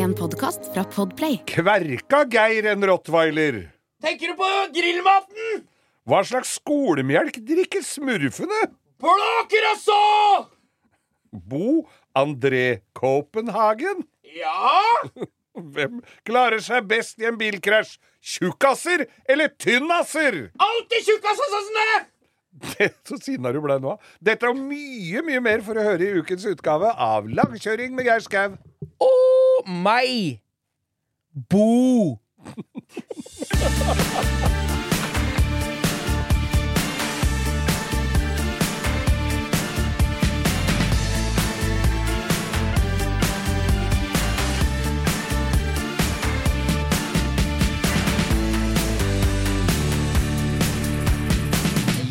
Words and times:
En 0.00 0.12
podkast 0.16 0.70
fra 0.72 0.82
Podplay. 0.88 1.34
Kverka 1.50 2.22
Geir 2.32 2.70
en 2.72 2.84
rottweiler? 2.88 3.56
Tenker 4.00 4.32
du 4.32 4.36
på 4.38 4.48
grillmaten? 4.72 5.64
Hva 6.08 6.22
slags 6.24 6.54
skolemelk 6.56 7.36
drikker 7.44 7.84
smurfene? 7.84 8.60
Blåker 9.02 9.66
og 9.72 9.82
så! 9.82 9.98
Bo 11.30 11.82
André 12.16 12.80
Copenhagen? 12.96 14.00
Ja? 14.24 14.72
Hvem 15.74 16.00
klarer 16.24 16.64
seg 16.64 16.88
best 16.88 17.20
i 17.20 17.28
en 17.28 17.36
bilkrasj? 17.40 17.98
Tjukkaser 18.24 19.04
eller 19.28 19.52
tynnaser? 19.60 20.46
Alltid 20.56 21.10
tjukkasassene! 21.10 21.86
Det, 22.60 22.90
så 23.06 23.20
sinna 23.20 23.52
du 23.54 23.60
blei 23.64 23.76
nå. 23.82 23.98
Dette 24.24 24.48
og 24.48 24.58
mye, 24.58 25.20
mye 25.26 25.44
mer 25.44 25.62
for 25.64 25.78
å 25.78 25.84
høre 25.92 26.08
i 26.08 26.24
ukens 26.24 26.48
utgave 26.48 26.90
av 26.96 27.28
Langkjøring 27.28 27.92
med 27.96 28.08
Geir 28.08 28.24
Skau. 28.24 28.56
Å, 29.00 29.12
meg! 29.64 30.40
Bo! 31.32 32.18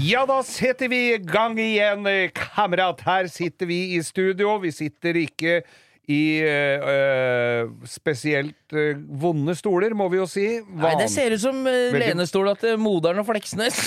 Ja, 0.09 0.23
da 0.25 0.39
setter 0.41 0.89
vi 0.89 0.97
i 1.13 1.17
gang 1.21 1.59
igjen, 1.61 2.07
kamerat. 2.33 3.03
Her 3.05 3.27
sitter 3.29 3.69
vi 3.69 3.77
i 3.93 4.01
studio. 4.01 4.55
Vi 4.63 4.71
sitter 4.73 5.19
ikke 5.21 5.59
i 6.09 6.41
eh, 6.41 7.67
spesielt 7.85 8.73
øh, 8.73 8.97
vonde 9.21 9.53
stoler, 9.57 9.93
må 9.93 10.07
vi 10.09 10.17
jo 10.17 10.25
si. 10.29 10.45
Nei, 10.73 10.93
det 10.97 11.05
ser 11.13 11.35
ut 11.35 11.41
som 11.43 11.59
øh, 11.69 11.91
Veldig- 11.93 11.99
lenestola 12.15 12.55
til 12.57 12.79
moderen 12.81 13.21
og 13.21 13.27
Fleksnes. 13.27 13.77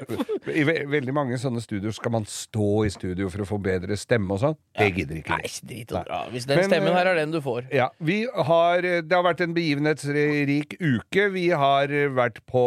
I 0.60 0.62
ve 0.68 0.76
veldig 0.92 1.14
mange 1.16 1.38
sånne 1.40 1.62
studioer 1.64 1.94
skal 1.96 2.12
man 2.14 2.26
stå 2.30 2.68
i 2.86 2.92
studio 2.94 3.26
for 3.32 3.42
å 3.42 3.48
få 3.48 3.58
bedre 3.64 3.96
stemme 3.98 4.36
og 4.36 4.42
sånn. 4.44 4.56
Det 4.78 4.90
gidder 4.94 5.18
ikke 5.18 5.38
Nei, 5.40 5.50
drit 5.66 5.94
og 5.96 6.06
dra. 6.06 6.20
Hvis 6.30 6.46
den 6.46 6.60
Men, 6.60 6.68
stemmen 6.70 6.94
her 6.94 7.10
er 7.10 7.18
den 7.22 7.34
du 7.34 7.40
får. 7.42 7.66
Ja, 7.74 7.88
vi 7.98 8.20
har, 8.30 8.84
Det 8.84 9.16
har 9.18 9.24
vært 9.26 9.42
en 9.48 9.56
begivenhetsrik 9.56 10.76
uke. 10.78 11.26
Vi 11.34 11.48
har 11.50 11.90
vært 12.14 12.38
på 12.50 12.64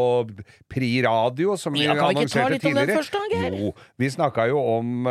Pri 0.74 0.92
Radio, 1.06 1.56
som 1.60 1.78
vi 1.78 1.86
Ja, 1.86 1.96
annonserte 1.96 2.60
tidligere. 2.60 3.00
først? 3.00 3.16
Jo, 3.56 3.72
vi 4.02 4.10
snakka 4.12 4.50
jo 4.52 4.60
om 4.60 5.08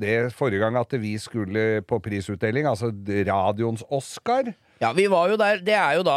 det 0.00 0.16
forrige 0.38 0.62
gang, 0.64 0.76
at 0.80 0.96
vi 1.02 1.16
skulle 1.20 1.82
på 1.84 1.98
prisutdeling, 2.04 2.66
altså 2.70 2.88
radioens 3.34 3.84
Oscar. 3.90 4.54
Ja, 4.82 4.92
vi 4.92 5.06
var 5.08 5.28
jo 5.30 5.36
der. 5.38 5.60
Det 5.64 5.72
er 5.74 5.94
jo 5.96 6.02
da 6.02 6.16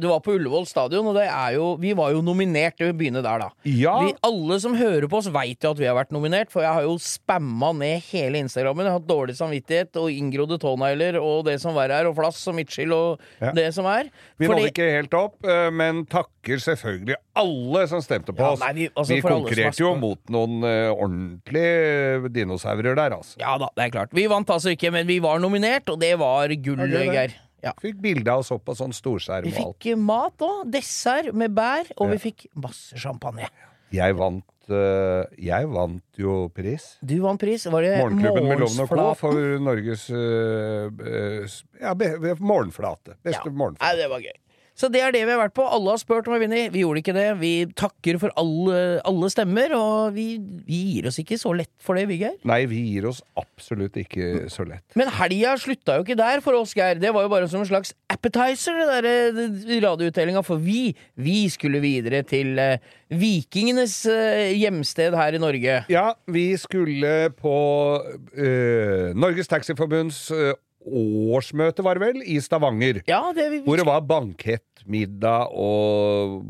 Du 0.00 0.06
var 0.08 0.20
på 0.24 0.32
Ullevål 0.34 0.64
stadion, 0.66 1.06
og 1.06 1.14
det 1.14 1.26
er 1.28 1.52
jo 1.58 1.76
Vi 1.80 1.92
var 1.94 2.10
jo 2.14 2.22
nominert. 2.24 2.76
Det 2.78 2.86
vil 2.88 2.94
begynne 2.96 3.22
der, 3.22 3.38
da. 3.44 3.48
Ja. 3.68 3.98
Vi, 4.02 4.14
alle 4.24 4.58
som 4.60 4.74
hører 4.74 5.06
på 5.08 5.18
oss, 5.20 5.28
veit 5.34 5.62
jo 5.62 5.70
at 5.74 5.78
vi 5.78 5.86
har 5.86 5.94
vært 5.98 6.10
nominert, 6.14 6.50
for 6.50 6.62
jeg 6.64 6.72
har 6.72 6.82
jo 6.86 6.96
spamma 6.98 7.72
ned 7.76 8.02
hele 8.10 8.40
Instagrammen. 8.42 8.84
Jeg 8.86 8.92
har 8.94 8.98
hatt 9.00 9.08
dårlig 9.10 9.36
samvittighet 9.38 9.96
og 10.00 10.08
inngrodde 10.10 10.58
tånegler 10.62 11.20
og 11.20 11.44
det 11.46 11.58
som 11.62 11.74
verre 11.76 12.00
er, 12.00 12.08
og 12.10 12.16
flass 12.16 12.40
og 12.48 12.56
midtskill 12.58 12.92
og 12.96 13.20
Ja. 13.40 13.52
det 13.52 13.68
som 13.74 13.86
er. 13.86 14.08
Vi 14.38 14.48
nådde 14.48 14.70
ikke 14.72 14.88
helt 14.96 15.14
opp, 15.14 15.36
eh, 15.44 15.68
men 15.70 16.04
takker 16.06 16.58
selvfølgelig 16.64 17.16
alle 17.36 17.86
som 17.88 18.00
stemte 18.00 18.32
på 18.34 18.40
Ja, 18.42 18.52
oss. 18.52 18.60
nei, 18.60 18.72
vi- 18.72 18.88
altså, 18.96 19.14
vi 19.14 19.20
konkurrerte 19.20 19.78
jo 19.84 19.94
mot 19.94 20.18
noen 20.28 20.64
uh, 20.64 20.90
ordentlige 20.96 22.28
dinosaurer 22.34 22.96
der, 22.96 23.10
altså. 23.16 23.36
Ja 23.40 23.56
da, 23.58 23.68
det 23.76 23.84
er 23.88 23.90
klart. 23.94 24.12
Vi 24.16 24.26
vant 24.30 24.48
altså 24.50 24.72
ikke, 24.74 24.90
men 24.94 25.06
vi 25.06 25.18
var 25.22 25.38
nominert, 25.38 25.88
og 25.92 26.00
det 26.00 26.16
var 26.18 26.48
gull. 26.48 26.78
Geir. 26.88 27.34
Ja. 27.62 27.72
Fikk 27.82 27.96
bilde 28.00 28.30
av 28.30 28.38
oss 28.44 28.52
opp 28.54 28.64
på 28.68 28.74
sånn 28.78 28.92
storskjerm 28.94 29.44
Vi 29.48 29.54
og 29.58 29.64
alt. 29.66 29.78
fikk 29.82 29.96
mat 29.98 30.38
òg. 30.38 30.70
Dessert 30.70 31.32
med 31.34 31.50
bær, 31.56 31.86
og 31.96 32.06
Ja. 32.08 32.12
vi 32.14 32.18
fikk 32.30 32.46
masse 32.54 32.94
champagne. 32.96 33.48
Jeg 33.90 34.14
vant, 34.14 34.44
uh, 34.70 35.24
jeg 35.40 35.66
vant 35.72 36.02
jo 36.20 36.48
pris. 36.54 36.98
Du 37.02 37.18
vant 37.22 37.40
pris. 37.40 37.64
Var 37.64 37.82
det 37.82 37.98
Morgenklubben 38.02 38.46
med 38.48 38.58
Loven 38.60 38.80
og 38.84 38.88
Co. 38.90 39.14
For 39.14 39.32
Norges 39.58 40.10
uh, 40.10 40.90
uh, 40.92 41.46
ja, 41.80 41.94
be, 41.94 42.18
be- 42.20 42.34
morgenflate. 42.38 43.16
Beste 43.24 43.46
Ja. 43.48 43.50
morgenflate. 43.50 43.80
Nei, 43.88 43.96
det 43.96 44.10
var 44.10 44.20
gøy. 44.20 44.36
Så 44.78 44.86
det 44.94 45.00
er 45.02 45.14
det 45.14 45.24
vi 45.26 45.32
har 45.34 45.40
vært 45.40 45.56
på. 45.56 45.64
Alle 45.66 45.90
har 45.90 45.98
spurt 45.98 46.28
om 46.30 46.36
vi 46.36 46.44
vinner. 46.44 46.68
Vi 46.70 46.84
gjorde 46.84 47.02
ikke 47.02 47.14
det. 47.16 47.26
Vi 47.40 47.52
takker 47.78 48.20
for 48.22 48.34
alle, 48.38 48.76
alle 49.08 49.30
stemmer, 49.32 49.74
og 49.74 50.14
vi, 50.14 50.28
vi 50.68 50.82
gir 50.92 51.08
oss 51.10 51.18
ikke 51.18 51.38
så 51.40 51.50
lett 51.58 51.72
for 51.82 51.98
det, 51.98 52.06
vi, 52.10 52.20
Geir. 52.22 52.36
Nei, 52.46 52.60
vi 52.70 52.84
gir 52.92 53.08
oss 53.10 53.18
absolutt 53.38 53.98
ikke 53.98 54.46
så 54.52 54.66
lett. 54.68 54.84
Men 54.98 55.10
helga 55.18 55.56
slutta 55.58 55.98
jo 55.98 56.06
ikke 56.06 56.18
der 56.18 56.44
for 56.44 56.60
oss, 56.60 56.76
Geir. 56.78 57.00
Det 57.02 57.10
var 57.14 57.26
jo 57.26 57.32
bare 57.32 57.50
som 57.50 57.64
en 57.64 57.70
slags 57.70 57.90
appetizer, 58.12 58.78
det 58.78 59.02
der 59.02 59.82
radioutdelinga. 59.82 60.44
For 60.46 60.62
vi, 60.62 60.92
vi 61.18 61.40
skulle 61.50 61.82
videre 61.82 62.22
til 62.28 62.54
eh, 62.62 62.78
vikingenes 63.10 63.98
eh, 64.06 64.54
hjemsted 64.60 65.18
her 65.18 65.34
i 65.34 65.42
Norge. 65.42 65.82
Ja, 65.90 66.06
vi 66.30 66.52
skulle 66.60 67.32
på 67.34 67.58
uh, 67.98 69.10
Norges 69.18 69.50
Taxiforbunds 69.50 70.28
eh, 70.30 70.54
årsmøte, 70.88 71.84
var 71.86 71.98
det 71.98 72.06
vel, 72.06 72.22
i 72.24 72.38
Stavanger. 72.42 73.02
Ja, 73.08 73.28
det 73.36 73.48
vi, 73.52 73.62
Hvor 73.66 73.80
det 73.80 73.88
var 73.88 74.06
bankett, 74.08 74.84
middag 74.88 75.52
og 75.52 76.44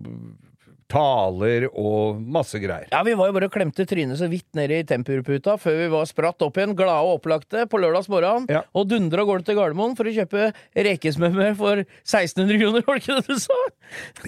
taler 0.88 1.66
og 1.68 2.20
masse 2.32 2.58
greier. 2.62 2.88
Ja, 2.92 3.02
Vi 3.04 3.12
var 3.18 3.28
jo 3.28 3.34
bare 3.36 3.48
og 3.50 3.52
klemte 3.52 3.84
trynet 3.88 4.18
så 4.20 4.28
vidt 4.30 4.46
ned 4.56 4.72
i 4.72 4.82
tempurputa 4.88 5.58
før 5.60 5.76
vi 5.82 5.88
var 5.92 6.08
spratt 6.08 6.40
opp 6.44 6.56
igjen, 6.56 6.72
glade 6.78 7.04
og 7.04 7.18
opplagte, 7.18 7.66
på 7.68 7.80
lørdags 7.82 8.08
morgen. 8.08 8.46
Ja. 8.48 8.62
Og 8.72 8.88
dundra 8.88 9.24
av 9.24 9.28
gårde 9.28 9.44
til 9.48 9.58
Gardermoen 9.58 9.98
for 9.98 10.08
å 10.08 10.14
kjøpe 10.16 10.48
rekesmørbrød 10.88 11.58
for 11.60 11.84
1600 11.84 12.62
kroner, 12.62 12.86
var 12.88 12.96
det 12.96 13.04
ikke 13.04 13.20
det 13.20 13.36
du 13.36 13.44
sa? 13.44 13.60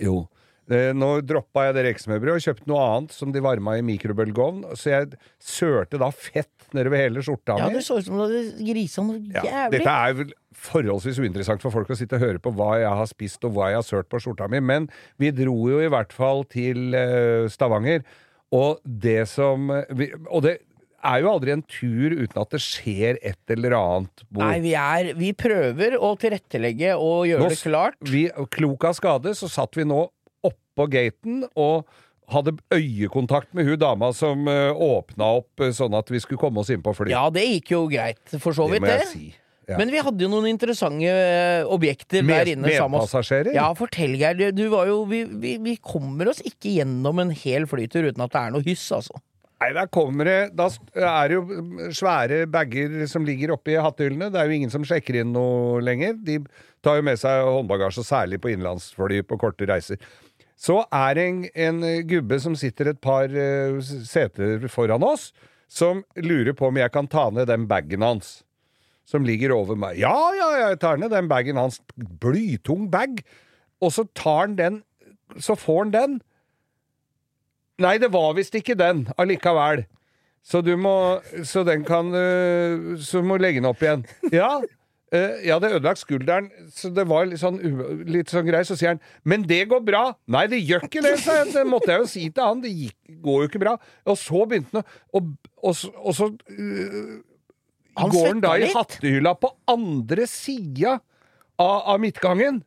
Jo. 0.05 0.19
Eh, 0.71 0.93
Nå 0.95 1.17
droppa 1.27 1.65
jeg 1.67 1.79
det 1.79 1.87
rekesmørbrødet 1.89 2.37
og 2.37 2.45
kjøpte 2.45 2.71
noe 2.71 2.85
annet 2.93 3.17
som 3.17 3.33
de 3.35 3.43
varma 3.43 3.79
i 3.79 3.87
mikrobølgeovn, 3.87 4.61
så 4.79 4.93
jeg 4.93 5.09
sørte 5.43 5.99
da 5.99 6.13
fett 6.15 6.60
nedover 6.77 7.03
hele 7.03 7.25
skjorta 7.25 7.59
Ja, 7.59 7.69
mi. 7.69 7.79
det 7.79 7.85
så 7.87 7.99
ut 7.99 8.07
som 8.07 8.17
du 8.19 8.25
hadde 8.25 8.43
grisa 8.71 9.05
noe 9.07 9.21
Ja, 9.35 9.67
dette 9.73 9.97
er 9.97 10.17
vel 10.21 10.33
forholdsvis 10.61 11.21
uinteressant 11.23 11.63
for 11.65 11.75
folk 11.75 11.91
å 11.93 11.99
sitte 11.99 12.19
og 12.19 12.25
høre 12.25 12.43
på 12.43 12.53
hva 12.57 12.73
jeg 12.83 12.97
har 13.01 13.11
spist 13.11 13.47
og 13.49 13.55
hva 13.57 13.71
jeg 13.73 13.81
har 13.81 13.87
sølt 13.87 14.11
på 14.13 14.21
skjorta 14.23 14.49
mi, 14.51 14.61
men 14.61 14.89
vi 15.21 15.31
dro 15.35 15.57
jo 15.71 15.79
i 15.83 15.91
hvert 15.93 16.13
fall 16.13 16.45
til 16.51 16.91
uh, 16.97 17.47
Stavanger, 17.53 18.03
og 18.51 18.83
det 18.83 19.29
som 19.31 19.71
vi, 19.95 20.11
Og 20.27 20.43
det 20.43 20.57
er 21.07 21.23
jo 21.23 21.31
aldri 21.31 21.55
en 21.55 21.63
tur 21.65 22.13
uten 22.19 22.41
at 22.43 22.53
det 22.53 22.61
skjer 22.61 23.19
et 23.25 23.55
eller 23.55 23.77
annet. 23.79 24.25
Bo. 24.29 24.43
Nei, 24.43 24.59
vi, 24.65 24.75
er, 24.77 25.13
vi 25.17 25.31
prøver 25.39 25.97
å 25.97 26.13
tilrettelegge 26.21 26.97
og 26.99 27.29
gjøre 27.31 27.47
Nå 27.47 27.51
det 27.55 27.61
klart. 27.63 27.99
Vi, 28.11 28.27
klok 28.53 28.89
av 28.91 28.99
skade, 28.99 29.35
så 29.39 29.49
satt 29.51 29.79
vi 29.79 29.87
nå 29.89 30.03
oppå 30.51 30.87
gaten 30.93 31.45
og 31.55 31.89
hadde 32.33 32.57
øyekontakt 32.75 33.53
med 33.55 33.69
hun 33.69 33.79
dama 33.81 34.13
som 34.17 34.49
uh, 34.49 34.71
åpna 34.75 35.29
opp 35.41 35.63
eh, 35.65 35.73
sånn 35.77 35.95
at 35.99 36.11
vi 36.13 36.21
skulle 36.23 36.41
komme 36.41 36.63
oss 36.63 36.71
inn 36.73 36.83
på 36.85 36.95
flyet. 36.97 37.15
Ja, 37.15 37.27
det 37.35 37.47
gikk 37.47 37.73
jo 37.75 37.85
greit, 37.91 38.23
for 38.39 38.57
så 38.57 38.69
det 38.71 38.79
vidt, 38.79 38.87
må 38.87 38.93
jeg 38.95 39.09
si. 39.11 39.31
Ja. 39.71 39.77
Men 39.79 39.93
vi 39.95 40.01
hadde 40.03 40.25
jo 40.25 40.29
noen 40.33 40.49
interessante 40.51 41.07
eh, 41.07 41.63
objekter 41.71 42.25
Med- 42.27 42.41
der 42.47 42.53
inne 42.57 42.73
sammen 42.75 42.97
med 42.97 43.05
oss. 43.05 43.13
medpassasjerer? 43.13 43.55
Ja, 43.55 43.69
fortell, 43.79 44.17
Geir. 44.19 44.51
Du- 44.51 44.69
var 44.73 44.89
jo, 44.91 45.05
vi, 45.07 45.25
vi, 45.25 45.57
vi 45.63 45.77
kommer 45.77 46.33
oss 46.33 46.41
ikke 46.43 46.73
gjennom 46.81 47.21
en 47.23 47.31
hel 47.31 47.69
flytur 47.71 48.09
uten 48.11 48.25
at 48.25 48.33
det 48.35 48.41
er 48.41 48.55
noe 48.57 48.67
hyss, 48.67 48.89
altså. 48.97 49.21
Nei, 49.61 49.75
der 49.77 49.91
kommer 49.93 50.25
det 50.25 50.39
Da 50.57 50.71
er 50.97 51.29
det 51.29 51.37
jo 51.37 51.43
mm, 51.45 51.81
svære 51.93 52.47
bager 52.49 53.03
som 53.11 53.27
ligger 53.29 53.53
oppi 53.53 53.77
hattehyllene. 53.77 54.31
Det 54.33 54.41
er 54.41 54.49
jo 54.49 54.57
ingen 54.57 54.73
som 54.73 54.87
sjekker 54.89 55.21
inn 55.21 55.35
noe 55.37 55.83
lenger. 55.85 56.17
De 56.17 56.39
tar 56.83 56.97
jo 56.97 57.05
med 57.05 57.21
seg 57.21 57.45
håndbagasje, 57.45 58.05
særlig 58.09 58.41
på 58.41 58.55
innenlandsfly 58.55 59.21
på 59.29 59.39
korte 59.39 59.69
reiser. 59.69 60.01
Så 60.61 60.83
er 60.93 61.17
det 61.17 61.25
en, 61.25 61.45
en 61.57 61.85
gubbe 62.09 62.37
som 62.43 62.57
sitter 62.59 62.91
et 62.93 63.01
par 63.01 63.33
uh, 63.33 63.81
seter 63.81 64.67
foran 64.69 65.05
oss, 65.07 65.31
som 65.71 66.03
lurer 66.21 66.53
på 66.57 66.69
om 66.69 66.81
jeg 66.81 66.93
kan 66.93 67.09
ta 67.09 67.29
ned 67.33 67.49
den 67.49 67.65
bagen 67.71 68.05
hans. 68.05 68.41
Som 69.09 69.25
ligger 69.27 69.55
over 69.57 69.79
meg. 69.79 69.97
Ja, 69.99 70.15
ja, 70.37 70.51
jeg 70.61 70.81
tar 70.83 71.01
ned 71.01 71.11
den 71.15 71.31
bagen 71.31 71.59
hans. 71.59 71.81
Blytung 71.97 72.91
bag. 72.93 73.23
Og 73.81 73.95
så 73.97 74.05
tar 74.15 74.45
han 74.45 74.59
den 74.59 74.83
Så 75.41 75.55
får 75.59 75.85
han 75.85 75.95
den. 75.95 76.19
Nei, 77.81 77.97
det 77.99 78.13
var 78.13 78.35
visst 78.37 78.55
ikke 78.55 78.77
den 78.79 79.07
allikevel. 79.19 79.87
Så 80.45 80.61
du 80.61 80.77
må 80.77 81.21
Så 81.45 81.65
den 81.65 81.85
kan 81.85 82.15
øh, 82.15 82.99
Så 82.99 83.23
må 83.23 83.39
du 83.39 83.45
legge 83.47 83.61
den 83.61 83.71
opp 83.71 83.83
igjen. 83.83 84.05
Ja. 84.33 84.61
Eh, 85.13 85.41
jeg 85.45 85.53
hadde 85.55 85.71
ødelagt 85.77 85.99
skulderen, 86.03 86.51
så 86.71 86.91
det 86.95 87.05
var 87.11 87.27
litt 87.27 87.41
sånn, 87.43 87.59
litt 88.07 88.31
sånn 88.31 88.47
grei. 88.47 88.63
Så 88.65 88.77
sier 88.79 88.95
han 88.95 89.01
'Men 89.25 89.43
det 89.43 89.69
går 89.69 89.81
bra'. 89.85 90.15
Nei, 90.29 90.47
det 90.47 90.61
gjør 90.67 90.87
ikke 90.87 91.03
det, 91.03 91.19
sa 91.19 91.45
jeg. 91.45 91.53
Det 91.55 91.67
måtte 91.67 91.89
jeg 91.93 92.01
jo 92.01 92.07
si 92.07 92.29
til 92.31 92.45
han. 92.45 92.61
Det 92.61 92.71
gikk, 92.71 93.21
går 93.23 93.43
jo 93.43 93.49
ikke 93.49 93.61
bra. 93.65 93.77
Og 94.07 94.17
så 94.17 94.47
begynte 94.49 94.73
han 94.73 94.85
å 95.15 95.37
Og, 95.63 95.77
og, 96.03 96.15
så- 96.15 96.39
Han 97.97 98.11
går 98.11 98.27
han 98.29 98.41
da 98.41 98.55
litt. 98.57 98.71
i 98.71 98.73
hattehylla 98.73 99.35
på 99.41 99.51
andre 99.69 100.27
sida 100.27 101.01
av, 101.59 101.83
av 101.95 102.01
midtgangen. 102.01 102.63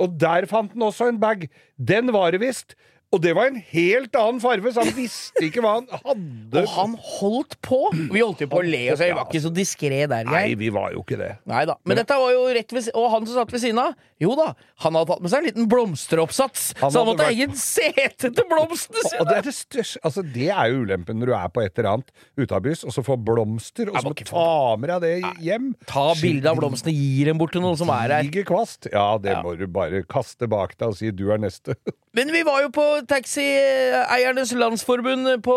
Og 0.00 0.16
der 0.18 0.46
fant 0.46 0.72
han 0.72 0.82
også 0.82 1.08
en 1.08 1.18
bag. 1.18 1.48
Den 1.78 2.10
var 2.14 2.30
det 2.32 2.40
visst. 2.40 2.74
Og 3.12 3.20
det 3.20 3.34
var 3.36 3.50
en 3.50 3.58
helt 3.74 4.14
annen 4.16 4.38
farve, 4.40 4.70
så 4.72 4.80
han 4.86 4.94
visste 4.96 5.42
ikke 5.44 5.60
hva 5.60 5.74
han 5.74 5.88
hadde. 5.92 6.62
Og 6.62 6.70
han 6.78 6.94
holdt 6.96 7.58
på! 7.60 7.80
Vi 7.92 8.22
holdt 8.22 8.40
jo 8.40 8.48
på 8.48 8.62
å 8.62 8.64
le 8.64 8.80
oss 8.94 9.02
i. 9.04 9.10
Vi 9.10 9.16
var 9.18 9.26
ikke 9.28 9.42
så 9.44 9.50
diskré 9.52 9.98
der, 10.08 10.24
Nei, 10.24 10.54
vi 10.56 10.70
var 10.72 10.94
jo 10.94 11.02
ikke 11.04 11.18
det. 11.20 11.28
Nei 11.50 11.66
da. 11.68 11.74
Men 11.84 12.00
dette 12.00 12.16
var 12.16 12.32
jo 12.32 12.46
rett 12.56 12.72
ved 12.72 12.88
Og 12.96 13.10
han 13.12 13.26
som 13.28 13.36
satt 13.36 13.52
ved 13.52 13.60
siden 13.60 13.80
av, 13.82 13.92
jo 14.22 14.32
da, 14.38 14.46
han 14.84 14.96
hadde 14.96 15.10
tatt 15.12 15.22
med 15.26 15.32
seg 15.32 15.42
en 15.42 15.48
liten 15.50 15.68
blomsteroppsats. 15.68 16.64
Han 16.80 16.94
så 16.94 17.02
han 17.02 17.10
måtte 17.10 17.26
ha 17.26 17.30
vært- 17.30 17.36
egen 17.42 17.56
sete 17.60 18.30
til 18.32 18.48
blomstene 18.48 19.20
Og 19.20 19.28
det 19.28 19.36
er, 19.36 19.46
det, 19.50 19.54
største, 19.56 20.00
altså 20.08 20.24
det 20.32 20.48
er 20.48 20.70
jo 20.72 20.82
ulempen 20.86 21.20
når 21.20 21.26
du 21.26 21.34
er 21.36 21.48
på 21.52 21.64
et 21.66 21.78
eller 21.78 21.90
annet 21.92 22.12
utabys, 22.40 22.84
og 22.88 22.96
så 22.96 23.04
får 23.04 23.20
blomster, 23.28 23.90
og 23.92 23.98
så 23.98 24.06
må 24.08 24.14
må 24.14 24.24
ta 24.32 24.76
med 24.80 24.88
deg 24.88 25.02
det 25.04 25.42
hjem. 25.44 25.72
Ta 25.90 26.06
bilde 26.20 26.48
av 26.48 26.56
blomstene, 26.60 26.94
gi 26.96 27.24
dem 27.28 27.36
bort 27.40 27.52
til 27.52 27.60
noen 27.64 27.76
som 27.76 27.92
er 27.92 28.08
her. 28.08 28.22
Diger 28.28 28.48
kvast. 28.48 28.88
Ja, 28.92 29.18
det 29.18 29.36
Ja. 29.36 29.42
må 29.44 29.52
du 29.58 29.66
bare 29.66 30.02
kaste 30.08 30.48
bak 30.48 30.78
deg 30.78 30.88
og 30.88 30.96
si 30.96 31.10
'du 31.10 31.30
er 31.30 31.38
neste'. 31.38 31.76
Men 32.14 32.32
vi 32.32 32.42
var 32.44 32.60
jo 32.60 32.68
på 32.68 32.84
Taxieiernes 33.08 34.52
Landsforbund 34.52 35.42
på 35.42 35.56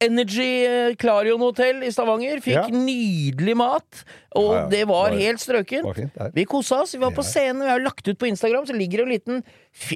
Energy 0.00 0.94
Klarion 0.96 0.96
Clarion 1.00 1.40
hotell 1.40 1.82
i 1.86 1.90
Stavanger. 1.92 2.40
Fikk 2.44 2.54
Ja. 2.54 2.66
nydelig 2.68 3.54
mat, 3.56 4.04
og 4.36 4.52
Ja, 4.52 4.60
ja. 4.60 4.68
det 4.68 4.86
var 4.88 5.10
Var- 5.10 5.18
helt 5.18 5.38
strøkent. 5.40 5.84
var 5.84 5.94
fint. 5.94 6.12
Vi 6.34 6.44
kosa 6.44 6.82
oss. 6.82 6.92
Vi 6.92 6.98
var 7.00 7.10
på 7.12 7.22
scenen. 7.24 7.62
Vi 7.62 7.68
har 7.70 7.80
lagt 7.80 8.06
ut 8.06 8.18
på 8.18 8.26
Instagram, 8.28 8.66
så 8.66 8.76
ligger 8.76 8.98
det 8.98 9.06
en 9.06 9.08
liten, 9.08 9.44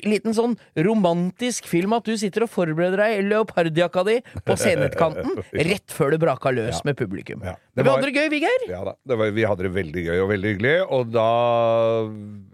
liten 0.05 0.33
sånn 0.33 0.57
romantisk 0.77 1.67
film 1.67 1.93
at 1.93 2.05
du 2.05 2.17
sitter 2.17 2.45
og 2.45 2.49
forbereder 2.51 2.97
deg 2.97 3.19
i 3.19 3.29
leopardjakka 3.29 4.05
di 4.07 4.21
på 4.47 4.57
scenekanten 4.57 5.37
rett 5.53 5.87
før 5.93 6.13
det 6.13 6.21
braka 6.21 6.49
løs 6.51 6.83
med 6.85 6.97
publikum. 6.97 7.43
Ja. 7.45 7.57
Men 7.77 7.85
Det 7.85 7.85
vi 7.85 7.91
var- 7.91 7.99
hadde 8.01 8.13
det 8.13 8.15
gøy, 8.15 8.31
vi, 8.31 8.41
Geir. 8.41 8.71
Ja 8.71 8.85
da. 8.85 8.95
Det 9.07 9.19
var, 9.19 9.31
vi 9.31 9.43
hadde 9.43 9.63
det 9.69 9.73
veldig 9.75 10.05
gøy 10.07 10.23
og 10.23 10.29
veldig 10.31 10.57
hyggelig, 10.57 10.91
og 10.91 11.13
da 11.13 11.31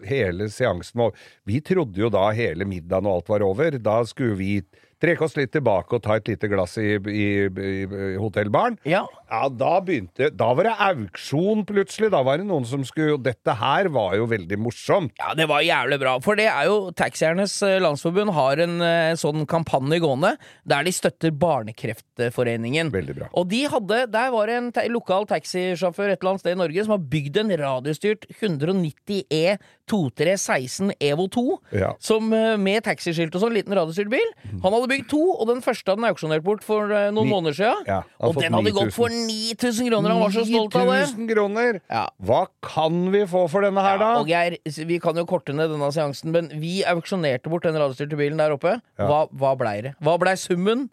Hele 0.06 0.44
seansen 0.48 0.94
var 1.00 1.12
Vi 1.46 1.60
trodde 1.60 1.96
jo 1.96 2.08
da 2.10 2.30
hele 2.32 2.64
middagen 2.64 3.06
og 3.06 3.16
alt 3.22 3.28
var 3.28 3.42
over. 3.42 3.70
Da 3.78 4.02
skulle 4.04 4.36
vi 4.36 4.62
trekke 5.02 5.24
oss 5.26 5.36
litt 5.36 5.52
tilbake 5.52 5.92
og 5.98 6.02
ta 6.02 6.16
et 6.16 6.28
lite 6.30 6.48
glass 6.48 6.78
i, 6.80 6.94
i, 6.96 7.26
i, 7.46 7.72
i 7.84 8.16
hotellbaren. 8.20 8.78
Ja. 8.88 9.04
Ja, 9.26 9.48
da 9.50 9.80
begynte 9.82 10.28
Da 10.38 10.52
var 10.54 10.68
det 10.68 10.74
auksjon 10.86 11.64
plutselig. 11.66 12.12
Da 12.14 12.20
var 12.22 12.38
det 12.38 12.46
noen 12.46 12.62
som 12.68 12.84
skulle 12.86 13.16
Og 13.16 13.24
dette 13.24 13.56
her 13.58 13.88
var 13.90 14.14
jo 14.14 14.28
veldig 14.30 14.54
morsomt. 14.62 15.10
Ja, 15.18 15.32
det 15.34 15.48
var 15.50 15.64
jævlig 15.66 15.98
bra. 15.98 16.12
For 16.22 16.38
det 16.38 16.46
er 16.46 16.68
jo 16.70 16.92
Taxiernes 16.94 17.56
eh, 17.66 17.80
Landsforbund 17.82 18.30
har 18.36 18.62
en 18.62 18.76
eh, 18.86 19.16
sånn 19.18 19.42
kampanje 19.50 19.98
gående 20.04 20.36
der 20.64 20.86
de 20.86 20.92
støtter 20.94 21.34
Barnekreftforeningen. 21.34 22.92
Veldig 22.94 23.16
bra. 23.18 23.28
Og 23.36 23.48
de 23.50 23.64
hadde, 23.70 23.98
der 24.14 24.30
var 24.34 24.46
det 24.50 24.56
en 24.60 24.70
ta 24.74 24.84
lokal 24.90 25.26
taxisjåfør 25.30 26.12
et 26.14 26.20
eller 26.20 26.32
annet 26.36 26.44
sted 26.44 26.54
i 26.56 26.60
Norge 26.62 26.86
som 26.86 26.94
har 26.96 27.04
bygd 27.16 27.40
en 27.42 27.52
radiostyrt 27.60 28.28
190 28.38 29.24
E 29.34 29.56
2316 29.90 30.92
Evo 31.00 31.26
2 31.30 31.44
Ja. 31.72 31.92
som, 32.00 32.32
eh, 32.32 32.56
med 32.56 32.82
taxiskilt 32.84 33.34
og 33.34 33.42
sånn, 33.42 33.54
liten 33.54 33.74
radiostyrt 33.74 34.10
bil. 34.10 34.30
Han 34.62 34.72
hadde 34.72 34.85
bygd 34.90 35.08
to, 35.10 35.20
og 35.36 35.46
den 35.50 35.62
første 35.64 35.90
hadde 35.92 36.02
han 36.02 36.10
auksjonert 36.12 36.44
bort 36.46 36.64
for 36.66 36.90
eh, 36.92 37.10
noen 37.10 37.26
Ni- 37.28 37.32
måneder 37.34 37.56
siden. 37.58 37.84
Ja, 37.88 38.00
og 38.20 38.34
den 38.38 38.52
hadde 38.56 38.70
9000. 38.70 38.78
gått 38.78 38.94
for 38.96 39.08
9000 39.14 39.90
kroner. 39.90 40.10
Han 40.14 40.20
var 40.24 40.34
så 40.34 40.44
stolt 40.48 40.76
av 40.80 40.86
det. 40.92 41.00
9000 41.12 41.30
kroner! 41.34 41.80
Ja. 41.90 42.04
Hva 42.22 42.42
kan 42.62 43.10
vi 43.12 43.24
få 43.30 43.44
for 43.50 43.66
denne 43.66 43.82
her, 43.84 43.98
da? 44.02 44.10
Og 44.20 44.26
Geir, 44.30 44.58
vi 44.86 44.98
kan 45.02 45.16
jo 45.16 45.26
korte 45.28 45.54
ned 45.56 45.70
denne 45.74 45.92
seansen, 45.94 46.32
men 46.34 46.50
vi 46.60 46.82
auksjonerte 46.84 47.50
bort 47.52 47.62
den 47.68 47.74
radiostyrte 47.78 48.16
bilen 48.18 48.38
der 48.42 48.54
oppe. 48.56 48.78
Hva, 48.98 49.26
hva 49.32 49.54
blei 49.58 49.80
det? 49.88 49.94
Hva 50.02 50.18
blei 50.18 50.34
summen? 50.40 50.88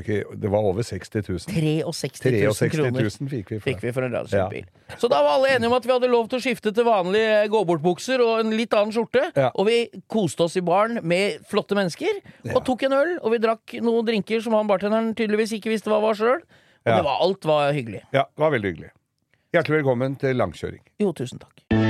Ikke, 0.00 0.22
det 0.40 0.50
var 0.50 0.64
over 0.64 0.82
60 0.82 1.26
000. 1.28 1.40
63 1.44 1.82
000 1.84 1.92
63 1.92 2.70
kroner 2.72 3.08
fikk 3.32 3.50
vi 3.52 3.58
for 3.58 3.66
fikk 3.68 3.82
vi 3.84 3.92
for 3.92 4.06
en 4.06 4.14
radiostyrt 4.16 4.56
Ja. 4.56 4.96
Så 4.96 5.08
da 5.12 5.18
var 5.24 5.36
alle 5.36 5.50
enige 5.56 5.68
om 5.68 5.76
at 5.76 5.84
vi 5.88 5.92
hadde 5.92 6.08
lov 6.12 6.28
til 6.32 6.38
å 6.40 6.44
skifte 6.44 6.72
til 6.72 6.86
vanlige 6.88 7.48
gå-bort-bukser 7.52 8.22
og 8.24 8.40
en 8.40 8.54
litt 8.56 8.72
annen 8.76 8.92
skjorte. 8.94 9.24
Ja. 9.36 9.50
Og 9.56 9.68
vi 9.68 9.78
koste 10.08 10.46
oss 10.46 10.56
i 10.56 10.64
baren 10.64 11.00
med 11.02 11.44
flotte 11.48 11.76
mennesker, 11.78 12.22
og 12.54 12.64
tok 12.64 12.86
en 12.88 12.96
øl. 12.98 13.14
Og 13.22 13.32
vi 13.36 13.42
drakk 13.44 13.76
noen 13.84 14.06
drinker 14.08 14.40
som 14.44 14.56
han 14.58 14.68
bartenderen 14.70 15.12
tydeligvis 15.18 15.56
ikke 15.58 15.72
visste 15.72 15.92
hva 15.92 16.00
var 16.04 16.18
sjøl. 16.18 16.40
Og 16.42 16.90
Ja. 16.90 16.96
det 16.96 17.04
var, 17.06 17.20
alt 17.22 17.44
var 17.44 17.72
hyggelig. 17.72 18.02
Ja, 18.12 18.24
det 18.26 18.42
var 18.42 18.50
veldig 18.50 18.72
hyggelig. 18.74 18.90
Hjertelig 19.52 19.82
velkommen 19.82 20.16
til 20.18 20.36
langkjøring. 20.36 20.80
Jo, 20.98 21.12
tusen 21.12 21.38
takk. 21.38 21.81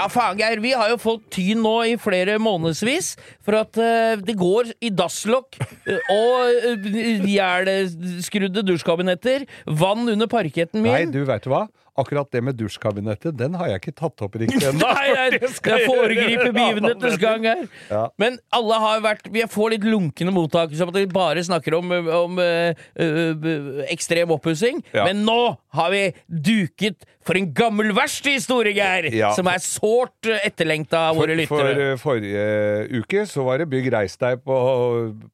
Ja, 0.00 0.06
faen, 0.08 0.38
Geir. 0.40 0.62
Vi 0.64 0.70
har 0.72 0.88
jo 0.88 0.96
fått 0.96 1.26
tyn 1.34 1.58
nå 1.60 1.74
i 1.90 1.96
flere 2.00 2.38
månedsvis 2.40 3.10
for 3.44 3.58
at 3.58 3.76
uh, 3.76 4.16
det 4.16 4.32
går 4.40 4.70
i 4.80 4.88
dasslokk 4.96 5.58
eh, 5.60 6.14
og 6.14 6.78
uh, 6.86 7.28
jævlskrudde 7.28 8.64
dusjkabinetter, 8.64 9.44
vann 9.68 10.08
under 10.08 10.30
parketten 10.30 10.80
min. 10.80 10.94
Nei, 10.94 11.04
du 11.12 11.20
veit 11.28 11.44
hva? 11.50 11.66
Akkurat 12.00 12.30
det 12.32 12.42
med 12.44 12.56
dusjkabinettet, 12.58 13.36
den 13.36 13.56
har 13.60 13.70
jeg 13.72 13.82
ikke 13.82 13.94
tatt 14.00 14.24
opp 14.24 14.38
riktig 14.40 14.60
ennå. 14.70 14.80
Nei, 14.86 15.06
jeg, 15.10 15.40
jeg 15.42 15.86
foregriper 15.86 16.52
begivenhetenes 16.56 17.20
gang 17.20 17.46
her. 17.48 17.64
Ja. 17.90 18.02
Men 18.20 18.38
alle 18.56 18.80
har 18.82 19.04
vært 19.04 19.28
Vi 19.32 19.44
får 19.50 19.74
litt 19.76 19.86
lunkne 19.86 20.34
mottakelser 20.34 20.86
om 20.86 20.94
at 20.94 21.00
vi 21.00 21.06
bare 21.12 21.44
snakker 21.46 21.76
om, 21.78 21.92
om 22.16 22.40
øh, 22.40 23.84
ekstrem 23.92 24.32
oppussing. 24.34 24.82
Ja. 24.94 25.06
Men 25.08 25.24
nå 25.28 25.40
har 25.76 25.92
vi 25.94 26.04
duket 26.28 27.06
for 27.26 27.38
en 27.38 27.50
gammel 27.54 27.92
verkstedhistorie, 27.94 28.74
Geir! 28.74 29.10
Ja. 29.14 29.32
Som 29.36 29.50
er 29.50 29.60
sårt 29.62 30.30
etterlengta 30.40 31.10
av 31.10 31.18
For, 31.18 31.26
våre 31.26 31.46
for 31.46 31.62
lyttere. 31.62 31.88
For 32.00 32.04
forrige 32.14 33.00
uke 33.02 33.26
så 33.28 33.44
var 33.46 33.60
det 33.60 33.68
Bygg 33.70 33.90
reis 33.92 34.16
deg 34.20 34.40
på, 34.46 34.56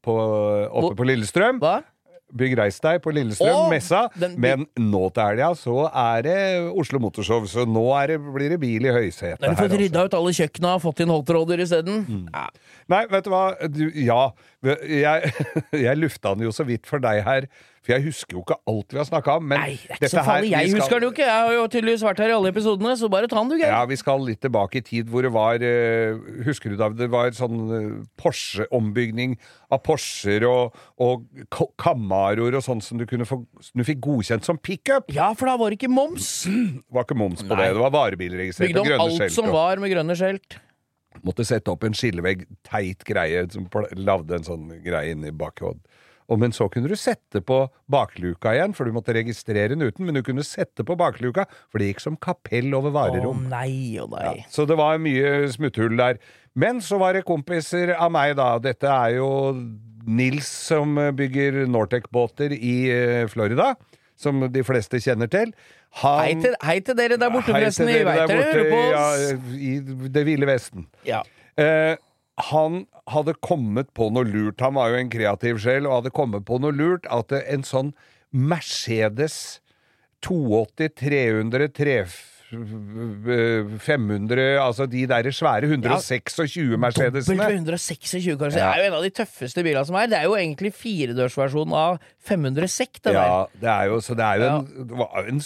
på, 0.05 0.17
oppe 0.67 0.97
på 0.99 1.07
Lillestrøm. 1.09 1.63
Hva? 1.63 1.79
Bygg 2.37 2.57
reis 2.59 2.79
deg 2.85 3.01
på 3.05 3.13
Lillestrøm, 3.17 3.55
Åh, 3.65 3.69
messa. 3.73 4.03
den- 4.21 4.35
Men 4.41 4.67
nå 4.79 5.03
til 5.15 5.23
helga 5.25 5.51
så 5.57 5.87
er 5.89 6.23
det 6.27 6.37
Oslo 6.77 6.99
Motorshow, 7.01 7.47
så 7.49 7.65
nå 7.67 7.85
er 8.03 8.13
det, 8.15 8.19
blir 8.35 8.51
det 8.53 8.61
bil 8.61 8.85
i 8.85 8.93
høysetet 8.93 9.41
Har 9.41 9.55
du 9.55 9.57
fått 9.63 9.71
altså. 9.71 9.81
rydda 9.81 10.05
ut 10.05 10.15
alle 10.21 10.35
kjøkkena 10.37 10.75
og 10.77 10.83
fått 10.83 11.01
inn 11.01 11.09
hotrodder 11.15 11.63
isteden? 11.65 12.03
Ja. 12.33 12.49
Nei, 12.93 13.07
vet 13.11 13.25
du 13.25 13.31
hva? 13.31 13.45
Du, 13.73 13.85
ja. 13.95 14.31
Jeg, 14.63 15.33
jeg 15.87 15.97
lufta 15.99 16.35
den 16.37 16.45
jo 16.47 16.53
så 16.55 16.67
vidt 16.69 16.87
for 16.87 16.99
deg 17.03 17.23
her, 17.25 17.47
for 17.87 17.95
jeg 17.95 18.03
husker 18.09 18.35
jo 18.37 18.43
ikke 18.43 18.57
alt 18.67 18.91
vi 18.93 18.99
har 18.99 19.07
snakka 19.07 19.37
om. 19.39 19.45
Men 19.53 19.61
Nei, 19.63 19.77
det 19.79 19.91
er 19.95 20.01
ikke 20.01 20.11
så 20.11 20.19
her- 20.19 20.27
farlig. 20.27 20.49
vi 20.51 20.55
Jeg 20.57 20.71
skal- 20.71 20.81
husker 20.83 20.95
den 21.01 21.07
jo 21.07 21.11
ikke. 21.15 21.27
Jeg 21.27 21.41
har 21.47 21.53
jo 21.55 21.67
tydeligvis 21.71 22.03
vært 22.03 22.19
her 22.25 22.29
i 22.29 22.35
alle 22.37 22.51
episodene, 22.53 22.97
så 22.99 23.09
bare 23.11 23.29
ta 23.31 23.37
den, 23.41 23.49
du, 23.49 23.57
Geir. 23.57 23.71
Ja, 23.71 23.85
vi 23.87 23.97
skal 23.97 24.21
litt 24.27 24.41
tilbake 24.43 24.77
i 24.77 24.81
tid 24.83 25.07
hvor 25.13 25.23
det 25.23 25.33
var 25.33 25.55
eh, 25.63 26.19
Husker 26.45 26.71
du 26.71 26.77
da 26.77 26.89
det 26.91 27.09
var 27.11 27.31
sånn 27.31 27.61
eh, 27.71 28.05
Porsche-ombygning 28.21 29.37
av 29.71 29.83
Porscher 29.87 30.45
og, 30.49 30.75
og 31.03 31.25
Camaroer 31.79 32.57
og 32.59 32.63
sånn 32.67 32.83
som 32.85 32.99
du 33.01 33.07
kunne 33.09 33.27
få 33.29 33.41
du 33.75 33.85
fikk 33.87 34.01
godkjent 34.05 34.45
som 34.47 34.59
pickup? 34.59 35.11
Ja, 35.15 35.33
for 35.35 35.47
da 35.51 35.57
var 35.57 35.71
det 35.71 35.79
ikke 35.81 35.91
moms. 35.93 36.45
Det 36.45 36.83
var 36.95 37.05
ikke 37.07 37.19
moms 37.19 37.43
på 37.43 37.55
Nei. 37.55 37.65
det. 37.67 37.75
Det 37.77 37.83
var 37.87 37.95
varebilregistrert 37.97 38.69
Bygde 38.73 38.81
om 38.85 38.89
grønne 38.91 39.07
alt 39.09 39.19
skjelt. 39.21 39.37
som 39.37 39.51
og- 39.51 39.57
var 39.59 39.77
med 39.83 39.93
grønne 39.95 40.17
skjelt. 40.19 40.59
Måtte 41.25 41.47
sette 41.49 41.73
opp 41.73 41.83
en 41.89 41.95
skillevegg, 41.97 42.43
teit 42.67 43.05
greie, 43.09 43.47
som 43.51 43.65
lagde 43.97 44.37
en 44.37 44.45
sånn 44.45 44.67
greie 44.85 45.15
inni 45.15 45.31
bakhodet. 45.33 45.81
Og 46.29 46.41
men 46.43 46.51
så 46.55 46.67
kunne 46.73 46.89
du 46.91 46.97
sette 46.99 47.39
på 47.47 47.61
bakluka 47.93 48.51
igjen, 48.57 48.73
for 48.75 48.85
du 48.89 48.93
måtte 48.97 49.15
registrere 49.15 49.69
den 49.77 49.85
uten, 49.87 50.05
men 50.09 50.15
du 50.19 50.23
kunne 50.27 50.43
sette 50.43 50.83
på 50.87 50.97
bakluka, 50.99 51.45
for 51.71 51.79
det 51.79 51.93
gikk 51.93 52.03
som 52.03 52.17
kapell 52.19 52.75
over 52.75 52.91
Å 52.91 52.97
varerom. 52.97 53.45
nei 53.53 53.95
å 54.03 54.09
nei. 54.11 54.41
Så 54.51 54.67
det 54.67 54.75
var 54.81 54.99
mye 54.99 55.47
smutthull 55.55 55.95
der. 56.01 56.19
Men 56.59 56.81
så 56.83 56.99
var 56.99 57.15
det 57.15 57.23
kompiser 57.29 57.95
av 57.95 58.11
meg, 58.11 58.35
da. 58.39 58.57
Dette 58.59 58.89
er 58.91 59.19
jo 59.21 59.29
Nils 60.07 60.47
som 60.47 60.95
bygger 61.19 61.65
Nortec-båter 61.71 62.53
i 62.57 62.75
eh, 62.91 63.27
Florida, 63.31 63.73
som 64.17 64.41
de 64.51 64.63
fleste 64.65 64.99
kjenner 65.03 65.29
til. 65.31 65.51
Han, 66.03 66.21
Hei 66.21 66.35
til, 66.43 66.55
hei 66.65 66.77
til 66.85 66.97
dere 66.99 67.17
der 67.21 67.31
borte, 67.33 67.53
forresten. 67.55 67.89
Vi 67.89 68.03
veit 68.05 68.27
dere 68.29 68.51
hører 68.51 68.71
på 68.71 68.81
oss. 68.83 69.23
ja, 69.23 69.57
I 69.57 70.09
Det 70.13 70.25
ville 70.29 70.47
Vesten. 70.49 70.87
Ja. 71.09 71.23
Eh, 71.57 71.95
han 72.37 72.83
hadde 73.09 73.33
kommet 73.41 73.95
på 73.97 74.11
noe 74.13 74.27
lurt. 74.29 74.61
Han 74.61 74.77
var 74.77 74.93
jo 74.93 75.01
en 75.01 75.13
kreativ 75.13 75.57
sjel 75.63 75.87
og 75.89 76.03
hadde 76.03 76.13
kommet 76.17 76.45
på 76.49 76.59
noe 76.61 76.75
lurt. 76.77 77.09
At 77.09 77.33
en 77.33 77.65
sånn 77.65 77.95
Mercedes 78.37 79.61
280 80.27 80.93
300 81.01 81.71
3 81.77 82.01
500 82.47 84.61
Altså 84.63 84.85
de 84.87 85.01
der 85.11 85.27
svære 85.35 85.67
126 85.67 86.77
Mercedesene. 86.79 87.35
Dobbelt 87.35 87.41
med 87.41 87.57
126, 87.75 88.37
kanskje. 88.39 88.61
Ja. 88.61 88.69
Det 88.71 88.77
er 88.77 88.85
jo 88.85 88.91
en 88.91 88.99
av 88.99 89.07
de 89.07 89.11
tøffeste 89.17 89.65
bilene 89.67 89.87
som 89.89 89.97
er. 89.99 90.07
Det 90.13 90.19
er 90.21 90.27
jo 90.29 90.37
egentlig 90.39 90.71
firedørsversjonen 90.77 91.75
av 91.77 91.97
500 92.29 92.69
sekk, 92.71 93.01
det. 93.03 93.17
Ja, 93.17 93.47
det 93.63 93.71
er 93.73 93.85
jo, 93.91 93.97
så 94.05 94.13
det 94.19 94.27
er 94.29 94.37
jo 94.43 94.47
en, 94.53 94.61
var 94.95 95.25
jo 95.25 95.29
en 95.35 95.43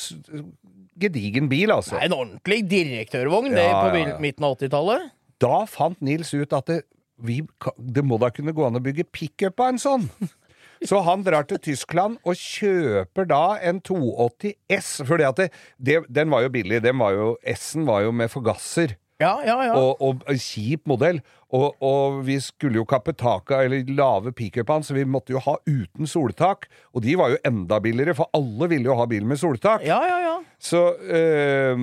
gedigen 1.01 1.47
bil, 1.49 1.71
altså. 1.73 1.95
Det 1.97 2.03
er 2.05 2.11
en 2.11 2.19
ordentlig 2.19 2.61
direktørvogn 2.69 3.55
det 3.55 3.65
Ja, 3.65 3.81
på 3.81 3.87
ja, 3.97 4.03
ja. 4.11 4.19
midten 4.21 4.45
av 4.45 4.53
80-tallet. 4.59 5.01
Da 5.41 5.65
fant 5.71 6.01
Nils 6.05 6.35
ut 6.37 6.53
at 6.57 6.69
det, 6.69 6.83
vi, 7.21 7.41
det 7.77 8.05
må 8.05 8.19
da 8.21 8.31
kunne 8.35 8.55
gå 8.57 8.67
an 8.67 8.79
å 8.79 8.85
bygge 8.85 9.09
pickup 9.13 9.61
av 9.61 9.75
en 9.75 9.83
sånn. 9.83 10.07
Så 10.89 11.03
han 11.05 11.25
drar 11.25 11.45
til 11.49 11.61
Tyskland 11.61 12.17
og 12.25 12.39
kjøper 12.41 13.27
da 13.29 13.59
en 13.69 13.83
280 13.85 14.55
S. 14.73 14.93
For 15.05 15.21
at 15.25 15.37
det, 15.41 15.51
det, 15.77 15.99
den 16.09 16.33
var 16.33 16.47
jo 16.47 16.53
billig. 16.55 16.81
Den 16.85 16.97
var 17.03 17.17
jo, 17.17 17.35
S-en 17.53 17.85
var 17.89 18.07
jo 18.07 18.15
med 18.17 18.33
forgasser. 18.33 18.97
Ja, 19.21 19.35
ja, 19.45 19.57
ja. 19.69 19.75
Og, 19.77 20.01
og 20.01 20.23
en 20.31 20.39
kjip 20.41 20.87
modell. 20.89 21.21
Og, 21.51 21.75
og 21.83 22.21
vi 22.29 22.37
skulle 22.41 22.79
jo 22.79 22.85
kappe 22.87 23.11
taket, 23.19 23.65
eller 23.67 23.89
lave 23.99 24.31
pickupene, 24.39 24.87
så 24.87 24.95
vi 24.95 25.03
måtte 25.05 25.35
jo 25.35 25.41
ha 25.43 25.57
uten 25.67 26.07
soltak. 26.07 26.69
Og 26.95 27.03
de 27.03 27.17
var 27.19 27.33
jo 27.35 27.41
enda 27.45 27.81
billigere, 27.83 28.15
for 28.17 28.31
alle 28.39 28.69
ville 28.71 28.87
jo 28.87 28.95
ha 29.01 29.07
bil 29.11 29.27
med 29.27 29.41
soltak. 29.43 29.83
ja, 29.87 29.99
ja, 30.07 30.19
ja. 30.29 30.37
Så, 30.61 30.81
øh, 31.03 31.83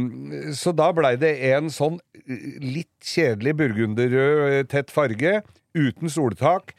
så 0.56 0.72
da 0.77 0.91
blei 0.94 1.15
det 1.20 1.34
en 1.51 1.67
sånn 1.74 1.98
eh, 2.24 2.44
litt 2.62 2.94
kjedelig 3.03 3.56
burgunderrød, 3.60 4.44
eh, 4.53 4.63
tett 4.70 4.94
farge, 4.94 5.39
uten 5.77 6.10
soltak. 6.13 6.74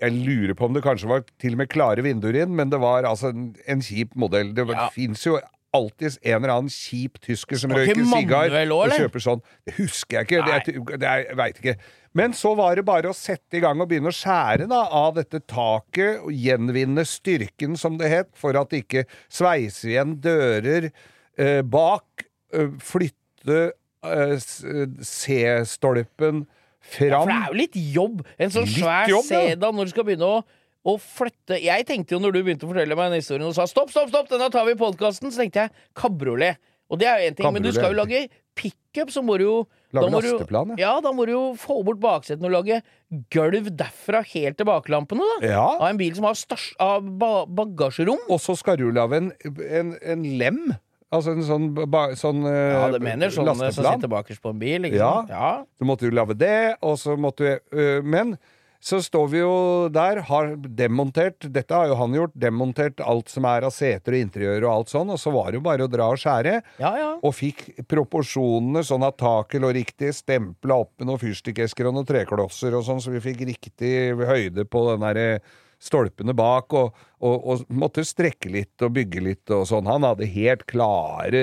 Jeg 0.00 0.14
lurer 0.24 0.54
på 0.56 0.64
om 0.68 0.76
det 0.76 0.82
kanskje 0.86 1.08
var 1.10 1.24
til 1.42 1.56
og 1.56 1.60
med 1.60 1.68
klare 1.72 2.04
vinduer 2.06 2.38
inn, 2.44 2.54
men 2.56 2.70
det 2.72 2.78
var 2.80 3.04
altså 3.08 3.32
en, 3.34 3.50
en 3.68 3.82
kjip 3.84 4.14
modell. 4.16 4.54
Det 4.56 4.64
Ja. 4.70 4.86
fins 4.94 5.26
jo 5.26 5.36
alltid 5.76 6.16
en 6.22 6.36
eller 6.40 6.52
annen 6.56 6.72
kjip 6.72 7.20
tysker 7.22 7.58
som 7.62 7.70
røyker 7.74 8.00
sigar 8.10 8.54
og 8.74 8.90
kjøper 8.96 9.22
sånn. 9.22 9.42
Det 9.68 9.74
husker 9.78 10.18
jeg 10.20 10.26
ikke. 10.28 10.40
Det, 10.46 10.50
Nei. 10.50 10.60
er- 10.94 10.98
det 10.98 11.08
er, 11.10 11.24
jeg 11.28 11.36
veit 11.40 11.60
ikke. 11.62 11.76
Men 12.18 12.32
så 12.34 12.56
var 12.58 12.74
det 12.74 12.84
bare 12.88 13.06
å 13.12 13.14
sette 13.14 13.54
i 13.58 13.60
gang 13.62 13.78
og 13.80 13.86
begynne 13.92 14.10
å 14.10 14.16
skjære 14.16 14.66
da, 14.70 14.80
av 14.90 15.14
dette 15.14 15.38
taket, 15.46 16.18
og 16.24 16.32
gjenvinne 16.34 17.04
styrken, 17.06 17.76
som 17.78 17.98
det 18.00 18.10
het, 18.10 18.32
for 18.34 18.58
at 18.58 18.72
det 18.74 18.82
ikke 18.84 19.04
sveiser 19.30 19.92
igjen 19.92 20.16
dører 20.24 20.88
eh, 21.38 21.60
bak, 21.62 22.26
eh, 22.52 22.72
flytte 22.82 23.60
eh, 24.02 24.34
C-stolpen 25.06 26.46
For 26.80 27.06
fram. 27.12 27.28
det 27.28 27.36
er 27.36 27.46
jo 27.52 27.58
litt 27.60 27.76
jobb. 27.94 28.22
En 28.40 28.50
sånn 28.54 28.66
Litt 28.66 28.80
svær 28.80 29.10
jobb, 29.12 29.26
ja. 29.30 29.44
sedan 29.52 29.76
når 29.76 29.90
du 29.90 29.94
skal 29.94 30.06
begynne 30.08 30.30
å 30.34 30.42
å 30.86 30.94
flytte 30.96 31.58
Jeg 31.60 31.84
tenkte 31.88 32.14
jo 32.16 32.20
når 32.24 32.32
du 32.32 32.42
begynte 32.42 32.64
å 32.64 32.70
fortelle 32.72 32.96
meg 32.96 33.10
den 33.12 33.20
historien 33.20 33.48
og 33.50 33.54
sa 33.56 33.66
stopp, 33.68 33.90
stopp, 33.92 34.08
stopp, 34.08 34.30
denne 34.32 34.48
tar 34.52 34.64
vi 34.64 34.72
i 34.72 34.80
podkasten, 34.80 35.28
så 35.32 35.42
tenkte 35.42 35.66
jeg 35.66 35.74
kabriolet. 35.98 36.56
Og 36.90 36.98
det 36.98 37.06
er 37.06 37.20
jo 37.20 37.28
én 37.30 37.36
ting, 37.38 37.52
men 37.54 37.62
du 37.62 37.68
skal 37.70 37.92
jo 37.92 37.98
lage 38.00 38.24
pickup, 38.58 39.12
så 39.14 39.22
må 39.22 39.36
du 39.38 39.44
jo 39.44 39.58
Lage 39.94 40.06
da 40.08 40.10
må 40.10 40.20
du- 40.22 40.30
lasteplan, 40.32 40.72
ja. 40.74 40.78
ja. 40.88 40.94
Da 41.04 41.12
må 41.14 41.26
du 41.26 41.32
jo 41.32 41.42
få 41.58 41.76
bort 41.86 42.00
baksetene 42.02 42.48
og 42.48 42.54
lage 42.56 42.80
gulv 43.30 43.68
derfra 43.78 44.24
helt 44.32 44.56
til 44.58 44.66
baklampene, 44.66 45.26
da. 45.40 45.46
Ja. 45.52 45.64
Av 45.78 45.86
en 45.90 45.98
bil 46.00 46.14
som 46.16 46.26
har 46.28 46.34
størst 46.38 46.74
av 46.82 47.06
ba 47.20 47.44
bagasjerom. 47.46 48.24
Og 48.30 48.40
så 48.42 48.56
skal 48.58 48.78
du 48.80 48.88
lage 48.94 49.20
en, 49.20 49.30
en, 49.68 49.92
en 50.02 50.24
lem. 50.40 50.62
Altså 51.10 51.32
en 51.34 51.42
sånn, 51.42 51.68
ba, 51.90 52.08
sånn 52.14 52.44
eh, 52.46 52.72
Ja, 52.76 52.84
det 52.94 53.00
mener 53.02 53.32
sånne 53.34 53.54
som 53.74 53.82
sitter 53.82 54.10
bakerst 54.10 54.42
på 54.44 54.52
en 54.54 54.60
bil, 54.62 54.86
ikke 54.86 54.98
Ja. 55.00 55.12
sant? 55.20 55.30
Ja. 55.34 55.52
Så 55.78 55.86
måtte 55.88 56.06
du 56.06 56.14
lage 56.14 56.36
det, 56.38 56.76
og 56.86 56.98
så 57.02 57.16
måtte 57.18 57.58
du 57.70 57.76
øh, 57.78 58.02
Men 58.06 58.36
så 58.80 59.02
står 59.04 59.26
vi 59.28 59.40
jo 59.42 59.52
der, 59.92 60.22
har 60.24 60.54
demontert 60.56 61.44
Dette 61.52 61.76
har 61.76 61.90
jo 61.90 61.98
han 62.00 62.16
gjort. 62.16 62.32
Demontert 62.40 63.02
alt 63.04 63.28
som 63.28 63.44
er 63.48 63.66
av 63.68 63.74
seter 63.76 64.16
og 64.16 64.24
interiør 64.24 64.64
og 64.64 64.72
alt 64.72 64.92
sånn. 64.94 65.12
Og 65.12 65.20
så 65.20 65.32
var 65.34 65.50
det 65.50 65.60
jo 65.60 65.66
bare 65.66 65.84
å 65.84 65.92
dra 65.92 66.08
og 66.14 66.20
skjære. 66.20 66.54
ja, 66.80 66.92
ja. 66.96 67.10
Og 67.20 67.36
fikk 67.36 67.66
proporsjonene 67.90 68.82
sånn 68.86 69.04
at 69.04 69.18
taket 69.20 69.60
lå 69.60 69.74
riktig. 69.76 70.14
Stempla 70.16 70.80
opp 70.86 70.94
med 70.96 71.10
noen 71.10 71.20
fyrstikkesker 71.20 71.90
og 71.90 71.98
noen 71.98 72.08
treklosser 72.08 72.76
og 72.78 72.86
sånn, 72.88 73.02
så 73.04 73.12
vi 73.12 73.20
fikk 73.24 73.44
riktig 73.52 73.92
høyde 74.16 74.64
på 74.64 74.86
den 74.88 75.04
derre 75.04 75.28
stolpene 75.80 76.34
bak, 76.36 76.74
og, 76.76 76.96
og, 77.24 77.36
og 77.40 77.72
måtte 77.72 78.04
strekke 78.04 78.50
litt 78.52 78.84
og 78.84 78.92
bygge 78.98 79.22
litt 79.24 79.52
og 79.56 79.64
sånn. 79.68 79.88
Han 79.88 80.04
hadde 80.04 80.28
helt 80.28 80.66
klare 80.70 81.40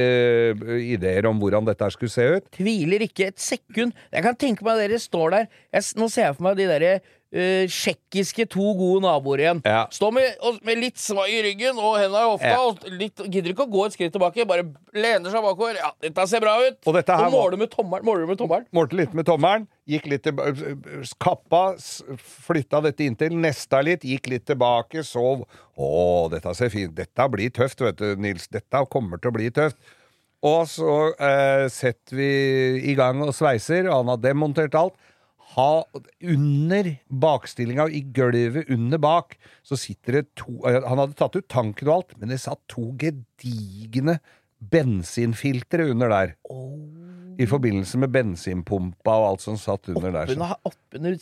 øh, 0.53 0.75
ideer 0.93 1.27
om 1.29 1.41
hvordan 1.41 1.67
dette 1.67 1.89
skulle 1.93 2.13
se 2.13 2.27
ut. 2.37 2.49
Tviler 2.57 3.07
ikke 3.07 3.31
et 3.31 3.41
sekund. 3.41 3.97
Jeg 4.13 4.25
kan 4.25 4.37
tenke 4.37 4.65
meg 4.65 4.77
at 4.77 4.85
dere 4.85 5.01
står 5.01 5.33
der. 5.33 5.47
Jeg, 5.73 5.87
nå 5.97 6.09
ser 6.13 6.29
jeg 6.29 6.37
for 6.37 6.49
meg 6.49 6.59
de 6.61 6.69
derre 6.69 6.93
tsjekkiske 7.33 8.45
to 8.53 8.69
gode 8.79 9.01
naboer 9.03 9.41
igjen. 9.43 9.59
Ja. 9.67 9.81
Stå 9.91 10.09
med, 10.15 10.37
og, 10.47 10.59
med 10.65 10.79
litt 10.79 10.99
svai 11.01 11.27
i 11.35 11.41
ryggen 11.43 11.79
og 11.79 11.97
henda 11.99 12.21
i 12.23 12.29
hofta. 12.29 12.53
Ja. 12.53 12.61
Og 12.63 12.85
litt, 12.93 13.19
gidder 13.27 13.51
ikke 13.51 13.65
å 13.67 13.71
gå 13.73 13.85
et 13.87 13.97
skritt 13.97 14.13
tilbake, 14.15 14.45
bare 14.47 14.63
lener 14.95 15.33
seg 15.33 15.43
bakover. 15.43 15.75
Ja, 15.81 15.91
dette 16.05 16.27
ser 16.31 16.43
bra 16.43 16.55
ut! 16.63 16.79
Og 16.87 16.95
dette 16.95 17.17
var- 17.19 17.33
måler 17.33 17.59
med 17.59 17.71
tommelen. 17.73 18.05
Måler 18.07 18.29
med 18.29 18.39
tommelen. 18.39 18.67
Målte 18.73 18.99
litt 18.99 19.13
med 19.17 19.27
tommelen, 19.27 19.67
gikk 19.87 20.07
litt 20.07 20.23
tilbake, 20.23 20.77
kappa, 21.19 21.63
flytta 22.47 22.81
dette 22.87 23.03
inntil, 23.05 23.35
nesta 23.35 23.81
litt, 23.83 24.07
gikk 24.07 24.31
litt 24.31 24.47
tilbake, 24.47 25.03
sov. 25.03 25.43
Å, 25.77 25.91
dette 26.31 26.55
ser 26.57 26.71
fint 26.73 26.95
Dette 26.97 27.27
blir 27.29 27.51
tøft, 27.53 27.83
vet 27.83 27.99
du, 27.99 28.15
Nils. 28.15 28.47
Dette 28.49 28.85
kommer 28.89 29.19
til 29.21 29.29
å 29.29 29.35
bli 29.35 29.51
tøft. 29.53 29.77
Og 30.47 30.67
så 30.69 31.13
eh, 31.17 31.65
setter 31.73 32.15
vi 32.15 32.31
i 32.91 32.95
gang 32.97 33.21
og 33.25 33.33
sveiser, 33.35 33.87
og 33.89 34.03
han 34.03 34.11
har 34.13 34.19
demontert 34.21 34.75
alt. 34.77 34.93
Ha, 35.55 35.83
under 36.27 36.89
bakstillinga, 37.09 37.85
i 37.89 38.01
gulvet 38.13 38.67
under 38.73 38.99
bak, 39.01 39.37
så 39.63 39.77
sitter 39.79 40.19
det 40.19 40.25
to 40.35 40.57
Han 40.67 40.99
hadde 40.99 41.15
tatt 41.17 41.37
ut 41.39 41.47
tanken 41.49 41.87
og 41.87 41.93
alt, 41.95 42.17
men 42.19 42.29
det 42.33 42.39
satt 42.43 42.59
to 42.67 42.89
gedigne 42.99 44.17
bensinfiltre 44.59 45.87
under 45.91 46.09
der. 46.11 46.33
I 47.37 47.45
forbindelse 47.45 47.99
med 48.01 48.09
bensinpumpa 48.15 49.13
og 49.21 49.27
alt 49.31 49.41
som 49.45 49.57
satt 49.61 49.89
under 49.93 50.11
der. 50.11 50.25
så- 50.35 50.39
Oppunder, 50.65 51.17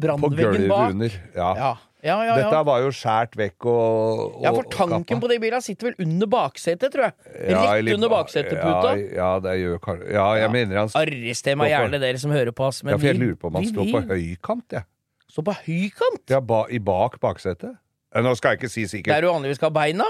brannveggen 0.00 0.68
bak. 0.68 0.90
under. 0.94 1.10
Ja. 1.36 1.50
Ja, 1.56 1.74
ja, 2.02 2.16
ja. 2.24 2.34
Dette 2.40 2.60
var 2.64 2.80
jo 2.84 2.90
skjært 2.94 3.34
vekk 3.36 3.66
og, 3.68 4.20
og 4.38 4.44
ja, 4.46 4.52
for 4.56 4.68
tanken 4.72 5.04
kappa. 5.04 5.20
på 5.24 5.28
de 5.32 5.38
bilene 5.42 5.60
sitter 5.64 5.90
vel 5.90 6.06
under 6.06 6.30
baksetet, 6.32 6.92
tror 6.94 7.08
jeg. 7.08 7.14
Ja, 7.50 7.60
Rett 7.64 7.78
eller- 7.82 7.94
under 7.98 8.08
bakseteputa. 8.12 8.94
Ja, 8.96 9.18
ja, 9.18 9.28
det 9.44 9.54
gjør 9.60 9.78
kanskje 9.84 10.12
Ja, 10.14 10.28
jeg 10.38 10.42
Ja. 10.46 10.52
mener 10.54 10.76
han 10.80 10.88
Arrester 11.02 11.56
meg 11.60 11.70
gjerne, 11.70 12.00
dere 12.00 12.18
som 12.18 12.30
hører 12.30 12.52
på 12.52 12.64
oss. 12.70 12.82
Men 12.82 12.92
ja, 12.94 12.96
for 12.98 13.06
jeg 13.06 13.18
lurer 13.20 13.36
på 13.36 13.46
om 13.52 13.54
han 13.60 13.64
står 13.68 13.92
på 13.92 14.02
høykant, 14.14 14.66
jeg. 14.72 14.84
Stå 15.30 15.44
på 15.46 15.54
høykant? 15.66 16.24
Ja, 16.30 16.40
ba, 16.40 16.64
i 16.70 16.78
bak 16.78 17.20
baksetet. 17.20 17.76
Eh, 18.14 18.22
Nå 18.22 18.34
skal 18.36 18.56
jeg 18.56 18.60
ikke 18.64 18.70
si 18.70 18.84
sikkert. 18.90 19.12
Der 19.14 19.20
du 19.22 19.28
vanligvis 19.30 19.56
skal 19.60 19.70
ha 19.70 19.76
beina? 19.84 20.04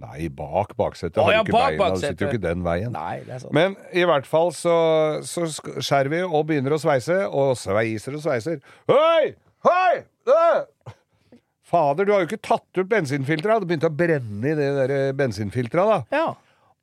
Nei, 0.00 0.26
bak 0.28 0.72
baksetet. 0.76 1.20
Å, 1.22 1.30
ja, 1.30 1.44
bak 1.46 1.76
beina, 1.78 1.90
du 1.94 2.00
sitter 2.00 2.08
jo 2.08 2.14
baksetet. 2.16 2.32
ikke 2.34 2.40
den 2.42 2.64
veien. 2.64 2.90
Nei, 2.90 3.20
det 3.20 3.30
er 3.36 3.38
sant. 3.44 3.52
Men 3.54 3.76
i 3.94 4.02
hvert 4.02 4.26
fall 4.26 4.50
så, 4.50 5.22
så 5.22 5.44
skjærer 5.78 6.10
vi 6.10 6.22
og 6.26 6.46
begynner 6.48 6.74
å 6.74 6.80
sveise, 6.82 7.20
og 7.30 7.54
sveiser 7.54 8.16
og 8.18 8.24
sveiser. 8.24 8.58
Hei! 8.90 9.34
Hei! 9.64 10.02
Øh! 10.26 10.64
Fader, 11.74 12.06
du 12.06 12.14
har 12.14 12.22
jo 12.22 12.30
ikke 12.30 12.44
tatt 12.44 12.78
ut 12.78 12.90
bensinfilteret. 12.90 13.62
Det 13.64 13.70
begynte 13.70 13.90
å 13.90 13.98
brenne 13.98 14.50
i 14.52 14.56
det 14.58 14.70
der 14.78 15.14
bensinfilteret, 15.18 15.90
da. 15.90 16.22
ja. 16.22 16.26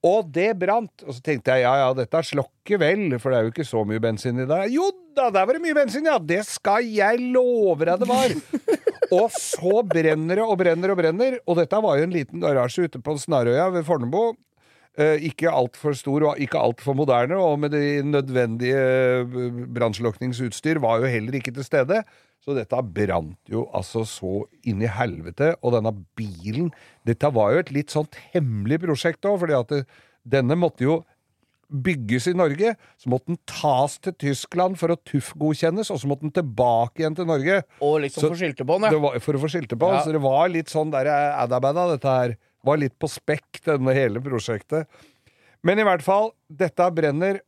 Og 0.01 0.31
det 0.33 0.55
brant. 0.57 1.03
Og 1.05 1.13
så 1.13 1.21
tenkte 1.21 1.53
jeg 1.53 1.61
ja 1.67 1.75
ja, 1.77 1.89
dette 1.93 2.23
slokker 2.25 2.79
vel, 2.81 3.03
for 3.21 3.29
det 3.29 3.37
er 3.37 3.45
jo 3.45 3.51
ikke 3.53 3.67
så 3.69 3.83
mye 3.85 4.01
bensin 4.01 4.41
i 4.41 4.47
det. 4.49 4.63
Jo 4.73 4.89
da, 5.13 5.27
der 5.29 5.45
var 5.45 5.57
det 5.57 5.61
mye 5.61 5.77
bensin, 5.77 6.07
ja! 6.09 6.17
Det 6.17 6.41
skal 6.47 6.87
jeg 6.89 7.19
love 7.35 7.85
deg 7.85 8.01
det 8.01 8.07
var! 8.09 8.33
og 9.19 9.35
så 9.35 9.83
brenner 9.85 10.41
det 10.41 10.47
og 10.47 10.57
brenner 10.57 10.93
og 10.93 10.97
brenner. 11.03 11.37
Og 11.45 11.59
dette 11.61 11.83
var 11.85 11.99
jo 11.99 12.07
en 12.07 12.15
liten 12.15 12.41
garasje 12.41 12.87
ute 12.89 13.03
på 13.03 13.15
Snarøya 13.21 13.69
ved 13.75 13.85
Fornebu. 13.85 14.33
Eh, 14.99 15.21
ikke 15.29 15.53
altfor 15.53 15.93
stor 15.95 16.25
og 16.31 16.41
ikke 16.41 16.59
altfor 16.59 16.97
moderne, 16.97 17.37
og 17.39 17.61
med 17.61 17.71
det 17.71 18.01
nødvendige 18.03 18.81
eh, 19.21 19.61
brannslukningsutstyr 19.77 20.81
var 20.83 20.99
jo 20.99 21.13
heller 21.13 21.37
ikke 21.37 21.53
til 21.55 21.67
stede. 21.67 22.01
Så 22.41 22.55
dette 22.57 22.77
brant 22.95 23.51
jo 23.51 23.67
altså 23.69 24.01
så 24.09 24.41
inn 24.67 24.81
i 24.81 24.89
helvete. 24.89 25.53
Og 25.61 25.75
denne 25.75 25.93
bilen 26.17 26.71
Dette 27.05 27.29
var 27.33 27.53
jo 27.53 27.61
et 27.61 27.73
litt 27.73 27.93
sånt 27.93 28.17
hemmelig 28.33 28.81
prosjekt 28.81 29.25
òg, 29.29 29.39
fordi 29.43 29.57
at 29.57 29.73
det, 29.73 29.81
denne 30.37 30.57
måtte 30.57 30.85
jo 30.85 31.01
bygges 31.71 32.27
i 32.31 32.35
Norge. 32.35 32.73
Så 32.99 33.11
måtte 33.11 33.31
den 33.31 33.39
tas 33.49 33.97
til 34.03 34.15
Tyskland 34.25 34.79
for 34.81 34.93
å 34.93 34.97
TUF-godkjennes, 35.07 35.91
og 35.93 36.01
så 36.01 36.09
måtte 36.09 36.27
den 36.27 36.35
tilbake 36.35 37.03
igjen 37.03 37.17
til 37.17 37.29
Norge. 37.29 37.61
Og 37.79 38.01
liksom 38.05 38.25
Så 38.25 38.33
på 38.33 38.79
den, 38.81 38.89
ja. 38.89 39.03
var, 39.05 39.19
for 39.23 39.37
å 39.37 39.43
få 39.43 39.51
skilte 39.53 39.77
på 39.77 39.91
den. 39.91 40.01
Ja. 40.01 40.03
Så 40.05 40.15
det 40.15 40.23
var 40.25 40.51
litt 40.51 40.73
sånn 40.73 40.91
der 40.93 41.09
eh, 41.09 41.37
adabada, 41.43 41.87
dette 41.93 42.17
her. 42.17 42.35
Var 42.67 42.81
litt 42.81 42.97
på 43.01 43.09
spekk, 43.09 43.61
denne 43.65 43.95
hele 43.97 44.21
prosjektet. 44.21 44.89
Men 45.65 45.79
i 45.81 45.85
hvert 45.85 46.03
fall, 46.05 46.31
dette 46.49 46.89
brenner 46.93 47.41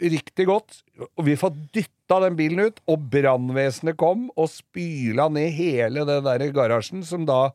riktig 0.00 0.46
godt, 0.48 0.80
og 1.10 1.26
vi 1.26 1.36
får 1.38 1.56
dytta 1.74 2.20
den 2.24 2.38
bilen 2.38 2.70
ut, 2.70 2.80
og 2.90 3.10
brannvesenet 3.12 3.98
kom 4.00 4.28
og 4.36 4.48
spyla 4.52 5.28
ned 5.32 5.52
hele 5.56 6.06
den 6.08 6.24
der 6.26 6.46
garasjen, 6.56 7.04
som 7.06 7.26
da 7.28 7.50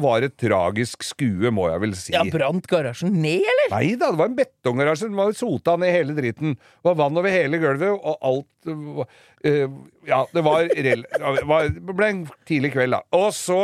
var 0.00 0.22
et 0.22 0.36
tragisk 0.38 1.02
skue, 1.04 1.50
må 1.52 1.66
jeg 1.68 1.82
vel 1.82 1.94
si. 1.98 2.14
Ja, 2.14 2.22
Brant 2.30 2.68
garasjen 2.70 3.16
ned, 3.18 3.42
eller? 3.42 3.72
Nei 3.72 3.96
da, 3.98 4.12
det 4.12 4.20
var 4.20 4.30
en 4.30 4.38
betonggarasje. 4.38 5.10
Den 5.10 5.18
var 5.18 5.34
sota 5.36 5.74
ned 5.80 5.92
hele 5.94 6.14
dritten. 6.16 6.54
Det 6.54 6.86
var 6.86 6.98
vann 7.00 7.18
over 7.18 7.34
hele 7.34 7.58
gulvet, 7.62 7.90
og 7.98 8.26
alt 8.30 8.70
uh, 8.70 9.78
Ja, 10.06 10.22
det 10.30 10.44
var, 10.46 10.70
rel 10.70 11.04
det 11.40 11.46
var 11.50 11.70
Det 11.74 11.96
ble 11.96 12.10
en 12.14 12.24
tidlig 12.48 12.74
kveld, 12.76 12.94
da. 12.94 13.02
Og 13.18 13.32
så 13.36 13.60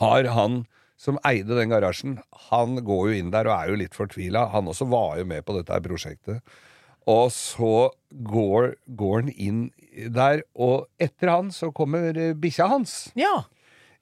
har 0.00 0.30
han 0.36 0.62
som 1.00 1.16
eide 1.24 1.56
den 1.56 1.72
garasjen, 1.72 2.18
han 2.50 2.76
går 2.84 3.06
jo 3.08 3.20
inn 3.22 3.30
der 3.32 3.48
og 3.48 3.54
er 3.54 3.70
jo 3.72 3.78
litt 3.80 3.96
fortvila. 3.96 4.50
Han 4.52 4.68
også 4.68 4.84
var 4.90 5.16
jo 5.16 5.24
med 5.30 5.46
på 5.46 5.56
dette 5.56 5.78
prosjektet. 5.86 6.58
Og 7.08 7.30
så 7.32 7.90
går, 8.26 8.74
går 8.96 9.20
han 9.22 9.30
inn 9.36 9.62
der, 10.14 10.42
og 10.54 10.86
etter 11.00 11.30
han 11.32 11.48
så 11.54 11.70
kommer 11.74 12.14
eh, 12.16 12.34
bikkja 12.38 12.68
hans. 12.70 13.10
Ja. 13.18 13.42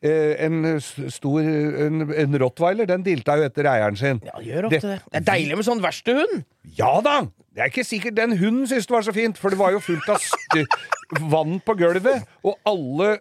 Eh, 0.03 0.35
en 0.47 0.79
stor 0.83 1.41
en, 1.43 2.05
en 2.13 2.37
rottweiler, 2.43 2.87
den 2.87 3.03
dilta 3.07 3.35
jo 3.41 3.47
etter 3.49 3.67
eieren 3.67 3.97
sin. 3.99 4.21
ja, 4.27 4.37
gjør 4.45 4.69
ofte 4.69 4.81
Det- 4.81 4.91
det. 4.91 5.01
Det 5.11 5.21
er 5.23 5.27
deilig 5.33 5.57
med 5.57 5.67
sånn 5.67 5.83
verkstedhund. 5.83 6.45
Ja 6.79 7.01
da! 7.03 7.21
Det 7.55 7.65
er 7.65 7.71
ikke 7.73 7.83
sikkert 7.89 8.15
den 8.15 8.37
hunden 8.39 8.67
syntes 8.71 8.87
det 8.87 8.95
var 8.95 9.03
så 9.03 9.13
fint, 9.17 9.39
for 9.39 9.51
det 9.51 9.59
var 9.59 9.73
jo 9.75 9.81
fullt 9.83 10.07
av 10.09 10.23
vann 11.33 11.59
på 11.67 11.75
gulvet, 11.81 12.23
og 12.47 12.55
alle 12.69 13.17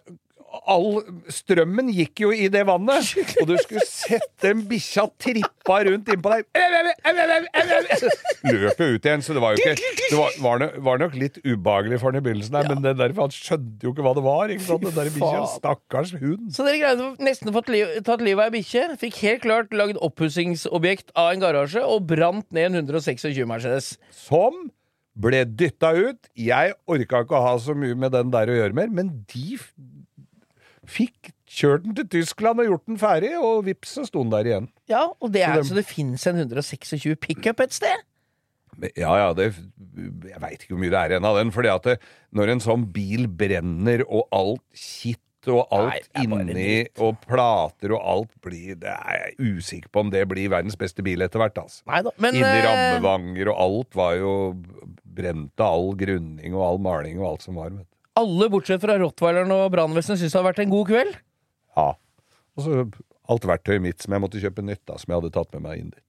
All 0.68 1.02
strømmen 1.32 1.90
gikk 1.92 2.22
jo 2.24 2.30
i 2.32 2.48
det 2.52 2.62
vannet, 2.68 3.10
og 3.42 3.50
du 3.50 3.56
skulle 3.60 3.84
sette 3.84 4.48
en 4.48 4.62
bikkja 4.68 5.04
trippa 5.20 5.82
rundt 5.88 6.08
innpå 6.12 6.32
deg 6.32 6.46
løp 8.48 8.80
jo 8.80 8.88
ut 8.94 9.08
igjen, 9.08 9.24
så 9.24 9.36
det 9.36 9.42
var 9.42 9.54
jo 9.54 9.62
ikke 9.62 9.74
Det 10.08 10.18
var, 10.18 10.38
var, 10.44 10.62
nok, 10.62 10.78
var 10.86 11.02
nok 11.02 11.16
litt 11.18 11.38
ubehagelig 11.44 11.98
for 12.00 12.10
han 12.10 12.20
i 12.20 12.24
begynnelsen, 12.24 12.56
der, 12.56 12.70
men 12.70 12.84
det 12.84 12.94
der, 13.00 13.14
for 13.16 13.28
han 13.28 13.34
skjønte 13.34 13.86
jo 13.86 13.92
ikke 13.92 14.06
hva 14.06 14.14
det 14.16 14.24
var. 14.24 14.54
Ikke 14.54 14.66
sant? 14.66 14.86
Den 14.86 14.96
der 14.96 15.12
bikkja. 15.14 15.44
Stakkars 15.54 16.14
hund. 16.20 16.48
Så 16.54 16.66
dere 16.66 16.80
greide 16.82 17.10
nesten 17.24 17.52
å 17.52 17.56
få 17.56 17.64
tatt 17.66 18.24
livet 18.24 18.40
av 18.40 18.48
ei 18.48 18.56
bikkje. 18.58 18.86
Fikk 19.02 19.20
helt 19.26 19.44
klart 19.44 19.76
lagd 19.76 20.00
oppussingsobjekt 20.04 21.12
av 21.18 21.34
en 21.34 21.44
garasje 21.44 21.84
og 21.84 22.08
brant 22.08 22.46
ned 22.56 22.72
en 22.72 22.82
126 22.86 23.44
Mercedes. 23.48 23.94
Som 24.14 24.68
ble 25.18 25.42
dytta 25.58 25.92
ut. 25.96 26.28
Jeg 26.38 26.76
orka 26.88 27.24
ikke 27.24 27.38
å 27.38 27.46
ha 27.48 27.54
så 27.62 27.74
mye 27.76 27.96
med 27.98 28.14
den 28.14 28.30
der 28.34 28.50
å 28.50 28.58
gjøre 28.60 28.76
mer, 28.78 28.92
men 28.94 29.10
de 29.32 29.58
fikk 30.88 31.32
kjørt 31.48 31.86
den 31.86 31.96
til 31.96 32.08
Tyskland 32.18 32.62
og 32.62 32.70
gjort 32.72 32.86
den 32.90 33.00
ferdig, 33.00 33.32
og 33.40 33.64
vips, 33.68 33.94
så 33.96 34.06
sto 34.08 34.24
den 34.24 34.32
der 34.34 34.48
igjen. 34.50 34.68
Ja, 34.90 35.06
og 35.18 35.32
det 35.34 35.44
er 35.46 35.62
så 35.64 35.78
det 35.78 35.86
finnes 35.88 36.26
en 36.28 36.40
126 36.40 37.16
pickup 37.22 37.62
et 37.64 37.76
sted. 37.76 38.04
Ja, 38.94 39.10
ja, 39.18 39.30
det 39.34 39.48
Jeg 40.28 40.38
veit 40.38 40.60
ikke 40.62 40.76
hvor 40.76 40.82
mye 40.84 40.92
det 40.92 40.98
er 41.00 41.14
igjen 41.16 41.26
av 41.26 41.38
den, 41.40 41.48
fordi 41.54 41.70
at 41.72 41.88
det, 41.88 41.96
når 42.36 42.52
en 42.52 42.62
sånn 42.62 42.84
bil 42.94 43.26
brenner, 43.26 44.04
og 44.06 44.28
alt 44.34 44.62
kitt 44.76 45.24
og 45.48 45.70
alt 45.72 46.08
Nei, 46.12 46.24
er 46.24 46.32
inni, 46.42 46.72
og 47.00 47.20
plater 47.24 47.94
og 47.94 48.02
alt 48.12 48.32
blir 48.44 48.74
Det 48.82 48.90
er 48.90 49.20
jeg 49.22 49.54
usikker 49.56 49.90
på 49.94 50.02
om 50.02 50.10
det 50.12 50.24
blir 50.28 50.50
verdens 50.52 50.76
beste 50.78 51.04
bil 51.06 51.22
etter 51.24 51.40
hvert, 51.40 51.58
altså. 51.62 51.84
Neida, 51.88 52.12
men 52.20 52.36
Inni 52.36 52.48
eh, 52.48 52.64
rammevanger 52.66 53.52
og 53.54 53.62
alt 53.64 53.98
var 53.98 54.16
jo 54.18 54.32
brente, 55.18 55.64
all 55.64 55.94
grunning 55.98 56.54
og 56.54 56.64
all 56.66 56.82
maling 56.82 57.22
og 57.22 57.32
alt 57.32 57.46
som 57.46 57.58
var. 57.58 57.72
Vet 57.74 57.86
du. 57.86 57.97
Alle 58.18 58.48
bortsett 58.52 58.82
fra 58.82 58.98
rottweileren 59.00 59.52
og 59.54 59.70
brannvesenet 59.74 60.20
syns 60.22 60.34
det 60.34 60.40
har 60.40 60.48
vært 60.50 60.62
en 60.64 60.72
god 60.74 60.90
kveld. 60.90 61.16
Ja. 61.78 61.88
Og 62.58 62.64
så 62.66 62.82
alt 63.28 63.44
verktøyet 63.46 63.84
mitt 63.84 64.02
som 64.02 64.14
jeg 64.16 64.24
måtte 64.24 64.40
kjøpe 64.42 64.64
nytt, 64.64 64.82
da, 64.88 64.96
som 64.98 65.12
jeg 65.12 65.20
hadde 65.20 65.34
tatt 65.36 65.52
med 65.56 65.66
meg 65.68 65.82
inn 65.84 65.90
dit. 65.94 66.04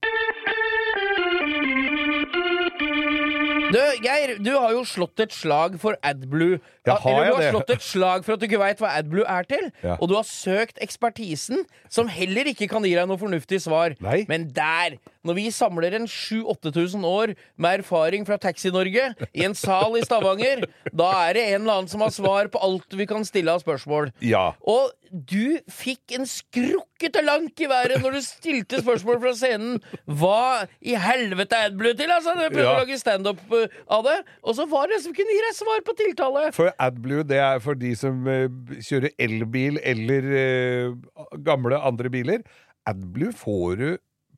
Du, 3.70 3.78
Geir, 4.02 4.32
du 4.42 4.48
har 4.56 4.72
jo 4.74 4.80
slått 4.88 5.20
et 5.22 5.34
slag 5.34 5.76
for 5.78 5.94
AdBlue. 6.02 6.56
Ja, 6.88 6.96
har 6.98 7.10
Eller 7.20 7.28
du 7.28 7.34
har 7.36 7.44
det? 7.44 7.50
slått 7.52 7.70
et 7.76 7.84
slag 7.86 8.24
for 8.26 8.34
at 8.34 8.42
du 8.42 8.48
ikke 8.48 8.58
veit 8.58 8.80
hva 8.82 8.90
AdBlue 8.98 9.26
er 9.30 9.46
til. 9.46 9.68
Ja. 9.84 9.94
Og 10.02 10.10
du 10.10 10.16
har 10.16 10.26
søkt 10.26 10.80
ekspertisen, 10.82 11.62
som 11.92 12.10
heller 12.10 12.50
ikke 12.50 12.66
kan 12.72 12.82
gi 12.86 12.96
deg 12.96 13.06
noe 13.06 13.20
fornuftig 13.20 13.60
svar. 13.62 13.94
Nei. 14.02 14.24
Men 14.30 14.48
der, 14.56 14.96
når 15.26 15.36
vi 15.36 15.46
samler 15.52 15.96
en 15.98 16.06
7000-8000 16.08 17.04
år 17.06 17.34
med 17.60 17.82
erfaring 17.82 18.24
fra 18.28 18.38
Taxi-Norge 18.40 19.10
i 19.34 19.44
en 19.44 19.54
sal 19.58 19.98
i 19.98 20.04
Stavanger, 20.06 20.64
da 20.96 21.10
er 21.26 21.36
det 21.36 21.44
en 21.50 21.60
eller 21.62 21.80
annen 21.80 21.90
som 21.92 22.00
har 22.04 22.14
svar 22.14 22.48
på 22.52 22.62
alt 22.64 22.96
vi 22.96 23.06
kan 23.10 23.24
stille 23.28 23.52
av 23.52 23.60
spørsmål. 23.64 24.10
Ja. 24.24 24.50
Og 24.64 24.90
du 25.10 25.58
fikk 25.74 26.14
en 26.14 26.24
skrukkete 26.30 27.22
lank 27.26 27.58
i 27.60 27.68
været 27.70 28.00
når 28.02 28.16
du 28.16 28.20
stilte 28.22 28.78
spørsmål 28.80 29.18
fra 29.24 29.32
scenen. 29.36 29.80
Hva 30.06 30.66
i 30.80 30.94
helvete 30.94 31.58
er 31.58 31.68
AdBlue 31.72 31.96
til? 31.98 32.12
Altså, 32.14 32.36
du 32.38 32.44
prøvde 32.46 32.64
Ja. 32.64 32.76
å 32.76 32.82
lage 32.84 32.98
standup 33.00 33.40
uh, 33.52 33.64
av 33.90 34.04
det. 34.06 34.18
Og 34.46 34.54
så 34.56 34.68
var 34.70 34.86
det 34.92 35.00
som 35.02 35.14
kunne 35.16 35.34
gi 35.34 35.42
deg 35.48 35.56
svar 35.58 35.82
på 35.86 35.96
tiltale. 35.98 36.46
For 36.56 36.70
AdBlue 36.78 37.26
det 37.26 37.40
er 37.42 37.58
for 37.64 37.74
de 37.78 37.90
som 37.98 38.22
uh, 38.28 38.46
kjører 38.78 39.10
elbil 39.18 39.80
eller 39.82 40.30
uh, 40.30 41.34
gamle 41.44 41.80
andre 41.80 42.12
biler. 42.12 42.46
AdBlue 42.88 43.34
får 43.36 43.76
du 43.82 43.88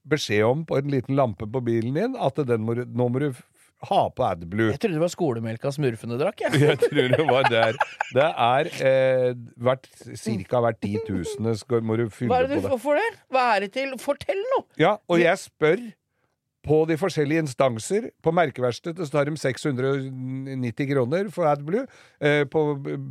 beskjed 0.08 0.44
om 0.46 0.62
på 0.66 0.78
en 0.80 0.92
liten 0.92 1.16
lampe 1.18 1.46
på 1.48 1.62
bilen 1.64 1.98
din 1.98 2.16
at 2.18 2.40
den 2.48 2.64
må, 2.66 2.76
nå 2.82 3.08
må 3.12 3.22
du 3.22 3.30
ha 3.88 4.02
på 4.14 4.24
AdBlue. 4.26 4.70
Jeg 4.70 4.82
trodde 4.82 4.98
det 4.98 5.02
var 5.02 5.12
skolemelka 5.12 5.72
smurfene 5.74 6.18
drakk. 6.20 6.44
Jeg. 6.44 6.60
Jeg 6.68 6.78
tror 6.82 7.08
det 7.16 7.24
var 7.26 7.48
der. 7.50 7.80
Det 8.14 8.28
er 8.28 8.70
eh, 8.88 9.32
hvert, 9.58 9.88
cirka 10.18 10.60
hvert 10.62 10.78
tituseende 10.82 11.56
skal, 11.58 11.82
må 11.86 11.98
du 11.98 12.06
fylle 12.12 12.30
Hva 12.30 12.42
er 12.42 12.46
det 12.46 12.52
på 12.52 12.60
du 12.60 12.62
det. 12.62 12.70
Hvorfor 12.74 13.00
det? 13.00 13.08
Hva 13.32 13.48
er 13.56 13.66
det 13.66 13.72
til? 13.74 13.96
Fortell 14.02 14.46
nå! 14.54 14.62
Ja, 14.80 14.94
og 15.10 15.22
jeg 15.22 15.42
spør 15.42 15.82
på 16.62 16.76
de 16.86 16.94
forskjellige 16.98 17.42
instanser. 17.42 18.06
På 18.22 18.30
merkeverkstedet 18.34 19.08
så 19.08 19.16
tar 19.16 19.26
de 19.26 19.34
690 19.38 20.90
kroner 20.92 21.32
for 21.34 21.50
AdBlue. 21.50 21.88
Eh, 22.22 22.44
på 22.46 22.62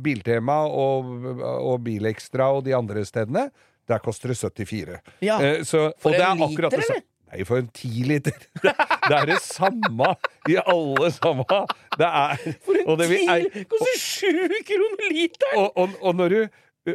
Biltema 0.04 0.62
og, 0.72 1.12
og 1.42 1.76
Bilekstra 1.84 2.48
og 2.56 2.64
de 2.68 2.72
andre 2.76 3.04
stedene, 3.08 3.50
der 3.88 3.98
koster 4.04 4.28
det 4.32 4.38
74. 4.38 5.00
Ja, 5.22 5.38
Eh, 5.42 5.62
så, 5.64 5.90
for 5.98 6.14
en 6.14 6.20
er 6.20 6.34
liter, 6.46 6.68
eller? 6.72 7.02
Nei, 7.32 7.44
for 7.48 7.56
en 7.62 7.68
ti 7.72 7.88
liter. 8.04 8.34
Det 9.08 9.16
er 9.18 9.26
det 9.26 9.38
samme 9.42 10.12
i 10.48 10.58
alle 10.62 11.08
samme. 11.16 11.44
Det 11.98 12.06
er 12.06 12.36
For 12.62 12.76
en 12.78 12.88
og 12.92 12.98
det 13.00 13.08
vil- 13.10 13.28
er- 13.28 13.48
til! 13.50 13.64
Koster 13.72 13.98
sju 13.98 14.60
kroner 14.68 15.08
literen! 15.16 15.56
og, 15.58 15.72
og, 15.76 15.96
og 16.02 16.14
når 16.20 16.28
du 16.36 16.42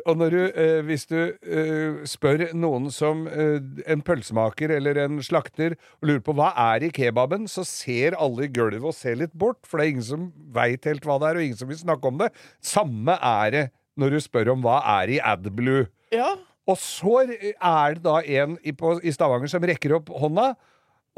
og 0.06 0.18
når 0.20 0.34
du, 0.36 0.40
eh, 0.52 0.82
hvis 0.84 1.06
du 1.08 1.16
eh, 1.48 2.00
spør 2.12 2.42
noen 2.60 2.90
som 2.92 3.22
eh, 3.32 3.62
en 3.88 4.02
pølsemaker 4.04 4.74
eller 4.76 4.98
en 5.06 5.22
slakter 5.24 5.78
og 6.02 6.10
lurer 6.10 6.20
på 6.26 6.34
hva 6.36 6.50
er 6.74 6.84
i 6.84 6.90
kebaben, 6.92 7.46
så 7.48 7.64
ser 7.64 8.18
alle 8.20 8.50
i 8.50 8.52
gulvet 8.52 8.84
og 8.84 8.92
ser 8.98 9.16
litt 9.16 9.32
bort, 9.32 9.62
for 9.64 9.80
det 9.80 9.86
er 9.86 9.94
ingen 9.94 10.04
som 10.10 10.26
veit 10.52 10.84
helt 10.92 11.08
hva 11.08 11.16
det 11.24 11.30
er, 11.30 11.40
og 11.40 11.46
ingen 11.48 11.62
som 11.62 11.72
vil 11.72 11.80
snakke 11.80 12.12
om 12.12 12.20
det. 12.20 12.28
Samme 12.60 13.16
er 13.16 13.54
det 13.56 13.64
når 13.96 14.18
du 14.18 14.20
spør 14.28 14.52
om 14.58 14.66
hva 14.68 14.82
er 14.98 15.14
i 15.16 15.22
AdBlue. 15.24 15.86
Ja. 16.12 16.34
Og 16.68 16.80
så 16.82 17.22
er 17.24 17.96
det 17.96 18.04
da 18.04 18.18
en 18.22 18.58
i, 18.64 18.74
på, 18.76 18.98
i 19.00 19.14
Stavanger 19.16 19.52
som 19.52 19.64
rekker 19.64 19.96
opp 19.98 20.12
hånda, 20.12 20.52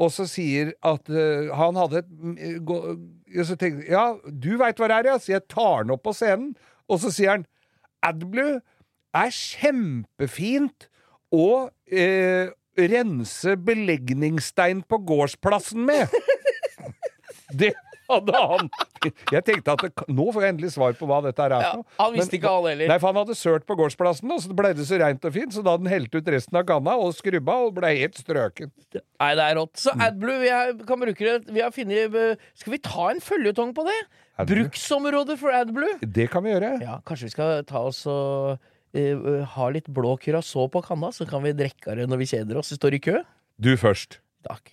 og 0.00 0.12
så 0.14 0.24
sier 0.30 0.72
at 0.86 1.10
uh, 1.12 1.50
han 1.58 1.76
hadde 1.76 2.00
et 2.00 2.10
mm, 2.10 2.36
gå, 2.64 2.76
Så 3.44 3.56
tenker 3.60 3.90
ja, 3.90 4.04
du 4.24 4.54
veit 4.60 4.78
hva 4.80 4.88
det 4.88 5.00
er, 5.00 5.10
ja, 5.12 5.18
så 5.20 5.34
jeg 5.34 5.48
tar 5.50 5.84
den 5.84 5.92
opp 5.96 6.06
på 6.06 6.14
scenen, 6.16 6.54
og 6.88 7.02
så 7.02 7.12
sier 7.12 7.34
han 7.34 7.48
AdBlue 8.06 8.60
er 9.20 9.34
kjempefint 9.34 10.88
å 11.34 11.68
uh, 11.68 12.46
rense 12.80 13.56
belegningsstein 13.66 14.84
på 14.88 15.02
gårdsplassen 15.10 15.84
med. 15.90 16.14
Det 17.60 17.74
hadde 18.10 18.40
han. 18.52 18.70
Jeg 19.32 19.44
tenkte 19.46 19.74
at 19.74 19.82
det, 19.86 19.90
nå 20.12 20.26
får 20.34 20.44
jeg 20.44 20.54
endelig 20.54 20.72
svar 20.74 20.96
på 20.98 21.08
hva 21.08 21.20
dette 21.24 21.44
er 21.46 21.54
ja. 21.54 21.60
for 21.64 21.80
noe. 21.80 21.88
Han 22.00 22.14
visste 22.16 22.34
Men- 22.34 22.38
ikke 22.40 22.54
han 22.54 22.68
heller. 22.70 22.90
Nei, 22.92 22.98
for 23.00 23.12
han 23.12 23.20
hadde 23.22 23.36
sølt 23.38 23.66
på 23.68 23.76
gårdsplassen, 23.80 24.32
og 24.34 24.42
så 24.44 24.56
ble 24.56 24.72
det 24.76 24.86
så 24.88 24.98
reint 25.00 25.24
og 25.24 25.34
fint, 25.36 25.54
så 25.56 25.64
da 25.64 25.74
hadde 25.76 25.88
han 25.88 25.94
helt 25.94 26.14
ut 26.14 26.32
resten 26.34 26.60
av 26.60 26.66
kanna 26.68 26.96
og 27.00 27.14
skrubba 27.16 27.56
og 27.66 27.74
ble 27.78 27.92
helt 27.96 28.18
strøken. 28.20 28.72
Nei, 28.98 29.30
det 29.38 29.46
er 29.46 29.56
rått. 29.60 29.76
Så 29.80 29.94
AdBlue, 29.94 30.40
vi 30.42 30.50
har, 30.52 30.74
kan 30.88 31.00
bruke 31.00 31.26
det 31.26 31.54
Vi 31.54 31.62
har 31.62 31.70
funnet 31.74 32.16
eh, 32.16 32.48
Skal 32.58 32.74
vi 32.74 32.80
ta 32.82 33.10
en 33.12 33.22
føljetong 33.22 33.74
på 33.76 33.84
det? 33.88 33.98
AdBlue? 34.40 34.66
Bruksområdet 34.70 35.38
for 35.40 35.54
AdBlue? 35.54 35.98
Det 36.02 36.28
kan 36.32 36.44
vi 36.44 36.54
gjøre. 36.54 36.74
Ja, 36.84 36.98
kanskje 37.06 37.28
vi 37.28 37.34
skal 37.34 37.64
ta 37.68 37.84
oss 37.90 38.02
og 38.10 38.56
eh, 38.96 39.44
ha 39.54 39.70
litt 39.72 39.90
blå 39.92 40.16
curacao 40.20 40.68
på 40.72 40.82
kanna, 40.86 41.12
så 41.14 41.28
kan 41.28 41.44
vi 41.46 41.54
drikke 41.56 41.96
det 41.98 42.08
når 42.10 42.24
vi 42.24 42.30
kjeder 42.34 42.60
oss. 42.60 42.72
Vi 42.74 42.80
står 42.80 42.98
i 42.98 43.04
kø. 43.10 43.22
Du 43.60 43.74
først. 43.80 44.20
Takk. 44.48 44.72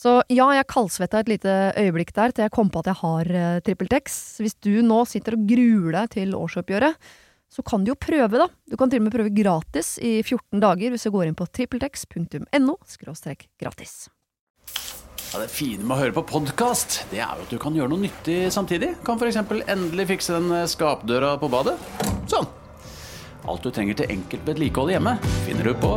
Så 0.00 0.20
ja, 0.32 0.46
jeg 0.56 0.68
kaldsvetta 0.70 1.20
et 1.20 1.28
lite 1.28 1.54
øyeblikk 1.76 2.14
der 2.16 2.32
til 2.32 2.46
jeg 2.46 2.54
kom 2.54 2.70
på 2.72 2.80
at 2.80 2.88
jeg 2.88 3.00
har 3.02 3.32
uh, 3.34 3.58
TrippelTex. 3.66 4.14
Hvis 4.40 4.56
du 4.64 4.78
nå 4.86 5.02
sitter 5.08 5.36
og 5.36 5.44
gruer 5.50 5.98
deg 5.98 6.14
til 6.14 6.32
årsoppgjøret, 6.38 7.10
så 7.50 7.64
kan 7.66 7.84
du 7.84 7.90
jo 7.90 7.98
prøve, 7.98 8.38
da. 8.38 8.46
Du 8.70 8.78
kan 8.80 8.88
til 8.88 9.02
og 9.02 9.08
med 9.08 9.12
prøve 9.12 9.32
gratis 9.34 9.98
i 9.98 10.20
14 10.22 10.62
dager 10.62 10.94
hvis 10.94 11.04
du 11.04 11.12
går 11.12 11.26
inn 11.28 11.36
på 11.36 11.48
trippeltex.no– 11.50 12.78
gratis. 13.60 13.94
Ja, 15.30 15.38
det 15.38 15.50
fine 15.52 15.84
med 15.84 15.94
å 15.94 16.00
høre 16.00 16.14
på 16.16 16.24
podkast, 16.26 17.04
det 17.12 17.20
er 17.22 17.36
jo 17.38 17.44
at 17.44 17.52
du 17.52 17.58
kan 17.62 17.76
gjøre 17.76 17.92
noe 17.92 18.02
nyttig 18.02 18.38
samtidig. 18.54 18.94
Kan 19.06 19.20
f.eks. 19.20 19.38
endelig 19.70 20.08
fikse 20.14 20.34
den 20.38 20.50
eh, 20.62 20.66
skapdøra 20.70 21.36
på 21.42 21.50
badet. 21.52 21.76
Sånn. 22.30 22.48
Alt 23.50 23.64
du 23.66 23.70
trenger 23.74 24.00
til 24.00 24.16
enkelt 24.16 24.48
vedlikehold 24.48 24.96
hjemme, 24.96 25.16
finner 25.46 25.70
du 25.70 25.74
på 25.80 25.96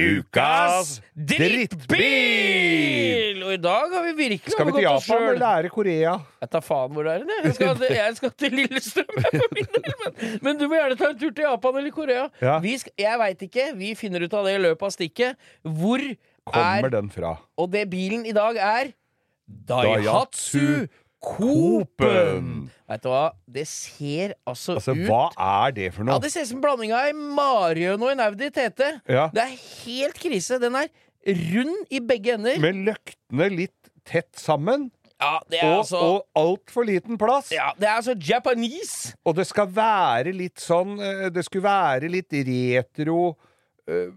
Ukas 0.00 1.00
drittbil! 1.18 1.98
Og 3.42 3.52
i 3.56 3.58
dag 3.58 3.90
har 3.90 4.04
vi 4.06 4.12
virkelig 4.20 4.52
Skal 4.54 4.68
vi 4.68 4.72
til 4.76 4.84
Japan 4.86 5.22
eller 5.24 5.40
lære 5.42 5.68
Korea? 5.74 6.12
Jeg 6.44 6.50
tar 6.52 6.62
faen 6.62 6.92
hvor 6.94 7.02
det 7.08 7.12
er. 7.16 7.24
Jeg 7.48 7.54
skal, 7.56 7.72
til- 7.80 7.96
jeg 7.96 8.16
skal 8.20 8.30
til 8.38 8.52
Lillestrøm. 8.60 9.14
Men, 9.56 9.66
men 10.46 10.52
du 10.60 10.64
må 10.70 10.74
gjerne 10.78 10.96
ta 11.00 11.06
en 11.10 11.18
tur 11.18 11.32
til 11.34 11.42
Japan 11.48 11.76
eller 11.82 11.90
Korea. 11.96 12.28
Ja. 12.40 12.54
Vi 12.62 12.76
skal, 12.84 12.92
jeg 13.02 13.18
veit 13.24 13.42
ikke. 13.48 13.64
Vi 13.82 13.88
finner 13.98 14.20
ut 14.28 14.34
av 14.38 14.46
det 14.46 14.54
i 14.60 14.62
løpet 14.62 14.84
av 14.86 14.90
stikket. 14.94 15.30
Hvor 15.66 16.00
Kommer 16.50 16.86
er 16.86 16.94
den 16.94 17.10
fra? 17.12 17.34
Og 17.58 17.66
det 17.74 17.84
bilen 17.90 18.22
i 18.30 18.32
dag 18.36 18.54
er 18.62 18.84
Daihatsu 19.68 20.86
Copen. 21.20 22.70
Vet 22.90 23.02
du 23.04 23.08
hva? 23.12 23.24
Det 23.46 23.66
ser 23.68 24.32
altså, 24.48 24.76
Altså, 24.78 24.94
ut 24.96 25.04
hva 25.08 25.26
er 25.66 25.74
det 25.76 25.90
for 25.94 26.06
noe? 26.06 26.16
Ja. 26.16 26.22
Det 26.24 26.30
ser 26.32 26.46
ut 26.46 26.50
som 26.52 26.62
blandinga 26.64 27.02
i 27.10 27.14
Marion 27.16 28.02
og 28.02 28.12
en 28.14 28.22
Audi 28.24 28.48
TT. 28.54 28.86
Ja. 29.10 29.26
Det 29.34 29.44
er 29.44 29.52
helt 29.84 30.20
krise. 30.20 30.58
Den 30.62 30.78
er 30.80 30.88
rund 31.52 31.92
i 31.92 32.00
begge 32.00 32.34
ender. 32.38 32.56
Med 32.62 32.80
løktene 32.88 33.50
litt 33.52 33.92
tett 34.08 34.32
sammen, 34.40 34.88
Ja, 35.20 35.34
det 35.52 35.58
er 35.60 35.68
og, 35.68 35.82
altså 35.82 35.98
og 36.00 36.22
altfor 36.40 36.86
liten 36.88 37.18
plass. 37.20 37.50
ja, 37.52 37.66
Det 37.76 37.84
er 37.84 37.98
altså 37.98 38.14
Japanese. 38.16 39.12
Og 39.28 39.36
det 39.36 39.44
skal 39.50 39.68
være 39.76 40.32
litt 40.32 40.62
sånn 40.64 40.94
eh, 40.96 41.26
Det 41.28 41.44
skulle 41.44 41.66
være 41.68 42.08
litt 42.08 42.32
retro 42.48 43.34
eh, 43.86 44.08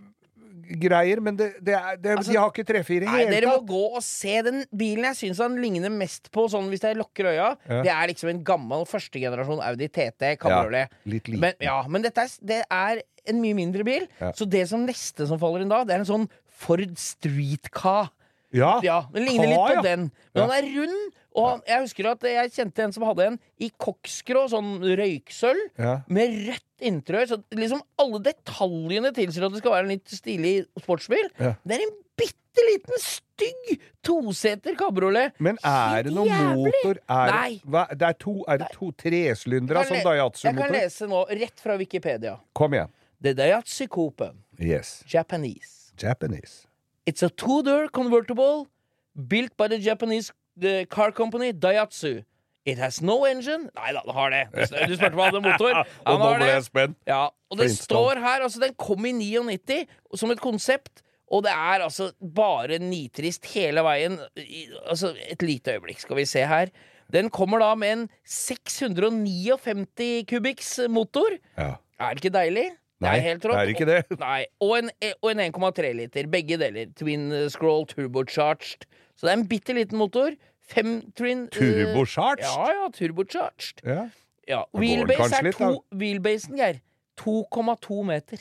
greier, 0.81 1.19
men 1.23 1.37
det, 1.39 1.49
det 1.63 1.75
er, 1.77 1.97
det, 2.01 2.15
Altså, 2.17 2.31
de 2.31 2.37
har 2.39 2.51
ikke 2.51 2.65
treffe 2.67 2.95
i 2.95 2.99
det 3.03 3.09
hele 3.11 3.25
tatt. 3.27 3.35
Dere 3.35 3.51
må 3.51 3.59
gå 3.67 3.81
og 3.97 4.03
se 4.05 4.35
den 4.45 4.63
bilen 4.73 5.07
jeg 5.11 5.19
syns 5.19 5.41
han 5.43 5.57
ligner 5.61 5.93
mest 5.93 6.31
på, 6.33 6.45
sånn 6.51 6.69
hvis 6.71 6.85
jeg 6.87 6.97
lukker 6.99 7.29
øya. 7.33 7.49
Ja. 7.69 7.81
Det 7.85 7.93
er 7.95 8.11
liksom 8.13 8.31
en 8.33 8.43
gammel 8.47 8.85
førstegenerasjon 8.89 9.63
Audi 9.67 9.89
TT 9.91 10.33
kabriolet. 10.41 10.93
Ja. 11.05 11.21
Men, 11.37 11.57
ja, 11.63 11.77
men 11.89 12.05
dette 12.05 12.25
er, 12.25 12.35
det 12.53 12.61
er 12.67 13.03
en 13.29 13.39
mye 13.43 13.57
mindre 13.57 13.85
bil. 13.87 14.07
Ja. 14.19 14.31
Så 14.37 14.47
det 14.49 14.65
som 14.71 14.85
neste 14.87 15.27
som 15.29 15.39
faller 15.41 15.63
inn 15.63 15.71
da, 15.71 15.83
det 15.87 15.95
er 15.97 16.03
en 16.03 16.09
sånn 16.09 16.29
Ford 16.63 16.97
Street 17.01 17.71
Car. 17.73 18.11
Ja, 18.53 18.75
Ja, 18.85 18.99
Den 19.13 19.25
ligner 19.25 19.49
litt 19.49 19.79
på 19.79 19.83
den. 19.85 20.09
Men 20.35 20.43
han 20.45 20.51
er 20.59 20.67
rund. 20.75 21.19
Og 21.35 21.47
han, 21.49 21.61
jeg 21.67 21.81
husker 21.87 22.07
at 22.11 22.21
jeg 22.29 22.51
kjente 22.53 22.83
en 22.85 22.91
som 22.93 23.03
hadde 23.07 23.25
en 23.31 23.39
i 23.59 23.71
koksgrå, 23.81 24.45
sånn 24.51 24.75
røyksølv, 24.83 25.63
Ja. 25.79 25.95
med 26.07 26.35
rødt 26.49 26.81
interiør. 26.85 27.25
Så 27.31 27.37
liksom 27.57 27.81
alle 27.97 28.19
detaljene 28.19 29.11
tilsier 29.15 29.45
at 29.47 29.51
det 29.55 29.63
skal 29.63 29.71
være 29.71 29.83
en 29.87 29.93
litt 29.95 30.07
stilig 30.13 30.55
sportsbil. 30.79 31.29
Ja. 31.39 31.55
Det 31.65 31.79
er 31.79 31.85
en 31.87 31.95
bitte 32.19 32.65
liten, 32.69 32.99
stygg 33.01 33.79
toseter 34.05 34.75
kabriolet. 34.77 35.33
Men 35.41 35.57
er 35.65 36.03
det 36.05 36.13
noen 36.13 36.29
Jævlig. 36.29 36.73
motor? 36.83 36.99
Er, 37.09 37.31
Nei. 37.33 37.61
Hva, 37.65 37.87
det 37.89 38.07
er 38.11 38.13
to, 38.21 38.35
er 38.47 38.57
det 38.61 38.67
to 38.75 38.91
tresylindere 38.91 39.81
Jeg 39.81 39.87
som 39.87 39.95
Jeg 39.97 40.03
kan 40.03 40.11
Daihatsu-motor? 40.11 40.71
lese 40.77 41.07
nå, 41.09 41.23
rett 41.41 41.59
fra 41.59 41.77
Wikipedia. 41.81 42.35
Kom 42.53 42.73
igjen. 42.77 42.91
The 43.23 43.33
Daihatsu 43.33 43.87
Copen, 43.87 44.37
Yes. 44.59 45.03
Japanese. 45.07 45.93
Japanese. 45.97 46.67
It's 47.07 47.23
a 47.23 47.29
two-door 47.29 47.87
convertible 47.89 48.67
built 49.15 49.55
by 49.57 49.67
the 49.67 49.77
Japanese 49.79 50.31
the 50.59 50.85
car 50.89 51.11
company 51.11 51.51
Daiatsu. 51.53 52.23
It 52.65 52.77
has 52.77 53.01
no 53.01 53.25
engine. 53.27 53.69
Nei 53.75 53.91
da, 53.91 54.01
det 54.07 54.13
har 54.15 54.29
det. 54.31 54.43
Du- 54.53 54.95
spurte 54.95 55.19
om 55.19 55.33
det 55.35 55.41
motor. 55.43 55.81
Og 56.07 56.19
nå 56.21 56.29
ble 56.37 56.45
jeg 56.47 56.63
spent. 56.69 56.97
Ja, 57.09 57.25
og 57.51 57.57
det 57.59 57.71
står 57.75 58.21
her 58.23 58.45
Altså, 58.45 58.61
den 58.63 58.73
kom 58.79 59.03
i 59.05 59.11
99 59.11 59.81
som 60.15 60.31
et 60.31 60.39
konsept. 60.39 61.01
Og 61.33 61.43
det 61.43 61.51
er 61.51 61.81
altså 61.83 62.11
bare 62.35 62.77
nitrist 62.79 63.45
hele 63.55 63.81
veien. 63.83 64.15
I, 64.37 64.67
altså, 64.85 65.11
et 65.27 65.41
lite 65.41 65.73
øyeblikk, 65.75 65.99
skal 66.05 66.15
vi 66.19 66.25
se 66.29 66.45
her. 66.45 66.69
Den 67.11 67.29
kommer 67.33 67.59
da 67.59 67.73
med 67.75 67.91
en 67.97 68.03
659 68.25 70.23
kubikks 70.29 70.79
motor. 70.89 71.35
Ja. 71.57 71.75
Er 71.99 72.13
det 72.15 72.23
ikke 72.23 72.33
deilig? 72.37 72.65
Nei, 73.03 73.11
det 73.17 73.19
er 73.19 73.25
helt 73.27 73.45
rått. 73.49 73.57
det 73.57 73.63
er 73.63 73.71
ikke 73.73 73.87
det. 73.89 74.19
Nei, 74.21 74.45
Og 74.63 74.77
en, 74.79 74.89
en 75.03 75.39
1,3 75.51 75.91
liter. 75.97 76.27
Begge 76.31 76.57
deler. 76.61 76.91
Twin 76.95 77.25
scroll 77.51 77.85
turbocharged. 77.89 78.85
Så 79.15 79.27
det 79.27 79.33
er 79.33 79.39
en 79.41 79.47
bitte 79.47 79.73
liten 79.77 79.97
motor. 79.97 80.33
Fem 80.63 80.95
twin 81.17 81.45
eh, 81.45 81.49
Turbocharged? 81.55 82.45
Ja, 82.45 82.69
ja, 82.71 82.89
turbocharged. 82.93 83.83
Ja. 83.85 84.07
Ja. 84.47 84.63
Wheelbase 84.75 85.39
er 85.39 85.47
litt, 85.49 85.57
to, 85.59 85.69
da. 85.71 85.97
wheelbasen, 85.97 86.57
Geir. 86.59 86.79
2,2 87.19 88.03
meter. 88.03 88.37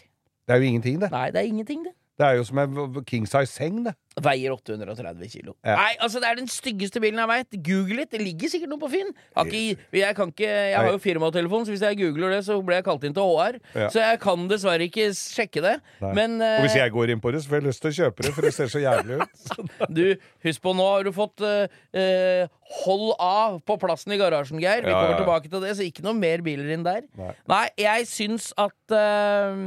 Det 0.47 0.55
er 0.55 0.63
jo 0.63 0.71
ingenting, 0.71 1.01
det. 1.03 1.11
Nei, 1.13 1.27
det 1.31 1.43
er 1.43 1.51
ingenting, 1.51 1.85
det. 1.87 1.93
Det 2.23 2.29
er 2.29 2.39
jo 2.39 2.47
som 2.47 2.61
en 2.63 3.03
king 3.09 3.27
size 3.27 3.51
seng, 3.51 3.83
det. 3.89 3.97
Veier 4.23 4.53
830 4.53 5.31
kilo. 5.33 5.55
Ja. 5.65 5.75
Nei, 5.81 5.95
altså 6.05 6.21
Det 6.21 6.29
er 6.29 6.37
den 6.37 6.49
styggeste 6.53 7.01
bilen 7.01 7.19
jeg 7.19 7.31
veit. 7.31 7.57
Google 7.65 8.03
litt. 8.03 8.11
Det 8.13 8.21
ligger 8.21 8.53
sikkert 8.53 8.71
noe 8.71 8.83
på 8.83 8.91
Finn. 8.93 9.11
Har 9.35 9.49
ikke, 9.49 9.79
jeg, 9.97 10.17
jeg 10.45 10.77
har 10.77 10.91
jo 10.91 11.01
firmatelefon, 11.03 11.65
så 11.67 11.75
hvis 11.75 11.85
jeg 11.87 11.99
googler 12.03 12.37
det, 12.37 12.43
så 12.47 12.59
blir 12.61 12.79
jeg 12.79 12.87
kalt 12.87 13.07
inn 13.09 13.17
til 13.17 13.27
HR. 13.27 13.59
Ja. 13.75 13.89
Så 13.93 14.03
jeg 14.05 14.21
kan 14.23 14.45
dessverre 14.51 14.87
ikke 14.87 15.09
sjekke 15.17 15.65
det. 15.65 15.75
Men, 16.05 16.37
uh, 16.43 16.59
Og 16.61 16.67
hvis 16.69 16.77
eh, 16.77 16.83
jeg 16.85 16.95
går 16.95 17.15
inn 17.15 17.25
på 17.25 17.33
det, 17.33 17.43
så 17.43 17.53
får 17.53 17.61
jeg 17.63 17.69
lyst 17.71 17.85
til 17.85 17.93
å 17.93 17.99
kjøpe 17.99 18.27
det, 18.29 18.35
for 18.37 18.47
det 18.49 18.55
ser 18.59 18.73
så 18.73 18.85
jævlig 18.85 19.23
ut. 19.23 19.47
Du, 20.03 20.05
husk 20.47 20.63
på 20.63 20.73
nå 20.77 20.85
har 20.87 21.05
du 21.05 21.13
fått 21.17 21.43
uh, 21.43 22.45
hold 22.85 23.09
av 23.19 23.59
på 23.67 23.77
plassen 23.81 24.15
i 24.15 24.21
garasjen, 24.21 24.61
Geir. 24.63 24.85
Vi 24.87 24.93
kommer 24.93 25.19
tilbake 25.19 25.51
til 25.51 25.65
det, 25.65 25.75
så 25.79 25.87
ikke 25.87 26.05
noe 26.07 26.17
mer 26.17 26.45
biler 26.45 26.73
inn 26.77 26.87
der. 26.87 27.05
Nei. 27.51 27.67
jeg 27.81 28.09
syns 28.11 28.51
at 28.61 28.97
eh, 28.97 29.59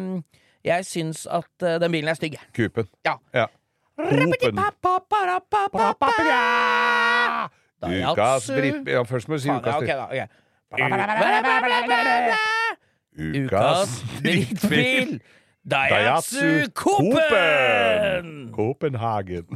Jeg 0.65 0.85
syns 0.85 1.27
at 1.29 1.61
eh, 1.61 1.77
den 1.81 1.91
bilen 1.93 2.09
er 2.09 2.17
stygg. 2.17 2.39
Kupen. 2.57 2.87
Ja. 3.05 3.13
Ja. 3.33 3.45
Ukas 7.85 8.47
dritt... 8.47 8.87
Ja, 8.89 9.01
først 9.03 9.29
må 9.29 9.37
du 9.37 9.39
si 9.45 9.49
ukas 9.49 9.75
dritt. 9.83 10.29
Ukas 13.15 13.89
drittbil! 14.23 15.19
Daiatsu 15.71 16.67
Copen! 16.73 18.51
Copenhagen. 18.53 19.47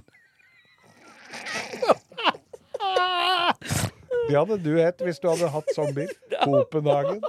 Det 4.29 4.37
hadde 4.37 4.57
du 4.63 4.77
hett 4.77 5.01
hvis 5.05 5.19
du 5.21 5.27
hadde 5.29 5.49
hatt 5.53 5.69
sånn 5.75 5.93
bil. 5.97 6.09
Copenhagen. 6.43 7.21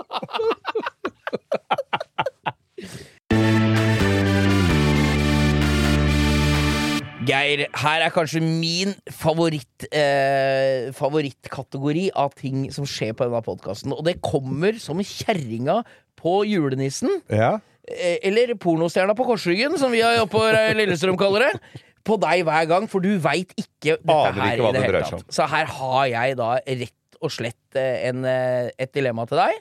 Geir, 7.30 7.64
her 7.82 8.04
er 8.04 8.12
kanskje 8.14 8.40
min 8.42 8.94
favoritt, 9.14 9.86
eh, 9.94 10.90
favorittkategori 10.96 12.08
av 12.18 12.34
ting 12.38 12.68
som 12.74 12.86
skjer 12.88 13.14
på 13.14 13.28
denne 13.28 13.42
podkasten. 13.46 13.94
Og 13.94 14.04
det 14.06 14.18
kommer 14.24 14.78
som 14.82 14.98
kjerringa 14.98 15.80
på 16.20 16.40
julenissen. 16.48 17.20
Ja. 17.30 17.58
Eh, 17.86 18.18
eller 18.28 18.54
pornostjerna 18.60 19.14
på 19.18 19.26
korsryggen, 19.28 19.78
som 19.78 19.92
vi 19.94 20.02
har 20.04 20.20
oppe 20.22 20.38
på 20.38 20.44
Lillestrøm 20.78 21.18
kaller 21.20 21.48
det. 21.48 21.82
På 22.06 22.16
deg 22.20 22.44
hver 22.48 22.68
gang, 22.68 22.86
for 22.88 23.04
du 23.04 23.12
veit 23.20 23.52
ikke 23.60 23.98
dette 24.00 24.14
Aner 24.14 24.40
her 24.40 24.56
ikke 24.56 24.70
i 24.70 24.72
det 24.72 24.84
hele 24.86 25.02
tatt. 25.04 25.26
Så 25.36 25.48
her 25.52 25.68
har 25.78 26.06
jeg 26.08 26.38
da 26.40 26.54
rett 26.64 27.20
og 27.20 27.34
slett 27.34 27.76
eh, 27.78 28.08
en, 28.08 28.24
eh, 28.24 28.70
et 28.80 28.92
dilemma 28.96 29.26
til 29.28 29.40
deg. 29.42 29.60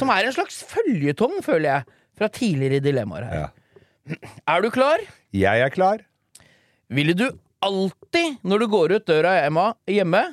Som 0.00 0.10
er 0.14 0.24
en 0.24 0.32
slags 0.32 0.62
føljetong, 0.70 1.42
føler 1.44 1.68
jeg, 1.68 1.98
fra 2.16 2.30
tidligere 2.32 2.80
dilemmaer 2.80 3.28
her. 3.28 3.44
Ja. 3.44 4.16
Er 4.48 4.64
du 4.64 4.70
klar? 4.72 5.02
Jeg 5.34 5.60
er 5.64 5.72
klar. 5.74 6.04
Ville 6.92 7.14
du 7.16 7.28
alltid, 7.64 8.36
når 8.44 8.58
du 8.64 8.66
går 8.74 8.92
ut 8.98 9.06
døra 9.08 9.36
hjemme, 9.42 9.70
hjemme 9.88 10.24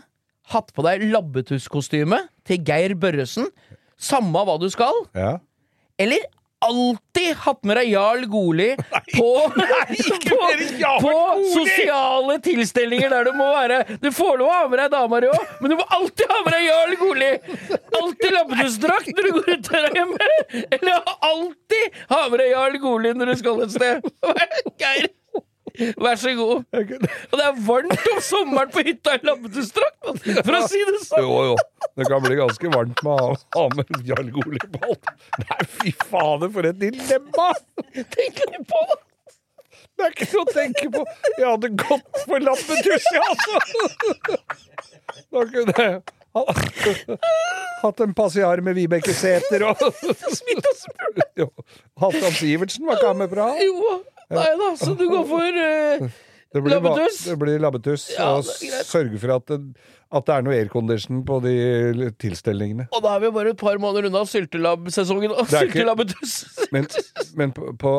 hatt 0.52 0.74
på 0.76 0.84
deg 0.84 1.06
labbetusskostyme 1.14 2.18
til 2.48 2.60
Geir 2.68 2.96
Børresen, 3.00 3.48
samme 4.02 4.42
hva 4.48 4.58
du 4.60 4.68
skal, 4.74 5.06
Ja. 5.16 5.38
eller 6.02 6.26
alltid 6.62 7.36
hatt 7.42 7.64
med 7.66 7.78
deg 7.80 7.88
Jarl 7.90 8.26
Goli 8.30 8.68
på, 9.16 9.30
på, 10.30 10.40
på 11.02 11.14
sosiale 11.56 12.36
tilstelninger 12.46 13.10
der 13.10 13.26
du 13.26 13.32
må 13.34 13.48
være 13.56 13.80
Du 14.04 14.12
får 14.14 14.38
lov 14.38 14.52
å 14.52 14.58
ha 14.60 14.68
med 14.70 14.78
deg 14.84 14.92
dama 14.94 15.22
di 15.24 15.32
òg, 15.32 15.48
men 15.64 15.74
du 15.74 15.78
må 15.80 15.88
alltid 15.98 16.30
ha 16.30 16.38
med 16.46 16.54
deg 16.54 16.68
Jarl 16.68 16.94
Goli! 17.02 17.32
Alltid 18.02 18.36
labbetussdrakt 18.36 19.10
når 19.16 19.24
du 19.30 19.32
går 19.40 19.50
ut 19.56 19.72
døra 19.72 19.90
hjemme, 19.96 20.30
eller 20.78 21.16
alltid 21.32 21.98
ha 22.14 22.22
med 22.30 22.44
deg 22.44 22.54
Jarl 22.54 22.78
Goli 22.84 23.16
når 23.18 23.32
du 23.34 23.40
skal 23.42 23.64
et 23.66 23.74
sted. 23.78 24.12
Geir, 24.84 25.10
Vær 26.02 26.18
så 26.20 26.34
god. 26.38 26.64
Og 26.72 27.36
det 27.40 27.46
er 27.46 27.60
varmt 27.68 28.08
om 28.14 28.22
sommeren 28.26 28.72
på 28.74 28.84
hytta 28.88 29.16
i 29.18 29.22
Labbetustrakt, 29.28 30.00
for 30.04 30.58
å 30.58 30.64
si 30.72 30.82
det 30.88 31.02
sånn. 31.06 31.24
Jo, 31.24 31.38
jo. 31.52 31.56
Det 32.00 32.08
kan 32.10 32.24
bli 32.24 32.38
ganske 32.40 32.72
varmt 32.74 33.04
med 33.06 33.24
å 33.24 33.36
ha 33.56 33.64
med 33.78 33.94
Jarl 34.08 34.30
Goli. 34.36 34.60
Nei, 35.46 35.62
fy 35.78 35.94
fader, 36.10 36.52
for 36.54 36.68
et 36.70 36.80
dilemma! 36.82 37.52
Tenk 37.96 38.44
litt 38.46 38.68
på 38.70 38.84
det. 38.92 39.00
Det 40.02 40.08
er 40.08 40.16
ikke 40.16 40.30
noe 40.32 40.42
å 40.42 40.54
tenke 40.56 40.88
på. 40.96 41.02
Jeg 41.38 41.46
hadde 41.46 41.70
gått 41.84 42.24
for 42.26 42.48
lappetuss, 42.48 43.06
jeg, 43.12 43.22
altså! 43.34 43.56
Da 45.32 45.44
kunne 45.52 45.76
jeg 45.76 46.02
hatt 47.82 48.00
en 48.06 48.14
passiar 48.16 48.62
med 48.64 48.78
Vibeke 48.78 49.12
Sæther 49.12 49.66
og 49.68 49.82
Jo, 51.36 51.50
Halvdan 52.00 52.36
Sivertsen 52.38 52.88
var 52.88 52.96
ikke 53.00 53.10
han 53.10 53.20
med 53.20 53.34
fra? 53.34 53.50
Jo, 53.60 53.98
nei 54.36 54.52
da, 54.60 54.74
så 54.80 54.94
du 54.98 55.08
går 55.12 55.26
for 55.30 55.64
uh, 55.64 56.12
Det 56.52 56.60
blir, 56.60 56.74
Labbetuss? 56.76 57.24
Det 57.24 57.36
blir 57.40 57.60
labbetuss. 57.64 58.10
Ja, 58.18 58.34
og 58.36 58.44
det 58.44 58.82
sørge 58.84 59.20
for 59.22 59.32
at 59.38 59.46
det, 59.48 59.60
at 60.12 60.26
det 60.28 60.34
er 60.36 60.44
noe 60.44 60.56
aircondition 60.58 61.22
på 61.24 61.38
de 61.46 62.10
tilstelningene. 62.20 62.90
Og 62.92 63.04
da 63.06 63.14
er 63.16 63.22
vi 63.24 63.30
bare 63.32 63.54
et 63.54 63.62
par 63.62 63.80
måneder 63.80 64.10
unna 64.10 64.26
syltelabbsesongen. 64.28 65.32
og 65.32 65.48
Det 65.48 65.62
Syltelabbetuss. 65.62 66.34
Men, 66.76 66.90
men 67.40 67.54
på, 67.56 67.72
på 67.80 67.94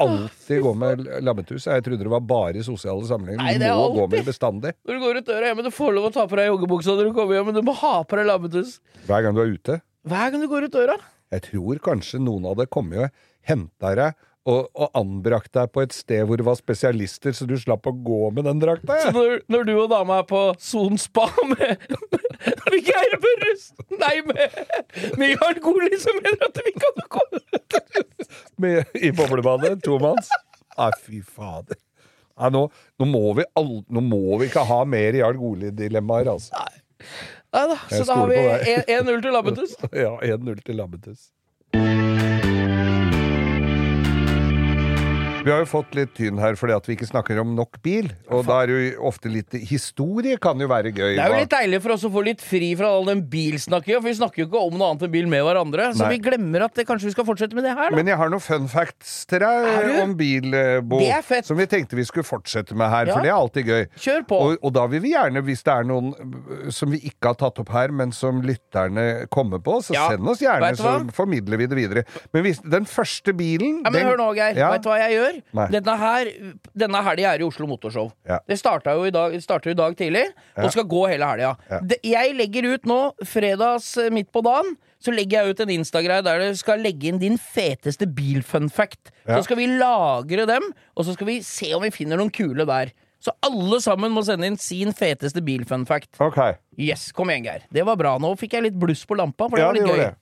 alltid 0.00 0.60
gå 0.64 0.74
med 0.80 1.02
labbetuss 1.24 1.66
Jeg 1.68 1.84
trodde 1.84 2.04
det 2.04 2.12
var 2.12 2.22
bare 2.24 2.60
i 2.60 2.64
sosiale 2.64 3.00
Nei, 3.00 3.08
sammenhenger. 3.08 3.48
det 3.56 3.64
Du 3.64 3.70
er 3.70 3.80
må 3.80 3.88
gå 3.96 4.04
med 4.04 4.18
med 4.18 4.28
bestandig. 4.28 4.74
Når 4.84 4.98
du 4.98 5.06
går 5.06 5.22
ut 5.22 5.30
døra 5.32 5.48
hjemme, 5.48 5.64
du 5.64 5.72
får 5.80 5.96
lov 5.96 6.10
å 6.10 6.14
ta 6.18 6.26
på 6.28 6.36
deg 6.40 6.52
joggebuksa 6.52 6.98
når 6.98 7.08
du 7.08 7.16
kommer 7.16 7.38
hjem, 7.38 7.48
men 7.48 7.60
du 7.62 7.64
må 7.64 7.76
ha 7.80 7.94
på 8.04 8.20
deg 8.20 8.28
labbetuss. 8.28 8.76
Hver 9.08 9.24
gang 9.24 9.36
du 9.36 9.40
er 9.46 9.56
ute. 9.56 9.80
Hver 10.04 10.34
gang 10.34 10.44
du 10.44 10.50
går 10.52 10.68
ut 10.68 10.76
døra. 10.76 11.00
Jeg 11.32 11.46
tror 11.48 11.80
kanskje 11.80 12.20
noen 12.20 12.44
av 12.50 12.60
kommet 12.60 12.74
kommer 12.76 13.06
og 13.08 13.28
henta 13.48 13.96
deg 13.96 14.26
og, 14.48 14.70
og 14.72 14.96
anbrakt 14.96 15.52
deg 15.56 15.68
på 15.74 15.82
et 15.84 15.94
sted 15.94 16.24
hvor 16.26 16.40
det 16.40 16.46
var 16.46 16.56
spesialister, 16.58 17.34
så 17.36 17.46
du 17.48 17.56
slapp 17.60 17.88
å 17.88 17.92
gå 17.92 18.30
med 18.36 18.46
den 18.48 18.62
drakta. 18.62 18.96
Så 19.04 19.12
når, 19.14 19.42
når 19.52 19.66
du 19.68 19.72
og 19.76 19.90
dama 19.92 20.20
er 20.22 20.28
på 20.30 20.42
Son 20.62 20.96
spa 21.00 21.26
med, 21.50 21.84
med 22.70 22.78
Geir 22.86 23.18
Børres 23.20 23.68
Nei, 24.00 24.14
med, 24.26 24.56
med 25.20 25.34
Jarl 25.34 25.60
Goli, 25.64 25.92
så 26.00 26.14
mener 26.16 26.48
at 26.48 26.62
vi 26.64 26.72
kan 26.78 27.04
komme 27.12 27.42
Med, 28.60 28.84
I 28.96 29.10
boblebadet. 29.16 29.78
Tomanns. 29.84 30.28
Nei, 30.78 30.90
fy 31.04 31.20
fader. 31.24 31.78
Nei, 32.40 32.50
nå, 32.54 32.66
nå, 33.00 33.08
må 33.08 33.34
vi 33.36 33.44
all, 33.58 33.72
nå 33.92 34.02
må 34.04 34.38
vi 34.40 34.48
ikke 34.48 34.64
ha 34.68 34.80
mer 34.88 35.18
Jarl 35.20 35.36
Goli-dilemmaer, 35.40 36.32
altså. 36.32 36.64
Nei 37.50 37.66
da, 37.66 37.76
så 37.90 38.04
da 38.06 38.14
har 38.20 38.30
vi 38.30 38.38
stoler 38.38 38.84
på 38.86 38.94
1-0 38.94 39.22
til 39.24 39.36
Labbetuss. 39.36 39.76
Ja, 40.04 40.14
1-0 40.22 40.64
til 40.64 40.80
Labbetuss. 40.80 41.28
Vi 45.40 45.48
har 45.48 45.62
jo 45.62 45.68
fått 45.70 45.94
litt 45.96 46.10
tynn 46.18 46.36
her 46.42 46.52
fordi 46.58 46.74
at 46.76 46.84
vi 46.88 46.94
ikke 46.98 47.06
snakker 47.08 47.38
om 47.40 47.54
nok 47.56 47.78
bil. 47.84 48.10
Og 48.28 48.42
da 48.44 48.58
er 48.62 48.68
det 48.68 48.74
jo 48.76 49.06
ofte 49.08 49.30
litt 49.32 49.54
Historie 49.70 50.36
kan 50.42 50.60
jo 50.60 50.66
være 50.68 50.90
gøy. 50.92 51.14
Det 51.16 51.22
er 51.24 51.32
jo 51.32 51.38
litt 51.40 51.52
deilig 51.54 51.78
for 51.80 51.94
oss 51.94 52.04
å 52.04 52.10
få 52.12 52.22
litt 52.26 52.42
fri 52.44 52.68
fra 52.76 52.90
all 52.92 53.06
den 53.08 53.22
bilsnakkinga, 53.32 54.02
for 54.02 54.08
vi 54.10 54.14
snakker 54.18 54.42
jo 54.42 54.48
ikke 54.50 54.60
om 54.68 54.76
noe 54.76 54.90
annet 54.92 55.06
enn 55.06 55.12
bil 55.14 55.30
med 55.32 55.42
hverandre. 55.46 55.86
Så 55.96 56.04
Nei. 56.04 56.10
vi 56.16 56.18
glemmer 56.26 56.66
at 56.66 56.76
det, 56.76 56.84
kanskje 56.88 57.08
vi 57.08 57.14
skal 57.14 57.26
fortsette 57.28 57.56
med 57.56 57.64
det 57.64 57.72
her, 57.72 57.88
da. 57.88 57.96
Men 57.96 58.10
jeg 58.12 58.18
har 58.20 58.32
noen 58.34 58.44
fun 58.44 58.68
facts 58.70 59.14
til 59.30 59.40
deg 59.42 59.96
om 60.04 60.12
bil, 60.18 60.50
eh. 60.60 61.40
Som 61.48 61.56
vi 61.60 61.66
tenkte 61.72 61.96
vi 61.98 62.04
skulle 62.08 62.28
fortsette 62.28 62.76
med 62.76 62.92
her, 62.92 63.08
Ja. 63.08 63.14
for 63.16 63.24
det 63.24 63.32
er 63.32 63.38
alltid 63.38 63.72
gøy. 63.72 63.88
Kjør 63.96 64.26
på. 64.28 64.42
Og, 64.44 64.58
og 64.62 64.74
da 64.76 64.84
vil 64.92 65.04
vi 65.06 65.14
gjerne, 65.14 65.40
hvis 65.48 65.64
det 65.64 65.72
er 65.72 65.88
noen 65.88 66.12
øh, 66.20 66.68
som 66.74 66.92
vi 66.92 67.00
ikke 67.08 67.32
har 67.32 67.40
tatt 67.40 67.58
opp 67.64 67.72
her, 67.72 67.88
men 67.96 68.12
som 68.12 68.42
lytterne 68.44 69.24
kommer 69.32 69.58
på, 69.64 69.80
så 69.88 69.96
Ja. 69.96 70.08
send 70.12 70.28
oss 70.28 70.44
gjerne, 70.44 70.74
så 70.76 70.98
formidler 71.16 71.56
vi 71.64 71.66
det 71.72 71.80
videre. 71.80 72.04
Men 72.36 72.44
hvis 72.44 72.60
den 72.60 72.84
første 72.84 73.32
bilen 73.32 73.80
Ja, 73.84 73.90
men 73.90 74.02
den- 74.02 74.06
hør 74.12 74.20
nå, 74.20 74.30
Geir. 74.36 74.54
Ja. 74.60 74.70
Vet 74.76 74.82
du 74.84 74.88
hva 74.92 74.98
jeg 75.00 75.16
gjør? 75.16 75.39
Nei. 75.56 75.66
Denne, 75.74 75.94
her, 75.98 76.30
denne 76.76 77.02
helga 77.06 77.34
er 77.34 77.40
i 77.42 77.46
Oslo 77.46 77.66
Motorshow. 77.70 78.12
Ja. 78.28 78.38
Det 78.48 78.58
starta 78.60 78.94
jo 78.96 79.04
i 79.08 79.10
dag, 79.14 79.34
starter 79.42 79.70
i 79.72 79.78
dag 79.78 79.96
tidlig, 79.98 80.26
Ja. 80.56 80.64
og 80.64 80.72
skal 80.72 80.84
gå 80.90 81.02
hele 81.10 81.26
helga. 81.26 81.56
Ja. 81.70 81.80
Jeg 82.02 82.34
legger 82.38 82.74
ut 82.74 82.86
nå, 82.86 83.00
fredags 83.24 83.96
eh, 83.98 84.10
midt 84.10 84.30
på 84.32 84.42
dagen, 84.46 84.76
så 85.00 85.12
legger 85.16 85.42
jeg 85.44 85.50
ut 85.54 85.60
en 85.64 85.72
Insta-greie 85.78 86.22
der 86.22 86.38
du 86.44 86.56
skal 86.60 86.78
legge 86.84 87.08
inn 87.08 87.18
din 87.22 87.38
feteste 87.40 88.04
bil-fun-fact. 88.06 89.10
Så 89.26 89.42
skal 89.46 89.56
vi 89.56 89.66
lagre 89.80 90.46
dem, 90.50 90.66
og 90.96 91.06
så 91.06 91.14
skal 91.16 91.26
vi 91.30 91.38
se 91.46 91.72
om 91.76 91.82
vi 91.86 91.90
finner 91.94 92.20
noen 92.20 92.30
kule 92.34 92.66
der. 92.68 92.92
Så 93.20 93.32
alle 93.44 93.76
sammen 93.84 94.12
må 94.16 94.22
sende 94.24 94.46
inn 94.48 94.56
sin 94.60 94.94
feteste 94.96 95.42
bil-fun-fact. 95.44 96.14
Ok. 96.24 96.38
Yes, 96.80 97.10
kom 97.12 97.28
igjen, 97.32 97.44
Geir. 97.50 97.66
Det 97.72 97.84
var 97.84 97.96
bra. 98.00 98.14
Nå 98.20 98.30
fikk 98.40 98.54
jeg 98.56 98.64
litt 98.70 98.78
bluss 98.80 99.02
på 99.08 99.16
lampa, 99.18 99.48
for 99.48 99.56
det 99.60 99.64
Ja, 99.64 99.66
var 99.68 99.76
litt 99.76 99.90
gøy. 99.90 99.96
det. 100.00 100.14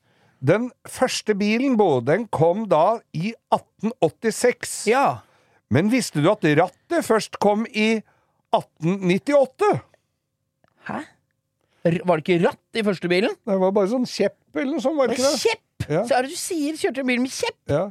Den 0.44 0.68
første 0.86 1.34
bilen, 1.34 1.76
Bo, 1.80 2.00
den 2.00 2.28
kom 2.30 2.66
da 2.70 2.98
i 3.16 3.32
1886. 3.52 4.86
Ja. 4.90 5.20
Men 5.70 5.90
visste 5.92 6.22
du 6.22 6.30
at 6.30 6.44
rattet 6.58 7.04
først 7.04 7.38
kom 7.42 7.66
i 7.68 7.98
1898? 8.54 9.72
Hæ? 10.88 11.00
R- 11.88 12.02
Var 12.06 12.16
det 12.20 12.24
ikke 12.24 12.40
ratt 12.46 12.78
i 12.80 12.82
første 12.86 13.08
bilen? 13.10 13.34
Det 13.46 13.58
var 13.60 13.72
bare 13.76 13.90
sånn 13.90 14.06
kjepp 14.08 14.36
eller 14.58 14.72
noe 14.76 14.82
sånt, 14.82 14.96
var 14.98 15.10
det 15.10 15.18
ikke 15.18 15.28
det? 15.30 15.40
Kjepp! 15.44 15.88
Ja. 15.88 16.02
Så 16.08 16.16
er 16.18 16.26
det 16.26 16.32
du 16.34 16.38
sier? 16.40 16.74
Kjørte 16.80 17.02
en 17.04 17.08
bil 17.10 17.20
med 17.22 17.32
kjepp? 17.32 17.58
Ja. 17.70 17.84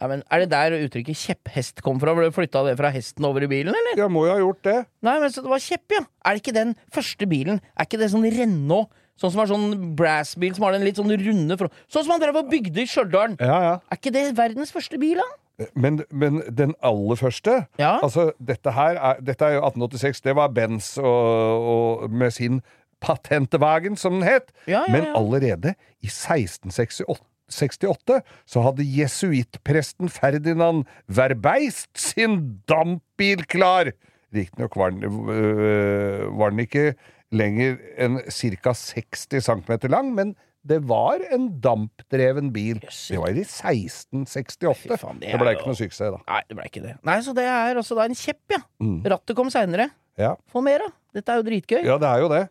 Ja, 0.00 0.08
men 0.08 0.22
Er 0.32 0.40
det 0.40 0.48
der 0.50 0.72
uttrykket 0.80 1.12
'kjepphest' 1.20 1.82
kom 1.84 1.98
fra? 2.00 2.14
Ble 2.16 2.30
du 2.30 2.32
Flytta 2.32 2.62
det 2.64 2.76
fra 2.78 2.88
hesten 2.90 3.24
over 3.28 3.44
i 3.44 3.46
bilen, 3.50 3.74
eller? 3.76 3.98
Jeg 4.00 4.10
må 4.10 4.24
jo 4.26 4.32
ha 4.32 4.38
gjort 4.40 4.62
det. 4.64 4.78
Nei, 5.04 5.18
men 5.20 5.28
så 5.30 5.42
det 5.44 5.50
var 5.52 5.60
kjepp, 5.60 5.84
ja. 5.92 6.00
Er 6.24 6.32
det 6.34 6.40
ikke 6.42 6.54
den 6.56 6.72
første 6.90 7.26
bilen? 7.28 7.60
Er 7.76 7.84
ikke 7.84 7.98
det 8.00 8.08
sånn 8.10 8.24
Renault? 8.24 8.88
Sånn 9.18 9.32
som 9.34 9.40
er 9.42 9.50
sånn 9.50 9.94
brassbil 9.98 10.54
som 10.54 10.64
har 10.64 10.72
den 10.76 10.84
litt 10.86 10.96
sånn 11.00 11.10
runde 11.12 11.56
front 11.58 11.72
Sånn 11.88 12.04
som 12.06 12.12
han 12.14 12.20
drev 12.22 12.36
og 12.40 12.50
bygde 12.52 12.82
i 12.82 12.86
Stjørdal. 12.88 13.34
Ja, 13.40 13.58
ja. 13.66 13.74
Er 13.90 13.96
ikke 14.00 14.12
det 14.14 14.36
verdens 14.38 14.72
første 14.72 14.98
bil, 15.00 15.18
da? 15.20 15.66
Men, 15.76 15.98
men 16.10 16.38
den 16.56 16.72
aller 16.80 17.16
første 17.20 17.66
Ja. 17.78 17.98
Altså, 18.02 18.30
dette 18.40 18.72
her 18.72 18.96
er, 18.96 19.18
dette 19.20 19.44
er 19.44 19.58
jo 19.58 19.64
1886. 19.66 20.22
Det 20.24 20.36
var 20.38 20.48
Benz 20.56 20.94
og, 20.98 21.66
og 22.04 22.10
med 22.10 22.30
sin 22.32 22.62
patentwagen, 23.00 23.96
som 23.96 24.18
den 24.20 24.22
het. 24.28 24.52
Ja, 24.66 24.84
ja, 24.86 24.92
Men 24.92 25.10
allerede 25.16 25.74
i 26.00 26.08
1668 26.08 27.20
68, 27.50 28.20
så 28.46 28.60
hadde 28.62 28.84
jesuittpresten 28.86 30.06
Ferdinand 30.08 30.84
Verbeist 31.10 31.90
sin 31.98 32.36
dampbil 32.70 33.42
klar. 33.50 33.90
Riktignok 34.32 34.76
var, 34.78 34.90
den- 34.94 35.02
øh, 35.28 36.28
var 36.38 36.50
den 36.54 36.60
ikke 36.62 36.94
lenger 37.32 37.76
enn 37.98 38.18
ca. 38.26 38.72
60 38.74 39.40
cm 39.40 39.88
lang, 39.90 40.14
men 40.14 40.34
det 40.66 40.80
var 40.84 41.22
en 41.32 41.46
dampdreven 41.62 42.50
bil. 42.52 42.80
Det 42.82 43.16
var 43.16 43.30
i 43.32 43.44
1668. 43.46 44.82
Fy 44.82 44.96
faen, 45.00 45.20
det 45.22 45.30
det 45.32 45.38
ble 45.40 45.52
jo- 45.54 45.58
ikke 45.58 45.70
noe 45.70 45.78
suksess, 45.78 46.10
da. 46.12 46.20
Nei, 46.28 46.42
det 46.48 46.56
ble 46.58 46.64
ikke 46.68 46.82
det. 46.84 46.96
Nei, 47.06 47.20
Så 47.24 47.34
det 47.34 47.44
er 47.48 47.76
altså 47.80 47.96
da 47.96 48.04
en 48.04 48.14
kjepp, 48.18 48.42
ja. 48.50 48.58
Mm. 48.82 49.02
Rattet 49.04 49.36
kom 49.36 49.48
seinere. 49.48 49.90
Ja. 50.18 50.34
Få 50.52 50.62
mer, 50.62 50.78
da. 50.84 50.90
Dette 51.14 51.28
er 51.32 51.36
jo 51.40 51.46
dritgøy. 51.48 51.84
Ja, 51.84 51.96
det 51.98 52.08
er 52.10 52.20
jo 52.20 52.28
det. 52.28 52.42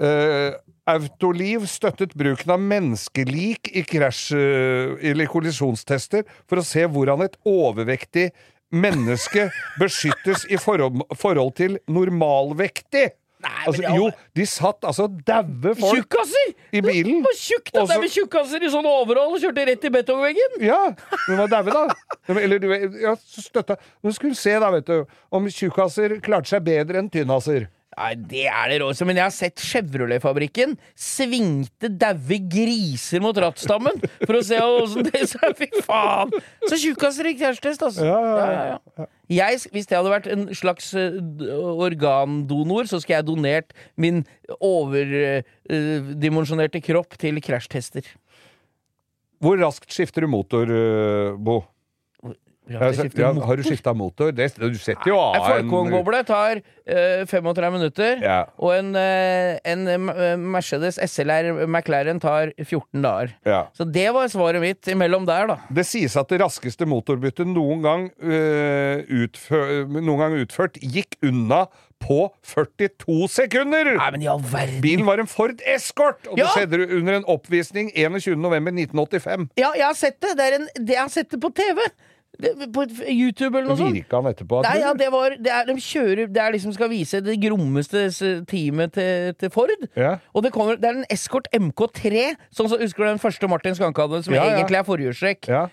Uh, 0.00 0.56
Autoliv 0.86 1.64
støttet 1.66 2.12
bruken 2.14 2.50
av 2.54 2.60
menneskelik 2.62 3.72
i 3.74 3.82
krasj- 3.82 4.36
eh, 4.38 5.10
eller 5.10 5.26
kollisjonstester 5.26 6.22
for 6.46 6.60
å 6.60 6.64
se 6.64 6.84
hvordan 6.86 7.24
et 7.24 7.34
overvektig 7.44 8.30
menneske 8.70 9.48
beskyttes 9.80 10.44
i 10.48 10.56
forhold, 10.62 11.02
forhold 11.18 11.56
til 11.58 11.78
normalvektig. 11.90 13.08
Nei, 13.46 13.66
Altså, 13.66 13.82
jo, 13.96 14.06
de 14.36 14.44
satt 14.50 14.84
altså 14.88 15.06
daue 15.26 15.72
folk 15.78 15.94
Tjukkaser! 16.00 16.52
i 16.74 16.80
bilen. 16.82 17.22
Tjukkasser 17.38 17.86
da? 17.86 17.94
Er 17.96 18.02
med 18.02 18.10
tjukkaser 18.14 18.66
i 18.66 18.70
sånn 18.72 18.86
overhold 18.90 19.36
og 19.36 19.42
kjørte 19.42 19.66
rett 19.70 19.86
i 19.86 19.92
betongveggen! 19.94 20.58
Ja, 20.66 20.80
de 21.28 21.38
var 21.38 21.50
daue, 21.52 21.70
da. 21.70 21.84
De- 22.26 22.42
Eller 22.42 22.58
du 22.62 22.68
ja, 23.02 23.14
støtta 23.22 23.76
Du 24.02 24.10
skulle 24.14 24.34
se, 24.38 24.56
da, 24.62 24.70
vet 24.74 24.86
du, 24.90 25.04
om 25.30 25.46
tjukkaser 25.50 26.18
klarte 26.24 26.50
seg 26.50 26.64
bedre 26.66 26.98
enn 27.02 27.10
tynnaser. 27.12 27.68
Nei, 27.96 28.10
det 28.28 28.42
er 28.50 28.66
det 28.68 28.82
råeste. 28.82 29.06
Men 29.08 29.16
jeg 29.16 29.24
har 29.24 29.32
sett 29.32 29.56
Chevrolet-fabrikken 29.64 30.74
svingte 31.00 31.88
daue 31.88 32.36
griser 32.52 33.22
mot 33.24 33.32
rattstammen 33.40 33.96
for 34.26 34.36
å 34.36 34.42
se 34.44 34.58
åssen 34.60 35.08
det 35.08 35.24
seg 35.30 35.56
Fy 35.56 35.70
faen! 35.86 36.28
Så 36.68 36.76
tjukkaser 36.82 37.24
i 37.30 37.32
krasjtest, 37.38 37.80
altså. 37.88 38.04
Ja, 38.04 38.20
ja, 38.20 38.74
ja. 38.74 38.76
Jeg, 39.32 39.64
hvis 39.72 39.88
jeg 39.88 39.96
hadde 39.96 40.12
vært 40.12 40.28
en 40.30 40.54
slags 40.54 40.94
eh, 40.94 41.16
organdonor, 41.86 42.84
så 42.86 43.00
skulle 43.00 43.16
jeg 43.22 43.26
donert 43.30 43.72
min 43.98 44.24
overdimensjonerte 44.60 46.80
kropp 46.84 47.16
til 47.22 47.40
krasjtester. 47.42 48.02
Hvor 49.42 49.58
raskt 49.60 49.92
skifter 49.92 50.20
du 50.24 50.28
motor, 50.32 50.64
eh, 50.68 51.36
Bo? 51.40 51.64
Altså, 52.66 53.06
ja, 53.14 53.30
har 53.46 53.56
du 53.56 53.62
skifta 53.62 53.92
motor? 53.94 54.32
Det, 54.34 54.48
du 54.58 54.74
setter 54.82 55.12
jo 55.12 55.18
av 55.22 55.36
En 55.38 55.44
Folkvognboble 55.46 56.22
tar 56.26 56.58
uh, 56.58 57.22
35 57.30 57.72
minutter, 57.76 58.18
Ja. 58.24 58.40
og 58.58 58.72
en, 58.74 58.90
uh, 58.98 59.54
en 59.62 59.86
eh, 59.86 60.34
Mercedes 60.36 60.98
SLR 60.98 61.62
McLaren 61.68 62.18
tar 62.22 62.50
14 62.58 63.02
dager. 63.04 63.36
Ja. 63.46 63.60
Så 63.76 63.86
det 63.86 64.08
var 64.16 64.26
svaret 64.32 64.60
mitt 64.64 64.90
imellom 64.90 65.28
der, 65.28 65.46
da. 65.52 65.58
Det 65.70 65.86
sies 65.86 66.16
at 66.18 66.28
det 66.32 66.40
raskeste 66.42 66.88
motorbyttet 66.90 67.46
noen 67.46 67.84
gang, 67.86 68.08
eh, 68.18 69.04
utfø 69.22 69.62
noen 69.86 70.18
gang 70.24 70.38
utført 70.42 70.80
gikk 70.82 71.20
unna 71.22 71.68
på 72.02 72.26
42 72.44 73.28
sekunder! 73.32 73.94
Nei, 73.96 74.10
men 74.12 74.24
i 74.26 74.28
all 74.28 74.42
verden! 74.42 74.82
Bilen 74.84 75.06
var 75.08 75.22
en 75.22 75.30
Ford 75.30 75.62
Escort, 75.64 76.26
og 76.28 76.36
Ja. 76.38 76.44
det 76.44 76.66
skjedde 76.66 76.98
under 76.98 77.14
en 77.22 77.24
oppvisning 77.30 77.88
21.11.1985. 77.94 79.48
Ja, 79.56 79.70
jeg 79.76 79.86
har 79.86 79.96
sett 79.96 80.20
det. 80.20 80.34
Det 80.36 80.50
en, 80.58 80.68
jeg 80.82 80.98
har 81.00 81.08
sett 81.12 81.30
det 81.32 81.40
på 81.40 81.50
TV. 81.56 81.80
På 82.74 82.84
YouTube 83.08 83.58
eller 83.58 83.70
noe 83.70 83.78
sånt. 83.80 83.96
Virka 83.96 84.20
han 84.20 84.30
etterpå? 84.32 84.60
Nei, 84.66 84.74
ja, 84.82 84.92
det 84.98 85.08
var 85.14 85.36
det 85.40 85.52
er, 85.52 85.68
De 85.68 85.76
kjører 85.80 86.28
Det 86.32 86.42
er 86.42 86.52
liksom 86.56 86.74
skal 86.76 86.90
vise 86.92 87.22
det 87.24 87.38
grommeste 87.42 88.06
teamet 88.50 88.96
til, 88.96 89.32
til 89.40 89.52
Ford. 89.54 89.72
Ja. 89.96 90.16
Og 90.36 90.44
det, 90.44 90.52
kommer, 90.54 90.78
det 90.80 90.90
er 90.90 91.00
en 91.00 91.08
Escort 91.12 91.48
MK3, 91.56 92.28
sånn 92.54 92.70
som 92.70 92.80
husker 92.82 93.04
du 93.06 93.10
den 93.14 93.22
første 93.22 93.50
Martin 93.50 93.78
Skanke 93.78 94.04
hadde, 94.04 94.22
som 94.26 94.36
Ja, 94.36 94.48
egentlig 94.52 94.80
er 94.82 94.88
forhjulstrekk. 94.88 95.50
Ja. 95.52 95.66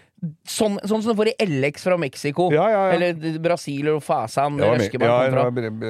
Sånn, 0.47 0.77
sånn 0.87 1.01
som 1.03 1.11
du 1.11 1.17
får 1.19 1.33
i 1.33 1.47
LX 1.49 1.83
fra 1.83 1.97
Mexico. 1.99 2.45
Ja, 2.53 2.63
ja, 2.71 2.83
ja. 2.87 2.91
Eller 2.95 3.39
Brasil 3.43 3.89
og 3.91 3.99
Fasan. 4.05 4.55
Ja, 4.61 4.69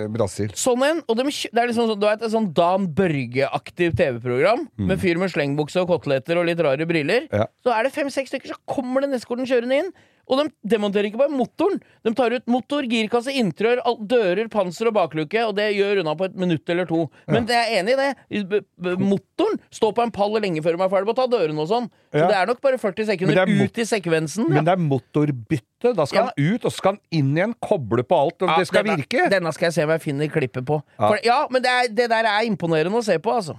Brasil. 0.09 0.55
Sånn 0.57 0.85
en, 0.87 1.03
og 1.05 1.19
de, 1.19 1.27
det 1.29 1.61
er 1.61 1.69
liksom 1.69 1.91
sånn, 1.91 1.99
du 2.01 2.07
vet, 2.07 2.23
et 2.25 2.33
sånn 2.33 2.47
Dan 2.57 2.87
Børge-aktivt 2.97 3.99
TV-program, 3.99 4.65
med 4.89 5.03
fyr 5.03 5.21
med 5.21 5.29
slengbukse 5.33 5.83
og 5.83 5.91
koteletter 5.91 6.41
og 6.41 6.49
litt 6.49 6.63
rare 6.65 6.87
briller. 6.89 7.27
Mm. 7.29 7.43
Ja. 7.43 7.47
Så 7.61 7.75
er 7.75 7.85
det 7.85 7.93
fem-seks 7.93 8.33
stykker, 8.33 8.55
så 8.55 8.73
kommer 8.73 9.05
den 9.05 9.13
eskorten 9.19 9.49
kjørende 9.49 9.83
inn. 9.83 9.93
Og 10.31 10.39
de 10.39 10.45
demonterer 10.71 11.09
ikke 11.09 11.19
bare 11.19 11.33
motoren. 11.35 11.81
De 12.07 12.13
tar 12.15 12.31
ut 12.31 12.45
motor, 12.47 12.85
girkasse, 12.87 13.33
interiør, 13.35 13.81
dører, 14.07 14.47
panser 14.47 14.87
og 14.87 14.93
bakluke, 14.95 15.41
og 15.43 15.55
det 15.57 15.65
gjør 15.75 15.99
unna 15.99 16.13
på 16.15 16.25
et 16.29 16.37
minutt 16.39 16.69
eller 16.71 16.87
to. 16.87 17.09
Men 17.27 17.45
jeg 17.51 17.59
er 17.59 17.81
enig 17.81 17.97
i 18.31 18.43
det. 18.45 18.61
B 18.79 18.93
motoren 19.03 19.59
står 19.73 19.91
på 19.97 20.05
en 20.05 20.13
pall 20.15 20.37
lenge 20.39 20.63
før 20.63 20.77
de 20.77 20.85
er 20.85 20.93
ferdig 20.93 21.09
med 21.09 21.15
å 21.15 21.19
ta 21.19 21.27
dørene 21.27 21.59
og 21.59 21.67
sånn. 21.67 21.89
Så 22.13 22.19
Ja. 22.23 22.27
det 22.31 22.35
er 22.39 22.45
nok 22.47 22.61
bare 22.61 22.77
40 22.79 23.05
sekunder 23.11 23.37
er 23.43 23.51
ut 23.65 23.77
i 23.77 23.85
sekvensen. 23.89 24.47
Men 24.49 24.63
det 24.65 24.71
er 24.77 24.77
motorbytte. 24.77 25.93
Da 25.93 26.05
skal 26.05 26.17
Ja. 26.17 26.31
han 26.31 26.53
ut, 26.53 26.63
og 26.65 26.71
så 26.71 26.77
skal 26.77 26.91
han 26.93 26.99
inn 27.11 27.35
igjen, 27.35 27.55
koble 27.59 28.03
på 28.07 28.15
alt, 28.15 28.41
og 28.41 28.47
Ja, 28.49 28.57
det 28.59 28.67
skal 28.67 28.83
denne, 28.85 28.97
virke. 29.03 29.29
Denne 29.29 29.51
skal 29.53 29.65
jeg 29.67 29.73
se 29.73 29.83
om 29.83 29.89
jeg 29.89 30.01
finner 30.01 30.27
klippet 30.29 30.63
på. 30.65 30.81
Ja. 30.99 31.07
For, 31.09 31.19
ja, 31.23 31.47
men 31.51 31.61
det, 31.61 31.69
er, 31.69 31.87
det 31.93 32.09
der 32.09 32.23
er 32.23 32.47
imponerende 32.47 32.95
å 32.95 33.03
se 33.03 33.17
på, 33.19 33.33
altså. 33.35 33.57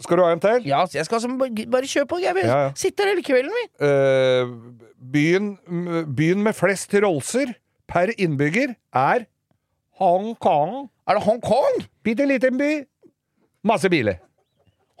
Skal 0.00 0.18
du 0.18 0.24
ha 0.26 0.32
en 0.34 0.42
til? 0.42 0.66
Ja, 0.68 0.82
jeg 0.92 1.06
skal 1.08 1.16
altså 1.16 1.30
bare, 1.72 1.86
kjøre 1.88 2.06
på. 2.10 2.18
Jeg 2.20 2.34
vil 2.36 2.44
Ja, 2.44 2.58
ja. 2.66 2.72
sitte 2.76 3.02
her 3.04 3.14
hele 3.14 3.24
kvelden, 3.24 3.54
vi. 3.56 3.64
Uh, 3.80 4.52
byen, 5.12 5.48
byen 6.16 6.42
med 6.44 6.52
flest 6.58 6.92
rollser 7.04 7.54
per 7.88 8.12
innbygger 8.18 8.74
er 8.92 9.24
Hongkong. 10.00 10.90
Er 11.08 11.16
det 11.16 11.22
Hongkong? 11.24 11.82
Bitte 12.04 12.26
liten 12.28 12.58
by. 12.60 12.84
Masse 13.64 13.88
biler. 13.90 14.20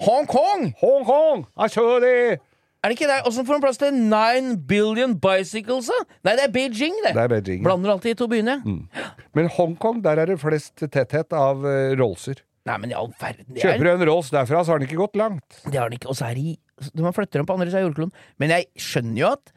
Hongkong! 0.00 0.72
Hongkong! 0.80 1.46
Ah, 1.56 1.68
det! 2.00 2.40
Er 2.84 2.88
det 2.92 2.96
ikke 3.00 3.08
der? 3.08 3.24
Åssen 3.26 3.46
får 3.48 3.56
han 3.56 3.62
plass 3.64 3.78
til 3.80 3.94
nine 3.96 4.56
billion 4.68 5.16
bicycles, 5.20 5.88
da? 5.90 6.04
Nei, 6.24 6.34
det 6.38 6.44
er 6.46 6.52
Beijing, 6.54 6.94
det. 7.02 7.14
Det 7.16 7.22
er 7.24 7.30
Beijing. 7.32 7.62
Blander 7.64 7.90
alltid 7.96 8.12
de 8.14 8.18
to 8.20 8.28
byene. 8.30 8.58
Men 9.34 9.48
Hongkong, 9.56 10.02
der 10.04 10.20
er 10.22 10.30
det 10.30 10.36
flest 10.40 10.84
tetthet 10.84 11.34
av 11.34 11.64
uh, 11.64 11.96
rollser. 11.98 12.44
Nei, 12.66 12.76
men 12.82 12.90
i 12.90 12.96
all 12.98 13.12
verden. 13.20 13.46
Det, 13.54 13.62
Kjøper 13.62 13.86
er, 13.86 13.96
du 13.96 14.02
en 14.02 14.08
Rolls 14.10 14.30
derfra, 14.34 14.64
så 14.66 14.74
har 14.74 14.80
den 14.82 14.88
ikke 14.88 14.98
gått 14.98 15.16
langt. 15.20 15.60
det 15.70 15.78
har 15.78 15.88
den 15.88 15.98
ikke. 16.00 16.08
Og 16.10 16.16
så 16.18 16.30
er 16.30 16.34
de 16.34 16.56
Man 17.00 17.14
flytter 17.16 17.40
dem 17.40 17.46
på 17.48 17.54
andre 17.54 17.70
siden 17.70 17.84
av 17.84 17.86
jordkloden. 17.88 18.12
Men 18.42 18.50
jeg 18.52 18.66
skjønner 18.76 19.20
jo 19.22 19.28
at 19.36 19.52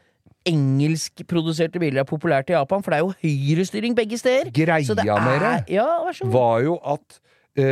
engelskproduserte 0.48 1.80
biler 1.82 2.00
er 2.02 2.08
populært 2.08 2.48
i 2.52 2.54
Japan, 2.56 2.82
for 2.84 2.92
det 2.94 3.00
er 3.00 3.04
jo 3.04 3.16
høyrestyring 3.20 3.96
begge 3.98 4.18
steder. 4.20 4.50
Greia 4.54 4.94
med 4.94 4.96
det 4.96 5.50
er- 5.50 5.64
Ja, 5.68 5.88
var 6.30 6.62
jo 6.64 6.78
at 6.84 7.20
eh, 7.56 7.64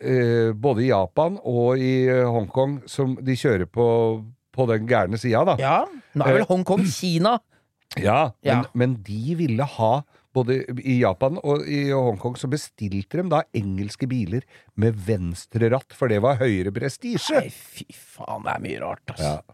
eh, 0.00 0.52
både 0.52 0.82
i 0.82 0.88
Japan 0.88 1.38
og 1.44 1.78
i 1.78 2.08
eh, 2.08 2.24
Hongkong, 2.24 2.82
som 2.88 3.16
de 3.22 3.32
kjører 3.36 3.66
på, 3.70 4.24
på 4.52 4.66
den 4.72 4.86
gærne 4.88 5.18
sida, 5.18 5.44
da. 5.44 5.56
Ja. 5.60 5.84
Nå 6.14 6.24
er 6.26 6.32
vel 6.40 6.46
Hongkong 6.48 6.84
Kina. 6.86 7.38
Ja, 7.96 8.32
men, 8.42 8.44
Ja. 8.44 8.62
men 8.74 8.94
de 9.06 9.34
ville 9.38 9.64
ha 9.64 10.02
både 10.36 10.60
i 10.84 10.98
Japan 11.00 11.40
og 11.42 11.64
i 11.66 11.86
Hongkong 11.90 12.36
så 12.40 12.50
bestilte 12.52 13.22
de 13.22 13.26
da 13.32 13.42
engelske 13.56 14.08
biler 14.10 14.44
med 14.76 14.96
venstre 15.08 15.72
ratt, 15.72 15.92
for 15.96 16.12
det 16.12 16.20
var 16.24 16.38
høyere 16.44 16.72
prestisje. 16.76 17.40
Nei, 17.40 17.52
fy 17.52 17.88
faen, 17.92 18.44
det 18.46 18.56
er 18.58 18.66
mye 18.70 18.82
rart, 18.84 19.04
altså. 19.16 19.36
Ja. 19.38 19.52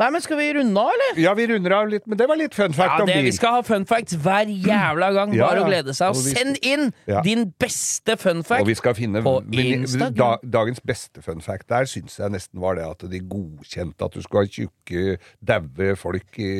Nei, 0.00 0.06
men 0.10 0.22
skal 0.24 0.38
vi 0.40 0.46
runde 0.56 0.80
av, 0.80 0.88
eller? 0.90 1.18
Ja, 1.22 1.30
vi 1.38 1.44
runder 1.46 1.72
av 1.76 1.90
litt, 1.92 2.06
men 2.10 2.18
det 2.18 2.26
var 2.26 2.38
litt 2.40 2.56
fun 2.56 2.72
fact 2.74 2.90
Ja, 2.96 3.02
om 3.04 3.06
det, 3.06 3.14
bil. 3.20 3.26
vi 3.28 3.32
skal 3.36 3.52
ha 3.54 3.60
fun 3.62 3.84
facts 3.86 4.16
hver 4.18 4.48
jævla 4.50 5.10
gang. 5.14 5.30
Bare 5.36 5.60
ja. 5.60 5.62
å 5.62 5.68
glede 5.68 5.94
seg. 5.94 6.10
Og 6.10 6.16
Og 6.18 6.24
vi- 6.24 6.32
send 6.34 6.58
inn 6.66 6.88
Ja. 7.06 7.20
din 7.22 7.44
beste 7.60 8.16
fun 8.18 8.40
fact. 8.42 8.64
Og 8.64 8.66
vi 8.72 8.74
skal 8.74 8.96
finne 8.98 9.22
på 9.22 9.34
Instagram. 9.52 10.16
Da, 10.18 10.30
Dagens 10.42 10.80
beste 10.80 11.22
fun 11.22 11.40
fact 11.44 11.68
der 11.70 11.84
syns 11.86 12.16
jeg 12.18 12.32
nesten 12.34 12.58
var 12.64 12.74
det 12.80 12.88
at 12.88 13.04
de 13.12 13.20
godkjente 13.20 14.02
at 14.08 14.16
du 14.16 14.22
skulle 14.24 14.42
ha 14.42 14.50
tjukke, 14.50 15.18
daue 15.44 15.94
folk 15.94 16.40
i 16.40 16.50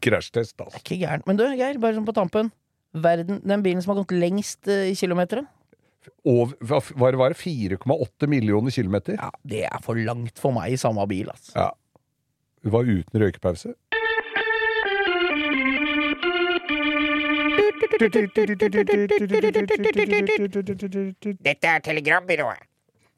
krasjtest. 0.00 0.56
Altså. 0.62 0.80
Ikke 0.80 0.96
gærent. 1.02 1.26
Men 1.26 1.36
du, 1.36 1.44
Geir, 1.58 1.76
bare 1.82 1.98
sånn 1.98 2.06
på 2.08 2.14
tampen. 2.16 2.52
Verden, 2.94 3.40
den 3.44 3.62
bilen 3.62 3.82
som 3.82 3.94
har 3.94 4.02
gått 4.04 4.14
lengst 4.16 4.68
eh, 4.68 4.90
i 4.92 4.94
kilometer? 4.96 5.44
Hva 6.26 6.80
var 6.94 7.16
det, 7.32 7.38
4,8 7.38 8.28
millioner 8.30 8.70
kilometer? 8.70 9.18
Ja, 9.18 9.30
det 9.42 9.64
er 9.66 9.82
for 9.82 9.98
langt 9.98 10.38
for 10.38 10.54
meg 10.54 10.72
i 10.74 10.78
samme 10.80 11.06
bil, 11.10 11.30
altså. 11.32 11.52
Ja. 11.58 11.70
Du 12.62 12.70
var 12.74 12.86
uten 12.86 13.20
røykepause. 13.22 13.74
Dette 21.46 21.66
er 21.68 21.84
Telegrambyrået. 21.84 22.64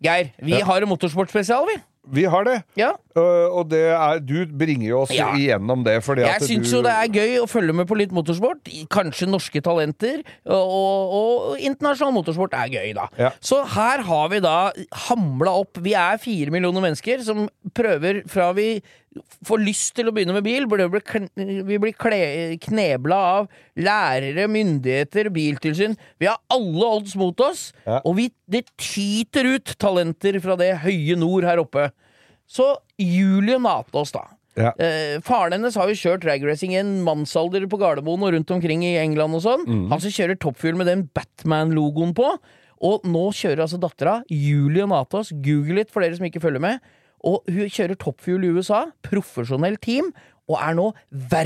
Geir, 0.04 0.28
vi 0.44 0.60
har 0.62 0.82
en 0.82 0.88
motorsportspesial, 0.88 1.64
vi. 1.66 1.78
Vi 2.14 2.24
har 2.30 2.44
det. 2.46 2.56
Ja. 2.78 2.92
Uh, 3.18 3.48
og 3.58 3.68
det 3.72 3.82
er, 3.90 4.20
du 4.22 4.46
bringer 4.58 4.86
jo 4.88 5.00
oss 5.02 5.12
Ja. 5.14 5.30
igjennom 5.36 5.82
det. 5.86 5.98
Fordi 6.06 6.22
Jeg 6.26 6.46
syns 6.46 6.72
jo 6.72 6.82
det 6.84 6.92
er 6.94 7.08
gøy 7.12 7.38
å 7.42 7.48
følge 7.50 7.74
med 7.74 7.88
på 7.90 7.98
litt 7.98 8.12
motorsport. 8.14 8.68
Kanskje 8.92 9.28
norske 9.30 9.62
talenter. 9.64 10.22
Og, 10.46 10.54
og, 10.78 11.16
og 11.52 11.58
internasjonal 11.60 12.14
motorsport 12.16 12.54
er 12.58 12.70
gøy, 12.72 12.92
da. 12.96 13.08
Ja. 13.18 13.32
Så 13.40 13.60
her 13.74 14.04
har 14.06 14.28
vi 14.32 14.40
da 14.44 14.56
hamla 15.08 15.56
opp 15.60 15.78
Vi 15.84 15.94
er 15.98 16.20
fire 16.22 16.54
millioner 16.54 16.84
mennesker 16.84 17.22
som 17.26 17.46
prøver 17.76 18.22
fra 18.30 18.52
vi 18.56 18.70
får 19.48 19.62
lyst 19.64 19.94
til 19.96 20.08
å 20.10 20.12
begynne 20.14 20.34
med 20.36 20.44
bil, 20.46 20.66
blir 20.68 20.88
vi 21.66 21.78
blir 21.80 21.94
knebla 22.62 23.18
av 23.38 23.48
lærere, 23.76 24.48
myndigheter, 24.50 25.30
biltilsyn. 25.34 25.96
Vi 26.20 26.28
har 26.28 26.38
alle 26.52 26.90
odds 26.98 27.16
mot 27.16 27.40
oss, 27.40 27.72
Ja. 27.86 28.00
og 28.04 28.16
vi, 28.16 28.30
det 28.48 28.66
tyter 28.76 29.44
ut 29.56 29.74
talenter 29.78 30.38
fra 30.40 30.56
det 30.56 30.74
høye 30.84 31.16
nord 31.16 31.44
her 31.44 31.58
oppe. 31.58 31.90
Så 32.48 32.76
Julie 32.98 33.58
Natås, 33.58 34.12
da. 34.12 34.26
Ja. 34.58 34.72
Eh, 34.82 35.20
faren 35.22 35.54
hennes 35.54 35.76
har 35.78 35.86
jo 35.88 35.94
kjørt 35.94 36.24
dragracing 36.24 36.72
i 36.74 36.80
en 36.80 37.04
mannsalder 37.06 37.66
på 37.70 37.78
Gardermoen 37.78 38.24
og 38.26 38.32
rundt 38.34 38.50
omkring 38.50 38.82
i 38.82 38.96
England 38.98 39.36
og 39.38 39.44
sånn. 39.44 39.66
Mm. 39.68 39.84
Han 39.92 40.00
som 40.02 40.10
kjører 40.10 40.38
toppfuel 40.40 40.74
med 40.80 40.88
den 40.90 41.04
Batman-logoen 41.14 42.14
på. 42.16 42.32
Og 42.78 43.02
nå 43.06 43.24
kjører 43.34 43.64
altså 43.64 43.78
dattera, 43.82 44.20
Julie 44.30 44.86
Natås, 44.86 45.32
google 45.42 45.80
litt 45.80 45.90
for 45.90 46.02
dere 46.02 46.14
som 46.18 46.26
ikke 46.26 46.42
følger 46.42 46.62
med. 46.62 46.82
Og 47.26 47.42
hun 47.50 47.70
kjører 47.72 47.96
toppfuel 47.98 48.44
i 48.46 48.50
USA, 48.54 48.84
profesjonell 49.02 49.76
team, 49.82 50.12
og 50.48 50.56
er 50.64 50.76
nå 50.78 50.84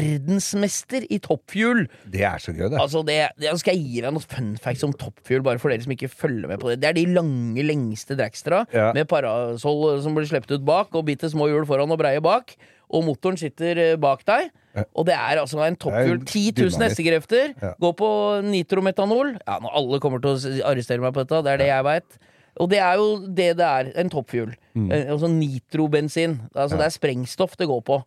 verdensmester 0.06 1.02
i 1.11 1.18
toppfuel. 1.22 1.87
Det 2.12 2.22
er 2.26 2.38
så 2.42 2.52
gøy, 2.54 2.68
det. 2.70 2.78
Altså 2.78 3.00
det, 3.06 3.16
det 3.40 3.50
Skal 3.58 3.74
jeg 3.74 3.82
gi 3.88 4.02
deg 4.04 4.14
noen 4.14 4.22
fun 4.30 4.52
facts 4.62 4.85
om 4.87 4.92
toppfuel, 4.94 5.42
bare 5.42 5.58
for 5.62 5.72
dere 5.72 5.82
som 5.82 5.94
ikke 5.94 6.11
følger 6.12 6.46
med 6.52 6.62
på 6.62 6.70
det? 6.70 6.76
Det 6.85 6.90
er 6.92 6.98
de 7.00 7.06
lange, 7.16 7.64
lengste 7.66 8.14
dragstera 8.18 8.62
Ja. 8.74 8.90
med 8.94 9.08
parasoll 9.11 9.98
som 10.04 10.14
blir 10.14 10.28
sluppet 10.30 10.54
ut 10.58 10.66
bak, 10.68 10.94
og 10.94 11.06
bitte 11.08 11.30
små 11.32 11.48
hjul 11.50 11.66
foran 11.66 11.90
og 11.90 11.98
breie 11.98 12.22
bak. 12.22 12.54
Og 12.92 13.06
motoren 13.06 13.38
sitter 13.40 13.78
eh, 13.80 13.96
bak 13.96 14.22
deg. 14.28 14.50
Og 14.96 15.04
det 15.08 15.14
er 15.16 15.40
altså 15.40 15.58
en 15.66 15.76
toppfuel. 15.76 16.20
Er 16.20 16.24
10 16.28 16.42
000 16.52 16.54
dynamitt. 16.62 16.85
hestekrefter. 16.87 17.54
Ja. 17.61 17.72
Gå 17.80 17.90
på 17.98 18.08
nitrometanol. 18.46 19.35
Ja, 19.46 19.58
nå 19.61 19.72
alle 19.72 19.98
kommer 20.00 20.22
til 20.22 20.37
å 20.37 20.68
arrestere 20.70 21.02
meg 21.02 21.12
på 21.16 21.24
dette, 21.24 21.42
det 21.44 21.52
er 21.56 21.61
det 21.64 21.68
jeg 21.72 21.85
veit. 21.88 22.18
Og 22.60 22.68
det 22.72 22.80
er 22.84 22.98
jo 23.00 23.06
det 23.26 23.52
det 23.56 23.68
er. 23.68 23.92
En 24.00 24.10
toppfugl. 24.12 24.52
Mm. 24.74 24.90
Eh, 24.90 25.06
Altså 25.12 25.28
nitrobensin. 25.28 26.40
Altså 26.54 26.76
det 26.76 26.88
er 26.88 26.96
sprengstoff 26.98 27.56
det 27.56 27.68
går 27.70 27.80
på. 27.86 28.02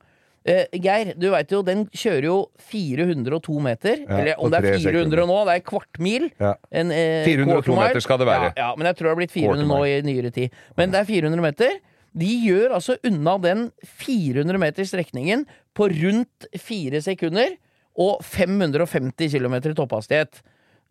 Uh, 0.45 0.61
Geir, 0.77 1.15
du 1.17 1.31
veit 1.33 1.49
jo, 1.49 1.63
den 1.65 1.87
kjører 1.89 2.27
jo 2.27 2.35
402 2.69 3.55
meter. 3.65 4.03
Ja, 4.03 4.19
eller 4.19 4.37
om 4.37 4.51
det 4.53 4.59
er 4.59 4.67
400 4.77 4.83
sekunder. 4.83 5.21
nå, 5.25 5.37
det 5.47 5.55
er 5.55 5.63
kvartmil. 5.65 6.27
Ja. 6.37 6.51
En, 6.69 6.91
eh, 6.93 7.25
402 7.25 7.77
meter 7.79 7.99
skal 8.05 8.19
det 8.21 8.27
være. 8.29 8.51
Ja, 8.53 8.67
ja, 8.67 8.75
men 8.77 8.85
jeg 8.85 8.95
tror 8.99 9.07
det 9.07 9.13
har 9.15 9.21
blitt 9.23 9.33
400 9.33 9.65
nå 9.65 9.79
i 9.89 9.95
nyere 10.05 10.31
tid. 10.35 10.53
Men 10.77 10.93
det 10.93 10.99
er 11.01 11.09
400 11.09 11.41
meter. 11.41 11.79
De 12.15 12.29
gjør 12.45 12.75
altså 12.77 12.95
unna 13.03 13.37
den 13.41 13.71
400 13.83 14.61
meter 14.61 14.85
strekningen 14.85 15.47
på 15.75 15.89
rundt 15.89 16.45
fire 16.61 17.01
sekunder 17.01 17.57
og 17.97 18.21
550 18.21 19.33
km 19.33 19.55
i 19.55 19.73
topphastighet. 19.73 20.43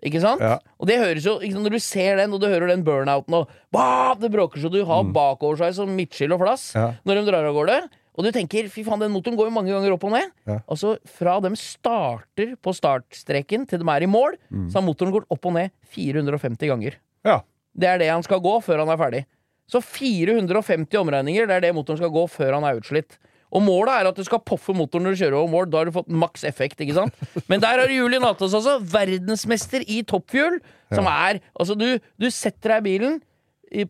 Ikke 0.05 0.21
sant? 0.21 0.41
Ja. 0.45 0.59
Og 0.79 0.87
det 0.87 0.99
høres 1.01 1.25
jo, 1.25 1.39
sant, 1.41 1.65
Når 1.65 1.71
du 1.71 1.79
ser 1.81 2.17
den, 2.21 2.33
og 2.37 2.41
du 2.43 2.47
hører 2.47 2.69
den 2.69 2.83
burnouten 2.85 3.33
og 3.39 3.49
bah, 3.73 4.15
Det 4.21 4.31
bråker 4.31 4.61
så 4.61 4.71
du 4.71 4.83
har 4.85 5.03
bakover 5.05 5.57
seg 5.63 5.75
som 5.79 5.89
midtskill 5.97 6.35
og 6.37 6.41
flass 6.45 6.73
Mm. 6.75 6.81
Ja. 6.83 6.89
når 7.07 7.15
de 7.21 7.31
drar 7.31 7.45
av 7.49 7.55
gårde. 7.57 7.79
Og 8.17 8.23
du 8.23 8.31
tenker 8.31 8.69
fy 8.71 8.85
faen, 8.87 9.01
den 9.01 9.11
motoren 9.11 9.35
går 9.37 9.49
jo 9.49 9.55
mange 9.57 9.73
ganger 9.73 9.93
opp 9.97 10.05
og 10.05 10.13
ned. 10.13 10.31
Ja. 10.47 10.59
Altså 10.71 10.99
Fra 11.09 11.41
de 11.41 11.51
starter 11.57 12.55
på 12.63 12.71
startstreken 12.77 13.67
til 13.67 13.81
de 13.83 13.89
er 13.91 14.03
i 14.05 14.07
mål, 14.07 14.37
Mm. 14.53 14.69
så 14.71 14.79
har 14.79 14.87
motoren 14.87 15.11
gått 15.13 15.27
opp 15.31 15.47
og 15.47 15.53
ned 15.55 15.71
450 15.91 16.69
ganger. 16.69 16.95
Ja. 17.25 17.41
Det 17.75 17.89
er 17.89 17.99
det 17.99 18.09
han 18.13 18.23
skal 18.23 18.39
gå 18.41 18.63
før 18.63 18.79
han 18.85 18.89
er 18.89 18.97
ferdig. 19.01 19.25
Så 19.67 19.81
450 19.83 20.95
omregninger, 21.01 21.47
det 21.49 21.57
er 21.57 21.61
det 21.65 21.75
motoren 21.75 21.97
skal 21.99 22.11
gå 22.13 22.27
før 22.31 22.53
han 22.59 22.65
er 22.69 22.79
utslitt. 22.79 23.17
Og 23.55 23.63
målet 23.63 23.93
er 23.95 24.09
at 24.11 24.17
du 24.19 24.25
skal 24.27 24.43
poffe 24.43 24.75
motoren 24.75 25.07
når 25.07 25.15
du 25.15 25.21
kjører 25.23 25.37
over 25.39 25.53
mål. 25.53 25.69
Da 25.71 25.79
har 25.81 25.89
du 25.91 25.95
fått 25.95 26.09
maks 26.11 26.43
effekt, 26.49 26.81
ikke 26.83 26.97
sant? 26.97 27.15
Men 27.51 27.63
der 27.63 27.79
har 27.85 27.93
Julie 27.93 28.19
Natas 28.23 28.57
altså, 28.57 28.81
verdensmester 28.83 29.85
i 29.87 30.01
toppfjul. 30.03 30.59
som 30.95 31.07
er 31.11 31.41
Altså, 31.55 31.77
du, 31.79 31.87
du 32.19 32.27
setter 32.35 32.75
deg 32.77 32.83
i 32.83 32.89
bilen 32.91 33.21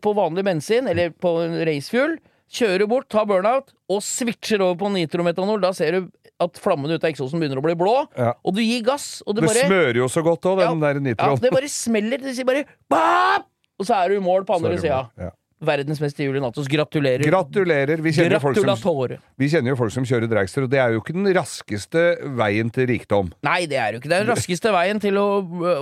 på 0.01 0.13
vanlig 0.17 0.45
bensin, 0.47 0.87
eller 0.89 1.11
på 1.21 1.33
racefuel, 1.67 2.15
kjører 2.55 2.87
bort, 2.89 3.09
tar 3.11 3.25
burnout, 3.29 3.73
og 3.91 3.99
switcher 4.01 4.61
over 4.65 4.77
på 4.79 4.89
nitrometanol. 4.93 5.59
Da 5.61 5.73
ser 5.77 5.97
du 5.99 6.07
at 6.41 6.57
flammen 6.59 6.89
ut 6.91 7.03
av 7.03 7.09
eksosen 7.11 7.39
begynner 7.41 7.61
å 7.61 7.63
bli 7.65 7.75
blå, 7.79 7.93
Ja. 8.17 8.33
og 8.43 8.55
du 8.57 8.61
gir 8.63 8.81
gass, 8.83 9.21
og 9.25 9.35
det 9.35 9.43
Det 9.45 9.51
bare 9.51 9.67
smører 9.69 9.99
jo 10.01 10.07
så 10.11 10.23
godt 10.25 10.41
òg, 10.49 10.59
den 10.59 10.81
Ja, 10.81 10.93
der 10.93 11.15
ja, 11.29 11.35
det 11.35 11.51
bare 11.53 11.69
smeller. 11.69 12.17
Det 12.17 12.35
sier 12.35 12.45
bare 12.45 12.65
bap! 12.89 13.45
Og 13.79 13.85
så 13.87 13.93
er 13.95 14.09
du 14.09 14.15
i 14.17 14.23
mål 14.23 14.45
på 14.47 14.55
andre 14.55 14.77
sida. 14.79 15.09
Ja. 15.19 15.29
Verdensmester 15.67 16.25
Julie 16.27 16.41
Natos, 16.43 16.67
gratulerer. 16.71 17.23
Gratulerer. 17.25 18.01
Vi 18.05 18.13
kjenner, 18.15 18.39
som, 18.39 19.01
vi 19.41 19.49
kjenner 19.51 19.73
jo 19.73 19.77
folk 19.79 19.93
som 19.95 20.07
kjører 20.07 20.29
dragster, 20.31 20.65
og 20.65 20.71
det 20.71 20.79
er 20.81 20.95
jo 20.95 21.01
ikke 21.03 21.15
den 21.17 21.29
raskeste 21.35 22.05
veien 22.37 22.71
til 22.73 22.87
rikdom. 22.91 23.31
Nei, 23.45 23.65
det 23.71 23.79
er 23.81 23.95
jo 23.95 24.01
ikke 24.01 24.11
det. 24.11 24.19
er 24.21 24.27
den 24.27 24.33
raskeste 24.35 24.73
veien 24.75 25.01
til 25.03 25.19
å, 25.21 25.27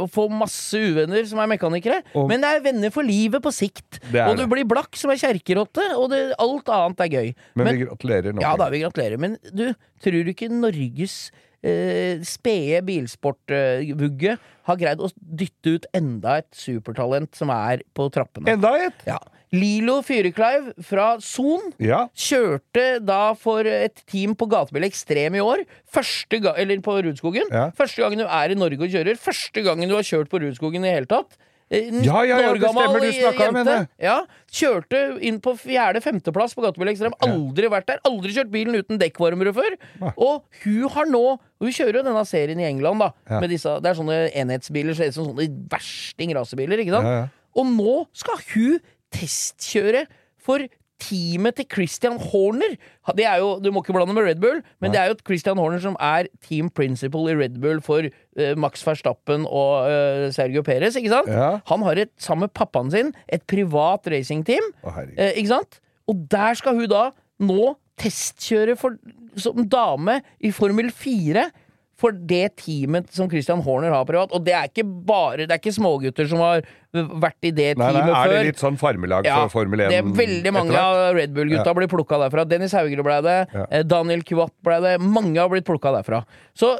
å 0.03 0.09
få 0.11 0.27
masse 0.31 0.79
uvenner 0.79 1.27
som 1.29 1.43
er 1.43 1.51
mekanikere. 1.55 2.01
Og- 2.13 2.27
Men 2.31 2.41
det 2.43 2.49
er 2.55 2.65
venner 2.65 2.91
for 2.95 3.03
livet 3.03 3.43
på 3.43 3.53
sikt. 3.53 4.01
Er 4.13 4.27
og 4.29 4.37
du 4.37 4.45
blir 4.47 4.65
blakk 4.67 4.95
som 4.99 5.11
ei 5.13 5.17
kjerkerotte, 5.21 5.85
og 5.97 6.09
det, 6.13 6.23
alt 6.39 6.69
annet 6.73 7.05
er 7.05 7.13
gøy. 7.13 7.33
Men, 7.55 7.73
vi 7.73 7.85
gratulerer 7.85 8.33
nå. 8.33 8.41
Ja 8.41 8.55
da, 8.59 8.69
vi 8.73 8.83
gratulerer. 8.83 9.19
Men 9.19 9.37
du, 9.53 9.73
tror 10.03 10.23
du 10.23 10.31
ikke 10.33 10.49
Norges 10.51 11.31
eh, 11.63 12.19
spede 12.27 12.81
bilsportvugge 12.87 14.37
har 14.67 14.79
greid 14.79 15.01
å 15.03 15.09
dytte 15.17 15.77
ut 15.77 15.87
enda 15.95 16.37
et 16.41 16.49
supertalent 16.55 17.33
som 17.37 17.51
er 17.53 17.83
på 17.95 18.09
trappene? 18.13 18.53
Enda 18.55 18.73
et! 18.79 19.05
Ja. 19.09 19.19
Lilo 19.53 19.99
Fyrekleiv 20.01 20.71
fra 20.81 21.11
Son 21.21 21.71
Ja. 21.79 22.07
kjørte 22.17 22.97
da 23.05 23.33
for 23.37 23.61
et 23.69 24.01
team 24.09 24.33
på 24.35 24.47
Gatebil 24.49 24.87
Ekstrem 24.89 25.35
i 25.37 25.43
år. 25.45 25.63
Første 25.93 26.41
ga 26.41 26.55
eller 26.57 26.81
på 26.81 26.95
Rudskogen. 27.05 27.49
Ja. 27.53 27.69
Første 27.77 28.01
gangen 28.01 28.17
du 28.17 28.25
er 28.25 28.49
i 28.49 28.57
Norge 28.57 28.81
og 28.81 28.89
kjører. 28.89 29.15
Første 29.21 29.63
gangen 29.63 29.87
du 29.87 29.93
har 29.95 30.01
kjørt 30.03 30.29
på 30.33 30.41
Rudskogen 30.41 30.81
i 30.83 30.89
det 30.89 30.95
hele 30.97 31.05
tatt. 31.11 31.37
Eh, 31.71 31.85
19 31.89 32.03
Ja, 32.03 32.21
ja, 32.23 32.39
ja, 32.41 32.49
år 32.49 32.57
det 32.59 32.61
gammel 32.61 32.83
stemmer, 32.83 32.99
du 32.99 33.05
jente. 33.07 33.53
henne. 33.53 33.87
Ja, 34.01 34.25
kjørte 34.51 34.99
inn 35.23 35.39
på 35.39 35.53
fjerde-femteplass 35.57 36.53
på 36.57 36.61
Gatebil 36.65 36.89
Ekstrem. 36.91 37.13
Aldri 37.21 37.69
vært 37.69 37.85
der. 37.87 37.99
Aldri 38.05 38.33
kjørt 38.33 38.51
bilen 38.51 38.75
uten 38.75 38.97
dekkvarmere 38.99 39.53
før. 39.53 39.77
Og 40.17 40.43
hun 40.65 40.89
har 40.89 41.05
nå 41.05 41.39
Hun 41.63 41.71
kjører 41.71 41.95
jo 42.01 42.03
denne 42.03 42.25
serien 42.27 42.59
i 42.59 42.65
England, 42.67 42.99
da. 42.99 43.11
Med 43.39 43.49
disse, 43.49 43.79
det 43.81 43.87
er 43.87 43.95
sånne 43.95 44.33
enhetsbiler, 44.35 44.93
ser 44.97 45.07
ut 45.07 45.13
som 45.13 45.25
sånne 45.29 45.45
versting 45.71 46.33
rasebiler, 46.35 46.75
ikke 46.83 46.91
sant? 46.91 47.05
Ja, 47.07 47.13
ja. 47.21 47.27
Og 47.55 47.65
nå 47.69 47.93
skal 48.11 48.35
hun 48.53 48.79
testkjøre 49.13 50.05
for 50.43 50.65
teamet 51.03 51.57
til 51.57 51.67
Christian 51.71 52.17
Horner. 52.21 52.75
Det 53.17 53.25
er 53.27 53.41
jo, 53.41 53.59
Du 53.59 53.71
må 53.71 53.81
ikke 53.83 53.95
blande 53.95 54.15
med 54.15 54.23
Red 54.23 54.41
Bull, 54.41 54.61
men 54.81 54.93
det 54.93 54.99
er 55.01 55.11
jo 55.11 55.17
Christian 55.25 55.59
Horner 55.59 55.81
som 55.83 55.97
er 55.99 56.29
team 56.45 56.69
principal 56.69 57.29
i 57.31 57.37
Red 57.43 57.59
Bull 57.61 57.81
for 57.83 58.07
uh, 58.07 58.53
Max 58.59 58.85
Verstappen 58.87 59.47
og 59.49 59.89
uh, 59.89 60.27
Sergio 60.35 60.63
Perez. 60.63 60.95
ikke 60.95 61.11
sant? 61.11 61.31
Ja. 61.31 61.57
Han 61.71 61.83
har 61.87 62.05
et, 62.05 62.13
sammen 62.17 62.47
med 62.47 62.55
pappaen 62.55 62.91
sin 62.93 63.13
et 63.27 63.43
privat 63.49 64.07
racingteam. 64.07 64.71
Uh. 64.83 65.03
Ikke 65.33 65.51
sant? 65.55 65.81
Og 66.07 66.27
der 66.31 66.59
skal 66.59 66.77
hun 66.77 66.89
da 66.91 67.09
nå 67.43 67.73
testkjøre 67.99 68.75
for, 68.79 68.95
som 69.37 69.65
dame 69.69 70.21
i 70.41 70.51
Formel 70.55 70.89
4 70.91 71.49
for 71.95 72.11
det 72.11 72.55
teamet 72.57 73.11
som 73.13 73.29
Christian 73.29 73.61
Horner 73.61 73.91
har 73.93 74.05
privat. 74.09 74.31
Og 74.33 74.43
det 74.43 74.53
er 74.57 74.65
ikke 74.67 74.83
bare 75.05 75.45
Det 75.45 75.51
er 75.51 75.59
ikke 75.61 75.73
smågutter 75.75 76.27
som 76.27 76.39
har 76.41 76.63
vært 76.93 77.47
i 77.47 77.51
det 77.53 77.77
Nei, 77.77 77.85
nei, 77.91 78.01
teamet 78.01 78.15
er 78.17 78.31
det 78.33 78.39
litt 78.51 78.59
sånn 78.61 78.75
farmelag 78.77 79.25
Ja, 79.25 79.35
for 79.47 79.61
Formel 79.61 79.79
1? 79.81 79.89
det 79.89 79.97
er 80.01 80.09
veldig 80.17 80.51
mange 80.53 80.75
av 80.77 81.15
Red 81.15 81.31
Bull-gutta 81.33 81.65
Ja. 81.69 81.73
blir 81.73 81.87
plukka 81.89 82.19
derfra. 82.21 82.45
Dennis 82.49 82.73
Haugerud 82.73 83.03
ble 83.05 83.21
det. 83.25 83.37
Ja. 83.53 83.65
eh, 83.71 83.83
Daniel 83.83 84.21
Kuat 84.23 84.51
ble 84.65 84.79
det. 84.81 84.95
Mange 85.01 85.37
har 85.39 85.49
blitt 85.49 85.65
plukka 85.65 85.93
derfra. 85.95 86.23
Så 86.57 86.75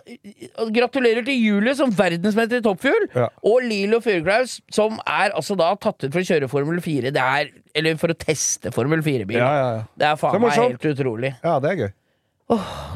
gratulerer 0.74 1.26
til 1.26 1.39
Julie 1.39 1.74
som 1.78 1.91
verdensmester 1.91 2.57
i 2.59 2.66
toppfugl, 2.66 3.07
Ja. 3.16 3.30
og 3.43 3.64
Lilo 3.64 3.99
Fyrklaus 4.01 4.59
som 4.72 4.99
er 5.07 5.32
altså 5.32 5.55
da 5.57 5.74
tatt 5.76 6.03
ut 6.03 6.11
for 6.14 6.20
å 6.22 6.28
kjøre 6.28 6.49
Formel 6.49 6.80
4. 6.82 7.11
Det 7.11 7.22
er 7.22 7.49
Eller 7.76 7.95
for 7.97 8.09
å 8.09 8.14
teste 8.14 8.72
Formel 8.72 9.01
4-bil. 9.01 9.38
Ja, 9.38 9.53
ja, 9.57 9.70
ja. 9.78 9.84
Det 9.97 10.05
er 10.05 10.16
faen 10.16 10.39
meg 10.41 10.51
helt 10.53 10.84
utrolig. 10.86 11.36
ja, 11.43 11.55
det 11.59 11.72
er 11.72 11.76
gøy. 11.76 11.93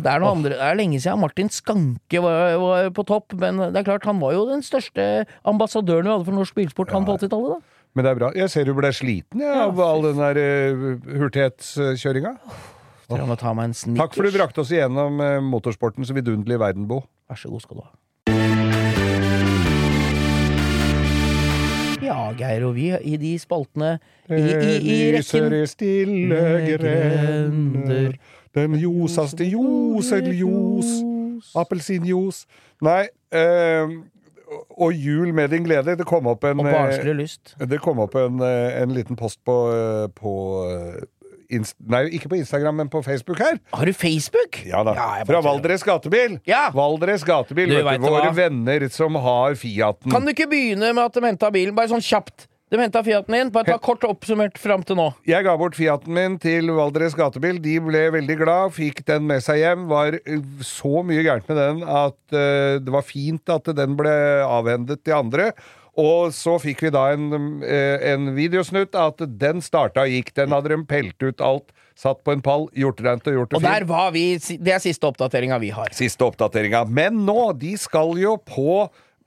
Det 0.02 0.12
er, 0.12 0.22
noe 0.22 0.34
andre, 0.36 0.54
det 0.56 0.64
er 0.64 0.78
lenge 0.80 1.00
siden 1.04 1.22
Martin 1.22 1.50
Skanke 1.54 2.22
var, 2.24 2.56
var 2.62 2.90
på 2.96 3.06
topp, 3.08 3.36
men 3.42 3.60
det 3.74 3.82
er 3.82 3.88
klart 3.88 4.08
han 4.08 4.22
var 4.22 4.36
jo 4.36 4.46
den 4.50 4.64
største 4.66 5.26
ambassadøren 5.48 6.08
vi 6.08 6.14
hadde 6.14 6.28
for 6.30 6.38
norsk 6.38 6.58
bilsport, 6.58 6.94
han 6.96 7.08
på 7.08 7.18
80-tallet. 7.18 7.58
da 7.58 7.92
Men 7.98 8.08
det 8.08 8.12
er 8.12 8.20
bra. 8.22 8.32
Jeg 8.38 8.54
ser 8.54 8.70
du 8.70 8.74
ble 8.78 8.94
sliten 8.96 9.44
ja, 9.44 9.68
av 9.68 9.82
all 9.84 10.10
den 10.10 10.22
der 10.22 10.42
uh, 10.42 10.88
hurtighetskjøringa. 11.24 12.38
Oh, 12.38 12.66
jeg. 13.10 13.96
Takk 13.96 14.18
for 14.18 14.28
du 14.28 14.36
brakte 14.36 14.66
oss 14.66 14.74
igjennom 14.74 15.22
eh, 15.24 15.38
motorsportens 15.40 16.12
vidunderlige 16.12 16.60
verden, 16.60 16.90
Bo. 16.90 17.06
Vær 17.32 17.40
så 17.40 17.52
god 17.54 17.64
skal 17.64 17.80
du 17.80 17.86
ha. 17.86 17.94
Ja, 22.08 22.30
Geir 22.38 22.64
og 22.68 22.76
vi 22.78 22.92
i 22.94 23.16
de 23.20 23.34
spaltene 23.42 23.98
i, 24.30 24.38
i, 24.38 24.74
i 24.78 24.98
lyser 25.16 25.48
rekken 25.48 25.56
i 25.58 25.70
stille 25.72 26.42
grender, 26.68 28.18
den 28.58 28.74
eller 28.74 28.84
joseljos, 30.02 30.94
appelsinjuice 31.58 32.46
Nei, 32.86 33.08
eh, 33.34 33.98
og 34.78 34.94
jul 34.96 35.34
med 35.36 35.52
din 35.52 35.66
glede. 35.66 35.98
Det 36.00 36.06
kom 36.08 36.28
opp 36.30 36.46
en 36.48 36.62
eh, 36.70 37.08
lyst. 37.18 37.56
Det 37.58 37.80
kom 37.84 38.00
opp 38.04 38.16
en, 38.16 38.40
eh, 38.46 38.82
en 38.84 38.94
liten 38.96 39.18
post 39.20 39.42
på, 39.46 39.56
eh, 39.74 40.08
på 40.16 40.34
Inst 41.54 41.78
Nei, 41.80 42.04
ikke 42.18 42.30
på 42.32 42.38
Instagram, 42.42 42.76
men 42.82 42.90
på 42.92 43.00
Facebook 43.06 43.40
her. 43.40 43.60
Har 43.74 43.88
du 43.88 43.94
Facebook? 43.96 44.60
Ja 44.68 44.82
da. 44.84 44.94
Ja, 44.98 45.26
Fra. 45.28 45.40
Valdres 45.46 45.84
Gatebil. 45.88 46.40
Ja. 46.48 46.68
Valdres 46.76 47.24
Gatebil, 47.28 47.72
Du 47.72 47.78
vet 47.78 47.86
vet 47.88 48.04
du. 48.04 48.08
Våre 48.10 48.28
hva? 48.30 48.36
venner 48.36 48.88
som 48.92 49.16
har 49.16 49.56
Fiaten. 49.56 50.12
Kan 50.12 50.28
du 50.28 50.34
ikke 50.34 50.50
begynne 50.52 50.92
med 50.94 51.04
at 51.06 51.16
de 51.16 51.24
henta 51.24 51.52
bilen? 51.54 51.76
Bare 51.78 51.92
sånn 51.92 52.04
kjapt. 52.04 52.50
De 52.68 52.80
henta 52.82 53.00
Fiaten 53.00 53.32
din. 53.32 53.50
Bare 53.56 53.72
ta 53.72 53.78
kort 53.80 54.04
oppsummert 54.04 54.58
fram 54.60 54.82
til 54.84 54.98
nå. 55.00 55.08
Jeg 55.28 55.46
ga 55.48 55.54
bort 55.60 55.78
Fiaten 55.78 56.12
min 56.12 56.36
til 56.44 56.68
Valdres 56.76 57.16
Gatebil. 57.16 57.62
De 57.64 57.78
ble 57.84 58.02
veldig 58.18 58.36
glad, 58.42 58.74
fikk 58.76 59.06
den 59.08 59.24
med 59.30 59.46
seg 59.46 59.62
hjem. 59.62 59.86
Var 59.88 60.20
eh, 60.20 60.44
så 60.68 61.00
mye 61.08 61.24
gærent 61.24 61.48
med 61.48 61.62
den 61.62 61.80
at 61.88 62.20
uh, 62.36 62.76
det 62.84 62.92
var 62.92 63.08
fint 63.08 63.56
at 63.56 63.72
den 63.78 63.96
ble 64.00 64.18
avhendet 64.44 65.06
til 65.08 65.16
andre. 65.16 65.54
Og 65.98 66.36
så 66.36 66.58
fikk 66.62 66.84
vi 66.86 66.94
da 66.94 67.08
en, 67.16 67.64
eh, 67.64 68.04
en 68.12 68.34
videosnutt 68.36 69.00
at 69.00 69.24
den 69.40 69.64
starta 69.64 70.04
og 70.04 70.12
gikk. 70.14 70.36
Den 70.36 70.52
hadde 70.54 70.76
de 70.76 70.82
pelt 70.92 71.24
ut 71.24 71.42
alt, 71.42 71.72
satt 71.98 72.20
på 72.28 72.36
en 72.36 72.44
pall, 72.44 72.68
gjort 72.78 73.00
rent 73.02 73.32
og 73.32 73.40
gjort 73.40 73.56
det 73.56 73.62
fint. 73.62 73.64
Og 73.64 73.72
der 73.72 73.88
var 73.90 74.12
vi 74.14 74.28
Det 74.38 74.76
er 74.76 74.84
siste 74.84 75.08
oppdateringa 75.08 75.58
vi 75.64 75.72
har. 75.72 75.96
Siste 75.96 76.28
oppdateringa. 76.28 76.84
Men 76.86 77.24
nå, 77.26 77.54
de 77.58 77.78
skal 77.80 78.12
jo 78.20 78.36
på 78.44 78.84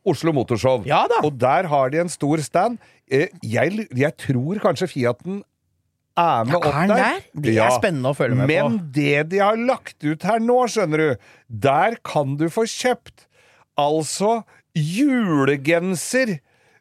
Oslo 0.07 0.33
Motorshow. 0.33 0.85
Ja 0.89 1.03
da. 1.11 1.21
Og 1.27 1.37
der 1.41 1.67
har 1.69 1.91
de 1.93 2.05
en 2.05 2.13
stor 2.13 2.41
stand. 2.45 2.79
Eh, 3.11 3.29
Jeg, 3.43 3.89
jeg 3.97 4.17
tror 4.23 4.61
kanskje 4.63 4.87
Fiaten 4.89 5.41
er 6.19 6.45
med 6.47 6.53
Ja, 6.55 6.59
opp 6.59 6.67
er 6.75 6.87
der. 6.87 6.97
der? 6.97 7.21
Det 7.47 7.57
er 7.59 7.71
spennende 7.79 8.11
å 8.13 8.17
følge 8.19 8.37
med 8.39 8.47
Men 8.51 8.79
på. 8.79 8.87
det 8.99 9.29
de 9.31 9.39
har 9.43 9.57
lagt 9.57 10.05
ut 10.05 10.23
her 10.27 10.39
nå, 10.43 10.59
skjønner 10.71 10.99
du, 10.99 11.27
der 11.49 11.97
kan 12.07 12.37
du 12.37 12.49
få 12.53 12.67
kjøpt 12.69 13.27
altså 13.81 14.43
julegenser 14.77 16.39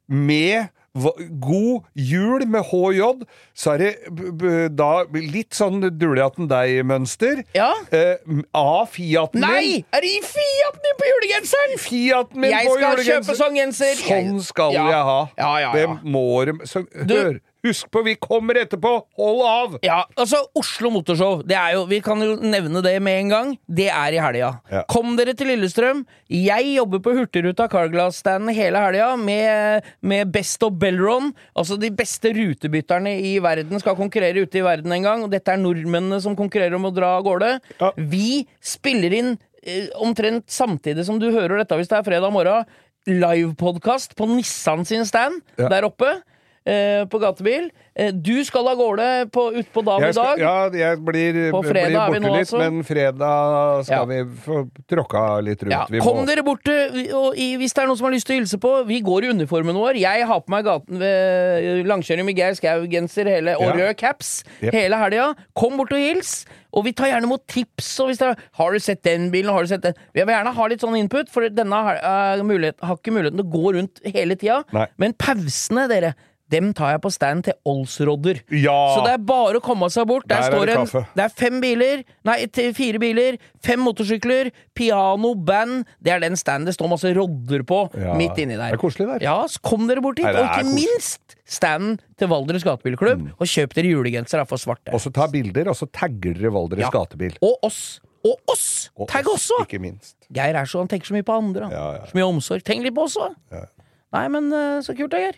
med 0.10 0.70
God 0.94 1.84
jul 1.96 2.46
med 2.48 2.64
HJ, 2.70 3.26
så 3.54 3.74
er 3.76 3.78
det 3.84 4.70
da 4.76 5.04
litt 5.14 5.54
sånn 5.58 5.82
dulejatten-deg-mønster. 6.00 7.44
Ja. 7.56 7.74
Eh, 7.92 8.16
av 8.58 8.88
Fiaten 8.94 9.42
Nei! 9.44 9.84
Er 9.94 10.02
det 10.02 10.10
i 10.18 10.22
Fiaten 10.26 10.82
din 10.86 10.98
på 11.00 11.10
julegenseren?! 11.12 11.78
Fiaten 11.80 12.42
min 12.42 12.52
Jeg 12.52 12.68
på 12.68 12.78
skal 12.80 13.04
kjøpe 13.10 13.38
sånn 13.40 13.56
genser. 13.60 13.94
Sånn 14.02 14.42
skal 14.44 14.74
Ja. 14.74 14.88
jeg 14.90 15.04
ha. 15.12 15.20
Ja, 15.38 15.52
ja, 15.60 15.60
ja. 15.60 15.72
Det 15.74 16.04
må 16.04 16.46
de 16.46 16.58
så, 16.66 16.86
Hør! 16.94 17.40
Husk 17.66 17.89
på, 17.91 18.01
vi 18.05 18.14
kommer 18.16 18.55
etterpå! 18.62 18.89
Hold 19.20 19.39
av! 19.43 19.74
Ja, 19.84 19.97
altså 20.16 20.38
Oslo 20.55 20.91
Motorshow. 20.95 21.41
Det 21.43 21.57
er 21.60 21.74
jo, 21.76 21.82
vi 21.89 21.97
kan 22.05 22.22
jo 22.24 22.38
nevne 22.39 22.80
det 22.86 22.93
med 23.03 23.18
en 23.26 23.32
gang. 23.34 23.49
Det 23.68 23.89
er 23.91 24.16
i 24.16 24.22
helga. 24.24 24.51
Ja. 24.72 24.84
Kom 24.88 25.18
dere 25.20 25.34
til 25.36 25.51
Lillestrøm. 25.51 26.05
Jeg 26.32 26.70
jobber 26.78 27.01
på 27.03 27.18
Hurtigruta 27.18 27.68
Carglass-standen 27.72 28.55
hele 28.55 28.80
helga 28.86 29.10
med, 29.20 29.89
med 29.99 30.32
Best 30.32 30.64
of 30.64 30.78
Bellron. 30.80 31.34
Altså 31.51 31.76
de 31.82 31.91
beste 31.91 32.32
rutebytterne 32.38 33.18
i 33.28 33.36
verden 33.43 33.84
skal 33.84 33.99
konkurrere 33.99 34.45
ute 34.47 34.62
i 34.62 34.64
verden 34.64 34.95
en 34.95 35.10
gang. 35.10 35.28
Og 35.28 35.36
dette 35.36 35.51
er 35.51 35.60
nordmennene 35.60 36.22
som 36.24 36.39
konkurrerer 36.39 36.80
om 36.80 36.88
å 36.88 36.93
dra 36.95 37.18
av 37.18 37.28
gårde. 37.28 37.51
Ja. 37.84 37.91
Vi 37.99 38.45
spiller 38.64 39.18
inn 39.20 39.34
eh, 39.66 39.91
omtrent 39.99 40.47
samtidig 40.47 41.03
som 41.12 41.20
du 41.20 41.28
hører 41.36 41.60
dette, 41.66 41.76
hvis 41.76 41.91
det 41.91 41.99
er 41.99 42.07
fredag 42.07 42.32
morgen, 42.32 42.64
livepodkast 43.10 44.16
på 44.16 44.32
Nissan 44.32 44.88
sin 44.88 45.03
stand 45.07 45.41
Ja. 45.60 45.68
der 45.76 45.91
oppe. 45.91 46.22
Eh, 46.70 47.06
På 47.10 47.20
gatebil. 47.22 47.70
Eh, 48.00 48.12
Du 48.14 48.44
skal 48.48 48.68
av 48.72 48.78
gårde 48.80 49.08
på, 49.34 49.44
ut 49.58 49.72
på 49.74 49.84
dagen 49.88 50.10
i 50.10 50.16
dag. 50.16 50.40
ja, 50.40 50.70
jeg 50.70 51.02
blir, 51.06 51.40
På 51.52 51.64
fredag 51.66 51.90
blir 51.90 52.00
er 52.00 52.14
vi 52.14 52.20
nå, 52.24 52.34
litt, 52.36 52.46
altså. 52.48 52.60
men 52.62 52.84
fredag 52.88 53.84
skal 53.88 53.98
Ja. 53.98 54.06
vi 54.06 54.20
få 54.46 54.60
tråkka 54.88 55.24
litt 55.44 55.64
rundt. 55.66 55.72
Ja, 55.74 55.86
Vi 55.90 56.00
kom 56.00 56.18
må- 56.22 56.26
dere 56.30 56.44
bort 56.44 56.68
og 56.70 57.38
i, 57.38 57.50
Hvis 57.58 57.74
det 57.74 57.84
er 57.84 57.88
noen 57.88 57.98
som 57.98 58.06
har 58.08 58.14
lyst 58.14 58.28
til 58.30 58.38
å 58.38 58.40
hilse 58.44 58.58
på 58.62 58.86
Vi 58.88 59.02
går 59.02 59.24
i 59.26 59.34
uniformen 59.34 59.76
vår. 59.76 60.00
Jeg 60.00 60.26
har 60.26 60.40
på 60.40 60.50
meg 60.50 60.66
gaten 60.66 61.00
ved 61.00 61.86
langkjøring 61.90 62.26
med 62.26 62.36
Geir 62.38 62.54
Skau-genser 62.56 63.26
hele, 63.26 63.56
og 63.60 63.76
rød 63.76 63.96
caps 63.98 64.44
yep. 64.62 64.74
hele 64.74 64.96
helga. 64.98 65.34
Kom 65.56 65.78
bort 65.78 65.92
og 65.92 66.00
hils. 66.00 66.46
Og 66.72 66.84
vi 66.86 66.92
tar 66.94 67.08
gjerne 67.10 67.26
imot 67.26 67.48
tips. 67.50 67.88
Og 68.00 68.10
hvis 68.12 68.20
det 68.22 68.28
er, 68.30 68.36
har 68.60 68.72
du 68.72 68.80
sett 68.80 69.02
den 69.04 69.32
bilen? 69.34 69.50
Har 69.52 69.64
du 69.66 69.68
sett 69.72 69.82
den? 69.82 69.96
Vi 70.14 70.22
vil 70.22 70.36
gjerne 70.36 70.54
ha 70.54 70.68
litt 70.70 70.84
sånn 70.84 70.98
input, 71.00 71.28
for 71.34 71.48
denne 71.50 71.74
har, 71.74 71.96
eh, 71.98 72.44
mulighet, 72.46 72.76
har 72.86 72.96
ikke 73.00 73.12
muligheten 73.16 73.38
til 73.42 73.48
å 73.48 73.54
gå 73.56 73.74
rundt 73.74 74.00
hele 74.06 74.36
tida. 74.36 74.64
Men 74.98 75.14
pausene, 75.14 75.88
dere, 75.90 76.14
dem 76.50 76.72
tar 76.74 76.95
jeg 76.95 77.02
på 77.04 77.12
stand 77.14 77.43
til 77.45 77.54
Olsrodder. 77.70 78.39
Ja! 78.52 78.76
Så 78.95 79.04
det 79.06 79.12
er 79.14 79.24
bare 79.30 79.60
å 79.60 79.64
komme 79.64 79.89
seg 79.93 80.08
bort. 80.10 80.26
Der, 80.28 80.41
Der 80.41 80.47
er 80.47 80.56
står 80.56 80.66
det 80.66 80.76
en, 80.76 80.86
kaffe. 80.88 81.04
det 81.16 81.24
er 81.26 81.34
fem 81.38 81.60
biler, 81.62 82.04
nei, 82.26 82.38
fire 82.74 83.00
biler, 83.00 83.38
fem 83.66 83.80
motorsykler, 83.86 84.50
piano, 84.78 85.36
band. 85.36 85.86
Det 86.02 86.12
er 86.16 86.20
den 86.24 86.36
standen 86.39 86.66
det 86.66 86.74
står 86.78 86.89
masse 86.89 87.12
rodder 87.16 87.64
på 87.70 87.82
Ja. 88.00 88.14
midt 88.18 88.38
inni 88.41 88.58
der. 88.58 88.72
Det 88.74 88.80
er 88.80 88.84
koselig 88.84 89.08
der. 89.12 89.24
Ja, 89.28 89.38
så 89.47 89.62
kom 89.62 89.88
dere 89.88 90.02
bort 90.02 90.16
dit. 90.18 90.26
Nei, 90.26 90.34
og 90.34 90.45
ikke 90.50 90.64
koselig. 90.64 90.76
minst 90.82 91.36
standen 91.45 92.00
til 92.18 92.28
Valdres 92.28 92.64
Gatebilklubb, 92.64 93.30
og 93.39 93.45
kjøp 93.47 93.74
dere 93.74 93.93
julegenser 93.93 94.45
for 94.47 94.58
svarte. 94.58 94.93
Og 94.93 95.00
så 95.02 95.12
ta 95.14 95.28
bilder, 95.28 95.70
og 95.70 95.76
så 95.76 95.86
tagger 95.91 96.34
dere 96.34 96.52
Valdres 96.52 96.80
Ja. 96.86 96.89
gatebil. 96.89 97.38
Og 97.41 97.58
oss! 97.64 98.00
Og 98.26 98.36
oss! 98.52 98.89
Og 99.00 99.08
Tagg 99.08 99.28
oss, 99.32 99.50
også! 99.50 99.64
Ikke 99.66 99.80
minst. 99.80 100.16
Geir 100.34 100.54
er 100.56 100.66
så, 100.66 100.80
han 100.80 100.88
tenker 100.89 101.08
så 101.08 101.14
mye 101.16 101.24
på 101.24 101.38
andre. 101.38 101.64
han. 101.70 101.72
Ja, 101.72 101.91
ja. 101.93 102.06
Så 102.06 102.14
mye 102.18 102.28
omsorg. 102.28 102.64
Tenk 102.68 102.84
litt 102.84 102.93
på 102.93 103.04
oss 103.06 103.16
òg. 103.16 103.34
Ja. 103.52 103.64
Nei, 104.12 104.28
men 104.28 104.52
eh, 104.52 104.82
så 104.82 104.95
kult 104.97 105.12
da, 105.12 105.18
Geir. 105.18 105.38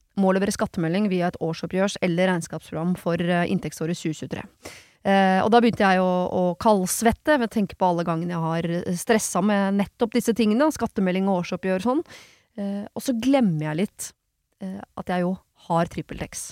må 0.19 0.33
levere 0.35 0.53
skattemelding 0.53 1.07
via 1.11 1.29
et 1.31 1.39
årsoppgjørs- 1.43 1.99
eller 2.03 2.31
regnskapsprogram 2.31 2.95
for 2.99 3.21
eh, 3.21 3.47
inntektsåret 3.51 3.99
2023. 3.99 4.43
Eh, 5.01 5.39
og 5.41 5.49
da 5.49 5.61
begynte 5.63 5.87
jeg 5.87 6.01
å, 6.03 6.09
å 6.29 6.41
kaldsvette 6.61 7.39
ved 7.39 7.49
å 7.49 7.53
tenke 7.55 7.77
på 7.79 7.87
alle 7.87 8.05
gangene 8.05 8.35
jeg 8.35 8.43
har 8.43 8.97
stressa 8.99 9.41
med 9.45 9.79
nettopp 9.79 10.13
disse 10.17 10.35
tingene, 10.37 10.69
skattemelding 10.73 11.29
og 11.29 11.41
årsoppgjør 11.41 11.81
og 11.81 11.87
sånn. 11.87 12.03
Eh, 12.59 12.83
og 12.85 13.05
så 13.05 13.15
glemmer 13.17 13.71
jeg 13.71 13.81
litt 13.85 14.11
eh, 14.61 14.77
at 14.99 15.13
jeg 15.13 15.25
jo 15.25 15.33
har 15.69 15.89
TrippelTex. 15.89 16.51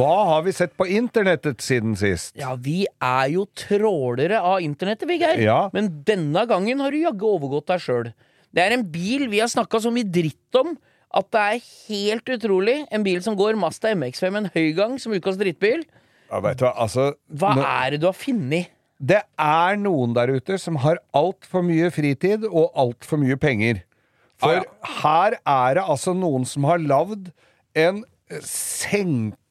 Hva 0.00 0.14
har 0.30 0.44
vi 0.46 0.52
sett 0.56 0.72
på 0.80 0.86
internettet 0.88 1.60
siden 1.64 1.92
sist? 2.00 2.32
Ja, 2.40 2.54
vi 2.56 2.86
er 3.04 3.26
jo 3.34 3.44
trålere 3.58 4.38
av 4.40 4.62
internettet, 4.64 5.04
vi, 5.10 5.18
Geir. 5.20 5.42
Ja. 5.44 5.58
Men 5.76 5.90
denne 6.08 6.46
gangen 6.48 6.80
har 6.80 6.94
du 6.94 7.02
jaggu 7.02 7.26
overgått 7.34 7.68
deg 7.68 7.82
sjøl. 7.84 8.08
Det 8.50 8.62
er 8.64 8.74
en 8.78 8.86
bil 8.90 9.26
vi 9.30 9.42
har 9.42 9.50
snakka 9.52 9.82
så 9.84 9.92
mye 9.94 10.08
dritt 10.08 10.56
om 10.58 10.72
at 11.20 11.28
det 11.34 11.42
er 11.42 11.64
helt 11.90 12.32
utrolig. 12.32 12.76
En 12.94 13.04
bil 13.04 13.20
som 13.22 13.36
går 13.38 13.58
Mazda 13.60 13.92
MX5 13.98 14.30
med 14.32 14.44
en 14.46 14.52
høygang 14.54 14.96
som 15.02 15.12
ukas 15.12 15.36
drittbil. 15.40 15.84
Ja, 16.30 16.40
vet 16.44 16.58
du 16.60 16.64
hva, 16.64 16.72
altså 16.86 17.10
Hva 17.28 17.52
nå- 17.58 17.66
er 17.66 17.90
det 17.96 18.00
du 18.00 18.06
har 18.08 18.16
funnet? 18.16 18.70
Det 19.00 19.20
er 19.40 19.76
noen 19.80 20.12
der 20.16 20.32
ute 20.36 20.58
som 20.60 20.76
har 20.82 20.98
altfor 21.16 21.64
mye 21.66 21.88
fritid 21.92 22.44
og 22.48 22.72
altfor 22.78 23.20
mye 23.22 23.36
penger. 23.40 23.82
For 24.40 24.62
Ah, 24.62 24.96
her 25.02 25.36
er 25.44 25.74
det 25.76 25.84
altså 25.84 26.14
noen 26.16 26.46
som 26.48 26.64
har 26.68 26.78
lagd 26.80 27.30
en 27.76 28.04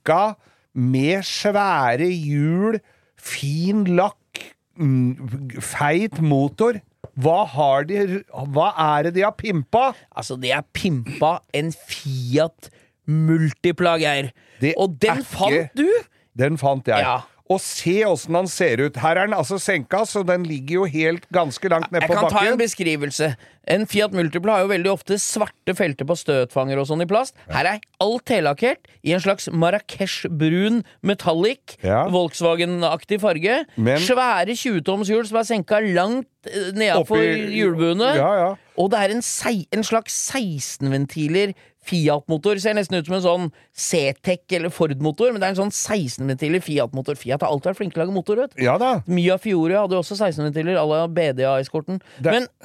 senka 0.09 0.35
med 0.73 1.23
svære 1.23 2.07
hjul, 2.09 2.79
fin 3.17 3.85
lakk, 3.85 4.53
mm, 4.77 5.59
feit 5.61 6.21
motor. 6.21 6.79
Hva 7.19 7.45
har 7.45 7.83
de 7.83 8.23
Hva 8.31 8.73
er 8.77 9.03
det 9.03 9.15
de 9.15 9.23
har 9.23 9.31
pimpa? 9.35 9.93
Altså, 10.15 10.37
de 10.39 10.51
har 10.51 10.63
pimpa 10.73 11.39
en 11.53 11.71
Fiat 11.71 12.69
Multipla, 13.07 13.97
Geir. 13.97 14.31
Og 14.77 14.95
den 15.01 15.23
fant 15.23 15.73
du! 15.75 15.87
Den 16.37 16.57
fant 16.57 16.87
jeg. 16.87 16.99
Ja. 17.01 17.21
Og 17.49 17.57
se 17.65 17.95
åssen 18.05 18.35
den 18.37 18.47
ser 18.47 18.77
ut. 18.83 18.97
Her 19.01 19.17
er 19.17 19.25
den 19.25 19.33
altså 19.33 19.57
senka, 19.57 20.03
så 20.05 20.21
den 20.21 20.43
ligger 20.45 20.83
jo 20.83 20.83
helt 20.85 21.23
ganske 21.33 21.71
langt 21.71 21.89
ned 21.91 22.03
på 22.05 22.11
bakken. 22.13 22.21
Jeg 22.21 22.29
kan 22.29 22.35
ta 22.35 22.51
en 22.51 22.59
beskrivelse. 22.61 23.29
En 23.69 23.87
Fiat 23.89 24.13
Multipla 24.13 24.53
har 24.59 24.61
jo 24.67 24.69
veldig 24.69 24.91
ofte 24.91 25.17
svarte 25.21 25.73
felter 25.77 26.05
på 26.09 26.13
støtfanger 26.17 26.77
og 26.81 26.85
sånn 26.89 27.01
i 27.01 27.07
plast. 27.09 27.33
Her 27.49 27.65
er 27.71 27.81
alt 28.05 28.29
hellakkert 28.33 28.85
i 29.05 29.15
en 29.17 29.21
slags 29.25 29.49
Marrakech-brun 29.49 30.83
metallic, 31.05 31.77
Ja. 31.83 32.03
Volkswagen-aktig 32.13 33.19
farge. 33.21 33.65
Men- 33.77 33.97
Svære 34.05 34.53
20-tomshjul 34.53 35.25
som 35.27 35.37
er 35.41 35.49
senka 35.49 35.79
langt 35.81 36.27
eh, 36.45 36.69
nedafor 36.77 37.17
hjulbuene. 37.49 38.13
Ja, 38.15 38.31
ja. 38.43 38.55
Og 38.77 38.91
det 38.93 38.99
er 38.99 39.09
en, 39.17 39.23
en 39.73 39.83
slags 39.83 40.13
16-ventiler 40.31 41.53
Fiat-motor. 41.89 42.59
Ser 42.61 42.77
nesten 42.77 42.99
ut 42.99 43.09
som 43.09 43.17
en 43.17 43.23
sånn 43.25 43.47
C-Tech 43.73 44.45
eller 44.57 44.71
Ford-motor, 44.73 45.31
men 45.33 45.41
det 45.41 45.49
er 45.49 45.55
en 45.55 45.61
sånn 45.63 45.73
16-ventiler 45.73 46.61
Fiat-motor. 46.63 47.17
Fiat 47.19 47.41
har 47.45 47.51
alltid 47.53 47.71
vært 47.71 47.79
flinke 47.81 47.95
til 47.97 48.03
å 48.03 48.05
lage 48.05 48.15
motor, 48.15 48.41
vet 48.43 48.55
du. 48.55 48.63
Ja 48.65 48.77
da. 48.81 48.91
Mia 49.09 49.37
Fiore 49.41 49.79
hadde 49.81 49.97
jo 49.97 50.03
også 50.03 50.17
16-ventiler 50.19 50.77
à 50.79 50.85
la 50.89 51.01
BDA-eskorten. 51.09 52.01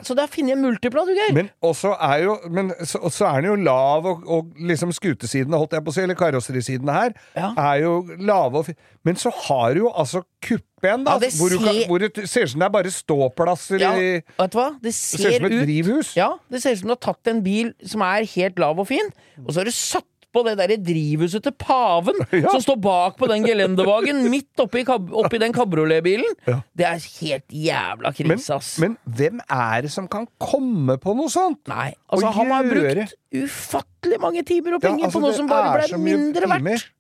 Så 0.04 0.16
der 0.18 0.30
finner 0.32 0.54
jeg 0.54 0.62
multipla, 0.64 1.06
du, 1.08 1.14
Geir. 1.16 1.34
Men 1.36 1.50
også 1.64 1.94
er 2.02 2.24
jo 2.24 2.34
Men 2.50 2.72
så, 2.84 3.00
så 3.14 3.26
er 3.30 3.42
den 3.44 3.50
jo 3.52 3.56
lav, 3.64 4.06
og, 4.10 4.24
og 4.28 4.52
liksom 4.70 4.92
skutesidene, 4.94 5.58
holdt 5.60 5.76
jeg 5.78 5.84
på 5.86 5.92
å 5.92 5.96
si, 5.96 6.04
eller 6.04 6.18
karosserisiden 6.18 6.90
her, 6.92 7.14
Ja. 7.38 7.52
er 7.58 7.82
jo 7.84 7.94
lave 8.18 8.60
og 8.62 8.70
Men 9.04 9.18
så 9.20 9.30
har 9.48 9.74
du 9.74 9.82
jo 9.84 9.90
altså 9.92 10.22
kuppen, 10.44 11.04
da, 11.06 11.16
Ja, 11.16 11.22
det 11.24 11.32
hvor, 11.38 11.52
du 11.54 11.58
kan, 11.64 11.82
hvor 11.90 12.02
det 12.04 12.12
ser 12.28 12.44
ut 12.46 12.54
som 12.54 12.60
det 12.64 12.68
er 12.68 12.74
bare 12.78 12.92
ståplasser 12.92 13.80
Ja, 13.82 13.92
i 13.96 14.08
vet 14.20 14.52
du 14.52 14.58
hva? 14.60 14.70
Det 14.78 14.90
Det 14.90 14.96
ser, 14.96 15.22
ser 15.24 15.28
ut 15.30 15.38
som 15.40 15.46
et 15.50 15.60
drivhus. 15.66 16.14
Ja, 16.18 16.30
det 16.52 16.62
ser 16.64 16.76
ut 16.76 16.82
som 16.84 16.90
du 16.92 16.96
har 16.96 17.04
tatt 17.10 17.32
en 17.32 17.44
bil 17.44 17.72
som 17.88 18.04
er 18.06 18.26
helt 18.36 18.60
lav 18.62 18.82
og 18.84 18.90
fin, 18.92 19.14
og 19.44 19.52
så 19.54 19.62
har 19.64 19.70
du 19.72 19.76
satt 19.76 20.08
på 20.34 20.42
det 20.42 20.56
derre 20.58 20.74
drivhuset 20.82 21.44
til 21.46 21.52
paven 21.62 22.16
Ja. 22.34 22.48
som 22.50 22.58
står 22.64 22.80
bak 22.82 23.14
på 23.20 23.28
den 23.30 23.44
gelendevagen, 23.46 24.24
midt 24.32 24.58
oppi, 24.64 24.82
oppi 24.90 25.38
den 25.38 25.54
kabrioletbilen. 25.54 26.32
Ja. 26.50 26.56
Det 26.74 26.88
er 26.88 27.04
helt 27.20 27.54
jævla 27.54 28.10
krise, 28.18 28.56
ass. 28.58 28.72
men 28.82 28.96
hvem 29.06 29.38
er 29.46 29.86
det 29.86 29.92
som 29.94 30.08
kan 30.10 30.26
komme 30.42 30.96
på 30.98 31.14
noe 31.14 31.30
sånt? 31.30 31.62
Nei, 31.70 31.92
altså 32.10 32.32
han 32.34 32.50
har 32.50 32.66
brukt 32.66 33.14
ufattelig 33.34 34.18
mange 34.26 34.42
timer 34.46 34.74
og 34.76 34.82
Ja, 34.82 34.90
penger 34.90 35.06
altså, 35.06 35.20
på 35.20 35.24
noe 35.24 35.38
som 35.38 35.48
bare 35.54 35.86
ble 35.86 36.02
mindre 36.02 36.50
verdt. 36.50 36.90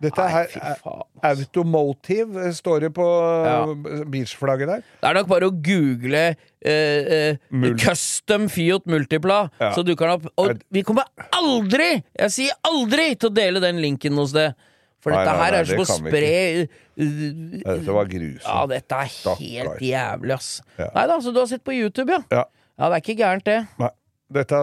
Dette 0.00 0.22
Nei, 0.22 0.44
er 0.46 0.78
Automotive, 1.26 2.52
står 2.54 2.84
det 2.84 2.90
på 2.94 3.06
Ja. 3.46 4.04
bilsflagget 4.06 4.68
der. 4.70 4.82
Det 5.02 5.08
er 5.10 5.14
nok 5.18 5.26
bare 5.32 5.48
å 5.48 5.54
google 5.54 6.20
eh, 6.62 6.70
eh, 6.70 7.36
Custom 7.82 8.46
Fiat 8.48 8.86
Multipla, 8.86 9.50
Ja. 9.58 9.72
så 9.74 9.82
dukker 9.82 10.06
den 10.06 10.14
opp. 10.20 10.28
Og 10.38 10.60
vi 10.70 10.82
kommer 10.86 11.04
aldri, 11.34 12.04
jeg 12.18 12.30
sier 12.30 12.52
aldri, 12.64 13.16
til 13.18 13.30
å 13.30 13.34
dele 13.34 13.60
den 13.60 13.80
linken 13.82 14.14
hos 14.14 14.32
det. 14.32 14.54
For 15.00 15.10
Nei, 15.14 15.24
dette 15.24 15.34
nei, 15.36 15.44
her 15.44 15.52
nei, 15.52 15.58
er 15.60 15.64
som 15.64 15.78
å 15.78 16.08
spre 16.08 16.68
Dette 16.98 17.92
var 17.94 18.08
grusomt. 18.10 18.46
Ja, 18.46 18.66
dette 18.66 18.94
er 18.98 19.10
helt 19.12 19.38
helt 19.38 19.82
jævlig, 19.86 20.32
ass. 20.34 20.48
Ja. 20.78 20.88
Nei 20.94 21.06
da, 21.06 21.18
så 21.22 21.32
du 21.34 21.38
har 21.38 21.46
sett 21.46 21.62
på 21.64 21.74
YouTube, 21.74 22.10
ja? 22.10 22.22
Ja. 22.30 22.44
Ja, 22.78 22.88
det 22.90 22.96
er 22.98 23.02
ikke 23.02 23.18
gærent, 23.18 23.44
det. 23.46 23.66
Nei, 23.78 23.90
dette 24.30 24.58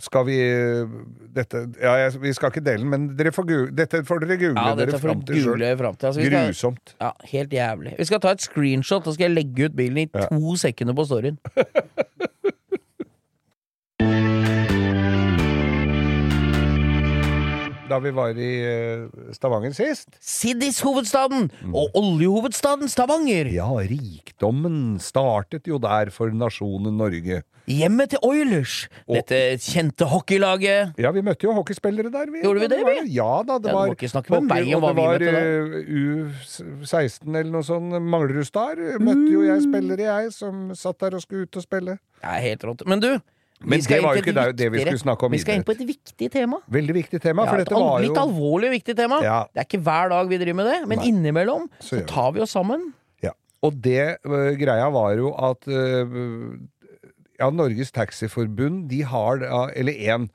skal 0.00 0.24
vi 0.26 0.36
dette, 1.36 1.62
ja, 1.80 1.92
jeg, 2.00 2.20
Vi 2.22 2.32
skal 2.36 2.52
ikke 2.52 2.62
dele 2.64 2.82
den, 2.82 2.90
men 2.92 3.06
dere 3.18 3.32
får 3.34 3.46
dette 3.76 4.02
får 4.08 4.24
dere 4.24 4.38
google 4.40 4.64
Ja, 4.64 4.74
dere 4.78 5.00
fram 5.02 5.22
til 5.26 5.42
sjøl. 5.44 5.62
Altså, 5.62 6.18
skal, 6.18 6.30
Grusomt. 6.32 6.94
ja, 7.00 7.10
helt 7.32 7.52
jævlig. 7.52 7.94
Vi 7.98 8.08
skal 8.08 8.20
ta 8.20 8.34
et 8.36 8.42
screenshot, 8.44 9.06
og 9.06 9.14
skal 9.14 9.28
jeg 9.30 9.36
legge 9.36 9.68
ut 9.70 9.76
bilen 9.76 10.04
i 10.04 10.06
to 10.10 10.56
sekunder 10.60 10.96
på 10.96 11.06
storyen. 11.10 11.38
da 17.90 17.98
vi 18.02 18.12
var 18.14 18.38
i 18.38 18.50
eh, 18.64 19.32
Stavanger 19.36 19.74
sist. 19.76 20.08
Siddis-hovedstaden 20.22 21.48
og 21.74 21.96
oljehovedstaden 21.98 22.90
Stavanger. 22.90 23.50
Ja, 23.52 23.68
rikdommen 23.90 24.98
startet 25.02 25.66
jo 25.70 25.80
der 25.82 26.12
for 26.14 26.32
nasjonen 26.34 26.96
Norge. 27.00 27.42
Hjemmet 27.70 28.10
til 28.14 28.22
Oilers, 28.26 28.88
dette 29.06 29.38
kjente 29.62 30.06
hockeylaget. 30.10 30.96
Ja, 30.98 31.12
vi 31.14 31.22
møtte 31.22 31.46
jo 31.46 31.54
hockeyspillere 31.54 32.10
der. 32.10 32.30
Vi, 32.32 32.42
Gjorde 32.42 32.64
vi 32.64 32.70
det, 32.72 32.80
vi? 32.86 32.96
Ja 33.14 33.42
da, 33.46 33.58
det 33.62 33.70
Ja, 33.70 33.74
du 33.74 33.76
var 33.76 33.90
må 33.92 33.98
ikke 33.98 34.10
snakke 34.10 34.32
med 34.34 34.48
meg 34.50 34.72
om 34.74 34.86
og 34.88 34.96
hva 34.96 35.10
vi 35.18 35.24
det 35.26 35.34
møtte 35.34 35.34
var 35.36 35.76
eh, 35.82 36.80
U16 36.86 37.28
eller 37.28 37.52
noe 37.52 37.66
sånt, 37.66 37.98
Manglerudstad. 38.14 38.80
Møtte 39.02 39.28
jo 39.30 39.44
jeg 39.46 39.66
spillere, 39.66 40.08
jeg, 40.08 40.32
som 40.34 40.70
satt 40.78 40.98
der 41.04 41.18
og 41.18 41.22
skulle 41.26 41.46
ut 41.46 41.60
og 41.60 41.66
spille. 41.66 41.98
Det 42.20 42.32
er 42.32 42.42
helt 42.48 42.66
rått. 42.66 42.86
Men 42.90 43.02
du, 43.04 43.12
Men 43.60 43.82
det 43.84 43.98
var 44.00 44.16
jo 44.16 44.22
ikke 44.22 44.32
det, 44.56 44.68
vi 44.72 44.80
skulle 44.80 45.02
snakke 45.02 45.26
om 45.26 45.34
Vi 45.34 45.40
skal 45.42 45.58
inn 45.60 45.66
på 45.68 45.74
et 45.74 45.82
viktig 45.84 46.30
tema. 46.32 46.62
Veldig 46.72 46.94
viktig 46.96 47.20
tema, 47.20 47.44
Ja, 47.44 47.52
for 47.52 47.60
et 47.60 47.68
dette 47.68 47.76
var 47.76 48.00
jo 48.00 48.08
litt 48.08 48.20
alvorlig 48.22 48.70
viktig 48.78 48.96
tema. 48.96 49.20
Ja. 49.24 49.42
Det 49.52 49.60
er 49.60 49.68
ikke 49.68 49.82
hver 49.84 50.12
dag 50.14 50.30
vi 50.32 50.38
driver 50.40 50.58
med 50.62 50.70
det, 50.70 50.78
men 50.88 51.02
Nei. 51.02 51.10
innimellom 51.12 51.68
Så 51.78 52.00
så 52.00 52.06
tar 52.08 52.32
vi 52.36 52.44
oss 52.46 52.54
sammen. 52.56 52.90
Ja. 53.24 53.34
Og 53.66 53.76
det 53.84 54.06
uh, 54.24 54.52
greia 54.56 54.88
var 54.94 55.12
jo 55.18 55.34
at 55.36 55.68
øh, 55.68 56.56
ja, 57.40 57.48
Norges 57.50 57.90
Taxiforbund, 57.96 58.86
de 58.90 59.00
har 59.08 59.40
Eller 59.74 59.92
én, 59.96 60.28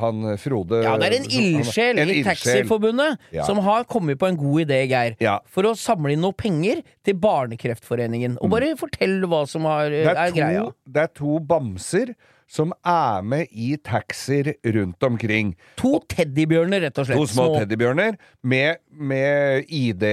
han 0.00 0.22
Frode 0.40 0.78
Ja, 0.86 0.94
det 1.00 1.08
er 1.10 1.16
en 1.18 1.26
ildsjel 1.28 1.98
i. 2.00 2.22
Taxiforbundet 2.24 3.18
Ja. 3.34 3.44
som 3.44 3.58
har 3.64 3.84
kommet 3.84 4.18
på 4.18 4.26
en 4.30 4.36
god 4.40 4.64
idé, 4.64 4.80
Geir. 4.88 5.16
Ja. 5.20 5.38
For 5.46 5.68
å 5.68 5.74
samle 5.76 6.14
inn 6.16 6.22
noe 6.24 6.32
penger 6.32 6.80
til 7.04 7.14
Barnekreftforeningen. 7.20 8.38
Og 8.40 8.50
bare 8.50 8.72
fortell 8.80 9.20
hva 9.28 9.44
som 9.48 9.62
har, 9.68 9.90
Mm. 9.92 10.02
Det 10.02 10.16
er, 10.16 10.16
er, 10.16 10.32
greia. 10.32 10.72
det 10.88 11.02
er 11.02 11.10
to 11.14 11.38
bamser 11.40 12.14
som 12.52 12.74
er 12.84 13.24
med 13.24 13.48
i 13.52 13.72
taxier 13.80 14.52
rundt 14.74 15.02
omkring. 15.06 15.54
To 15.80 15.96
teddybjørner, 16.12 16.84
rett 16.86 17.00
og 17.00 17.08
slett. 17.08 17.20
To 17.20 17.28
små 17.30 17.46
teddybjørner 17.56 18.18
med, 18.44 18.82
med 18.92 19.70
ID, 19.72 20.04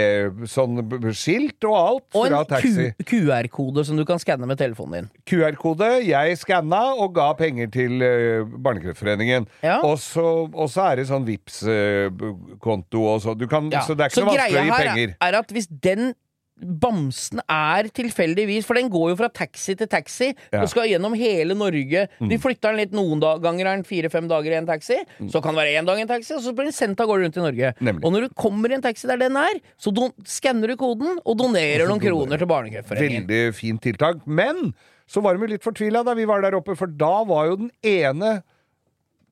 sånn 0.48 0.80
og 0.80 1.76
alt 1.76 2.16
Og 2.16 2.30
fra 2.30 2.44
taxi. 2.48 2.90
Og 2.94 3.04
en 3.04 3.10
QR-kode 3.12 3.86
som 3.88 4.00
du 4.00 4.06
kan 4.08 4.22
skanne 4.22 4.48
med 4.50 4.60
telefonen 4.62 5.10
din. 5.10 5.12
QR-kode. 5.28 5.90
Jeg 6.08 6.40
skanna 6.40 6.82
og 6.96 7.14
ga 7.18 7.32
penger 7.40 7.72
til 7.74 8.00
uh, 8.00 8.48
Barnekreftforeningen. 8.48 9.50
Ja. 9.66 9.82
Og 9.84 10.00
så 10.02 10.28
og 10.50 10.68
så 10.72 10.90
er 10.92 11.02
det 11.02 11.10
sånn 11.10 11.26
vips 11.28 11.62
konto 12.64 13.04
og 13.14 13.22
så. 13.24 13.36
Du 13.38 13.48
kan, 13.52 13.70
Ja. 13.74 13.84
Så 13.86 13.96
det 13.98 14.08
er 14.08 14.14
ikke 14.14 14.24
noe 14.26 14.34
vanskelig 14.34 14.60
å 14.60 14.64
gi 14.64 15.06
her 15.08 15.30
er 15.30 15.38
at 15.40 15.54
hvis 15.54 15.68
den 15.70 16.14
bamsen 16.60 17.41
er 17.49 17.88
tilfeldigvis 17.95 18.66
For 18.68 18.78
den 18.80 18.89
går 18.91 19.12
jo 19.14 19.18
fra 19.22 19.30
taxi 19.34 19.76
til 19.80 19.88
taxi 19.89 20.30
Ja. 20.53 20.62
og 20.64 20.70
skal 20.72 20.89
gjennom 20.89 21.16
hele 21.18 21.55
Norge. 21.57 22.07
De 22.20 22.38
flytter 22.41 22.72
den 22.74 22.80
litt 22.82 22.91
noen 22.95 23.20
da, 23.22 23.38
ganger 23.41 23.66
er 23.68 23.76
den 23.80 23.86
fire-fem 23.88 24.28
dager 24.30 24.51
i 24.51 24.60
en 24.60 24.68
taxi. 24.70 24.97
Så 25.30 25.41
kan 25.43 25.55
det 25.55 25.64
være 25.64 25.80
én 25.82 25.86
dag 25.88 25.97
i 25.97 26.01
en 26.01 26.12
taxi, 26.12 26.34
og 26.36 26.41
så 26.43 26.53
blir 26.55 26.70
den 26.70 26.76
sendt 26.76 26.99
av 26.99 27.07
gårde 27.07 27.24
rundt 27.28 27.38
i 27.38 27.45
Norge. 27.45 27.74
Nemlig. 27.80 28.03
Og 28.05 28.14
når 28.14 28.28
du 28.28 28.36
kommer 28.36 28.72
i 28.72 28.78
en 28.80 28.86
taxi 28.86 29.07
der 29.07 29.18
den 29.18 29.36
er, 29.38 29.60
så 29.80 29.93
skanner 30.26 30.68
du 30.68 30.76
koden 30.80 31.20
og 31.26 31.38
donerer 31.38 31.88
noen 31.88 32.01
kroner 32.03 32.38
til 32.38 32.47
Barnekreftforeningen. 32.49 33.28
Veldig 33.28 33.55
fint 33.55 33.82
tiltak. 33.82 34.26
Men 34.28 34.74
så 35.10 35.22
var 35.26 35.34
de 35.36 35.45
jo 35.45 35.53
litt 35.55 35.66
fortvila 35.66 36.03
da 36.05 36.14
vi 36.18 36.26
var 36.30 36.41
der 36.41 36.57
oppe, 36.57 36.76
for 36.78 36.88
da 36.88 37.24
var 37.26 37.49
jo 37.49 37.55
den 37.66 37.72
ene 37.84 38.41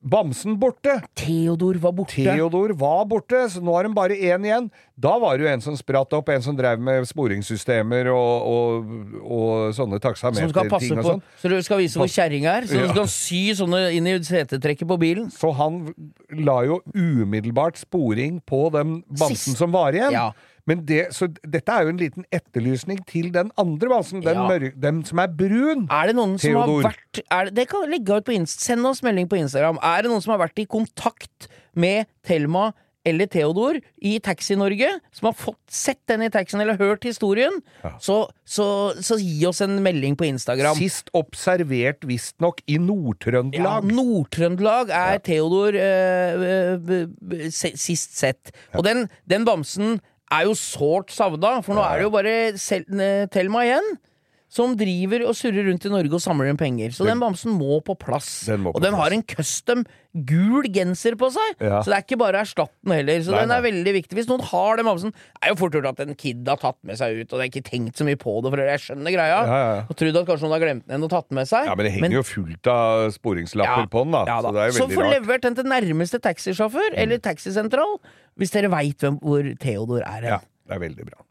bamsen 0.02 0.56
borte. 0.60 0.98
Theodor 1.18 1.78
var 1.82 1.92
borte. 1.96 2.22
Theodor 2.22 2.72
var 2.78 3.04
borte, 3.10 3.44
så 3.50 3.62
nå 3.64 3.74
har 3.74 3.88
de 3.88 3.94
bare 3.96 4.16
én 4.16 4.44
igjen. 4.46 4.68
Da 4.98 5.14
var 5.22 5.38
det 5.38 5.46
jo 5.46 5.50
en 5.52 5.62
som 5.62 5.76
spratt 5.78 6.12
opp, 6.16 6.28
en 6.34 6.42
som 6.42 6.56
drev 6.58 6.80
med 6.82 7.06
sporingssystemer 7.06 8.10
og, 8.10 8.48
og, 8.50 8.92
og 9.22 9.74
sånne 9.76 10.00
taksameterting 10.02 10.98
og 10.98 11.06
sånn. 11.06 11.22
Så 11.42 11.52
du 11.52 11.56
skal 11.66 11.82
vise 11.82 12.00
hvor 12.00 12.10
kjerringa 12.10 12.56
er? 12.60 12.68
Så 12.70 12.82
du 12.82 12.88
skal 12.92 13.10
sy 13.12 13.42
sånne 13.58 13.84
inn 13.96 14.10
i 14.10 14.16
setetrekket 14.26 14.88
på 14.90 14.98
bilen? 15.00 15.30
Så 15.34 15.52
han 15.58 15.84
la 16.34 16.60
jo 16.66 16.80
umiddelbart 16.94 17.78
sporing 17.80 18.40
på 18.46 18.66
den 18.74 19.00
bamsen 19.08 19.36
Sist- 19.54 19.62
som 19.62 19.74
var 19.74 19.94
igjen. 19.96 20.14
Ja. 20.14 20.30
Men 20.68 20.82
det, 20.88 21.06
så 21.16 21.30
dette 21.42 21.72
er 21.72 21.86
jo 21.86 21.92
en 21.94 22.00
liten 22.02 22.26
etterlysning 22.34 22.98
til 23.08 23.30
den 23.32 23.48
andre 23.58 23.88
basen, 23.88 24.20
den, 24.24 24.36
Ja. 24.36 24.46
mørk, 24.50 24.74
den 24.80 25.02
som 25.08 25.18
er 25.24 25.30
brun. 25.32 25.86
Er 25.90 26.10
det 26.12 26.16
noen 26.18 26.36
som 26.38 26.58
har 26.60 26.68
vært 26.90 27.22
det, 27.22 27.54
det 27.56 27.68
kan 27.70 27.88
legge 27.90 28.18
ut 28.20 28.26
på 28.28 28.36
Insta, 28.36 28.60
Send 28.68 28.84
oss 28.86 29.00
melding 29.02 29.28
på 29.30 29.38
Instagram. 29.40 29.78
Er 29.82 30.02
det 30.04 30.10
noen 30.12 30.20
som 30.22 30.34
har 30.36 30.42
vært 30.46 30.60
i 30.60 30.66
kontakt 30.68 31.48
med 31.74 32.04
Thelma 32.26 32.68
eller 33.08 33.24
Theodor 33.30 33.78
i 34.04 34.18
Taxi-Norge? 34.20 34.88
Som 35.16 35.30
har 35.30 35.36
fått 35.38 35.70
sett 35.72 36.00
den 36.10 36.26
i 36.26 36.28
taxien 36.34 36.60
eller 36.60 36.76
hørt 36.76 37.06
historien? 37.08 37.62
Så, 38.04 38.18
så, 38.44 38.66
så 39.00 39.16
gi 39.16 39.46
oss 39.48 39.62
en 39.64 39.78
melding 39.82 40.18
på 40.20 40.26
Instagram. 40.28 40.76
Sist 40.76 41.08
observert 41.16 42.04
visstnok 42.04 42.60
i 42.68 42.76
Ja, 42.76 42.82
Nord-Trøndelag. 42.84 43.88
Nord-Trøndelag 43.96 44.92
er 44.92 45.22
Theodor 45.24 45.78
eh, 45.80 46.44
eh, 46.44 47.48
se- 47.54 47.76
sist 47.80 48.18
sett. 48.18 48.52
Og 48.76 48.84
den, 48.84 49.06
den 49.30 49.46
bamsen 49.48 50.00
er 50.32 50.44
jo 50.48 50.52
sårt 50.58 51.10
savna, 51.14 51.58
for 51.64 51.74
nå 51.78 51.84
er 51.86 51.98
det 52.02 52.08
jo 52.08 52.14
bare 52.14 52.36
Thelma 53.32 53.64
igjen. 53.68 53.96
Som 54.48 54.72
driver 54.80 55.26
og 55.28 55.34
surrer 55.36 55.66
rundt 55.68 55.84
i 55.84 55.90
Norge 55.92 56.08
og 56.16 56.22
samler 56.24 56.48
inn 56.48 56.56
penger. 56.56 56.88
Så 56.96 57.04
den 57.04 57.20
bamsen 57.20 57.52
må 57.52 57.82
på 57.84 57.92
plass. 58.00 58.46
Den 58.48 58.62
må 58.64 58.70
på 58.72 58.78
og 58.78 58.80
den 58.86 58.94
plass. 58.96 59.02
har 59.04 59.12
en 59.18 59.22
custom 59.28 59.82
gul 60.24 60.64
genser 60.72 61.18
på 61.20 61.28
seg, 61.30 61.58
Ja. 61.60 61.82
så 61.84 61.92
det 61.92 61.96
er 61.98 62.02
ikke 62.06 62.16
bare 62.18 62.40
erstatt 62.40 62.72
den 62.82 62.94
heller. 62.96 63.20
Så 63.20 63.30
Nei, 63.34 63.42
den 63.44 63.50
er 63.52 63.60
nei. 63.60 63.66
veldig 63.70 63.92
viktig. 63.92 64.16
Hvis 64.16 64.26
noen 64.30 64.40
har 64.48 64.76
den 64.80 64.86
bamsen 64.88 65.12
Er 65.44 65.50
jo 65.52 65.54
fort 65.60 65.72
gjort 65.76 65.90
at 65.92 66.00
en 66.00 66.14
kid 66.16 66.48
har 66.48 66.56
tatt 66.56 66.78
med 66.82 66.96
seg 66.96 67.20
ut, 67.20 67.28
og 67.30 67.38
det 67.38 67.44
er 67.44 67.50
ikke 67.60 67.68
tenkt 67.68 68.00
så 68.00 68.06
mye 68.08 68.16
på 68.16 68.40
det, 68.42 68.50
for 68.50 68.56
jeg 68.64 68.80
skjønner 68.86 69.12
greia. 69.12 69.36
Ja, 69.44 69.58
ja. 69.76 69.84
Og 69.84 69.94
trodd 70.00 70.16
at 70.16 70.26
kanskje 70.26 70.48
noen 70.48 70.56
har 70.56 70.64
glemt 70.64 70.88
den 70.88 71.04
og 71.04 71.10
tatt 71.12 71.28
den 71.28 71.34
med 71.42 71.46
seg. 71.52 71.66
Ja, 71.68 71.74
men 71.76 71.84
det 71.84 71.92
henger 71.92 72.16
jo 72.16 72.22
fullt 72.24 72.66
av 72.72 73.10
sporingslapper 73.12 73.86
på 73.92 74.04
den, 74.08 74.16
da. 74.16 74.24
Ja, 74.32 74.40
Så 74.40 74.54
det 74.56 74.64
er 74.64 74.72
jo 74.72 74.72
veldig 74.72 74.80
rart. 74.80 74.96
Så 74.96 74.96
få 74.96 75.12
levert 75.12 75.42
den 75.44 75.54
til 75.60 75.64
nærmeste 75.76 76.18
taxisjåfør 76.24 76.96
eller 76.96 77.18
taxisentral, 77.20 77.98
hvis 78.38 78.54
dere 78.54 78.70
veit 78.72 79.02
hvor 79.20 79.42
Theodor 79.60 80.02
er 80.06 80.20
hen. 80.22 80.30
Ja, 80.36 80.38
det 80.68 80.78
er 80.78 80.84
veldig 80.88 81.08
bra. 81.10 81.24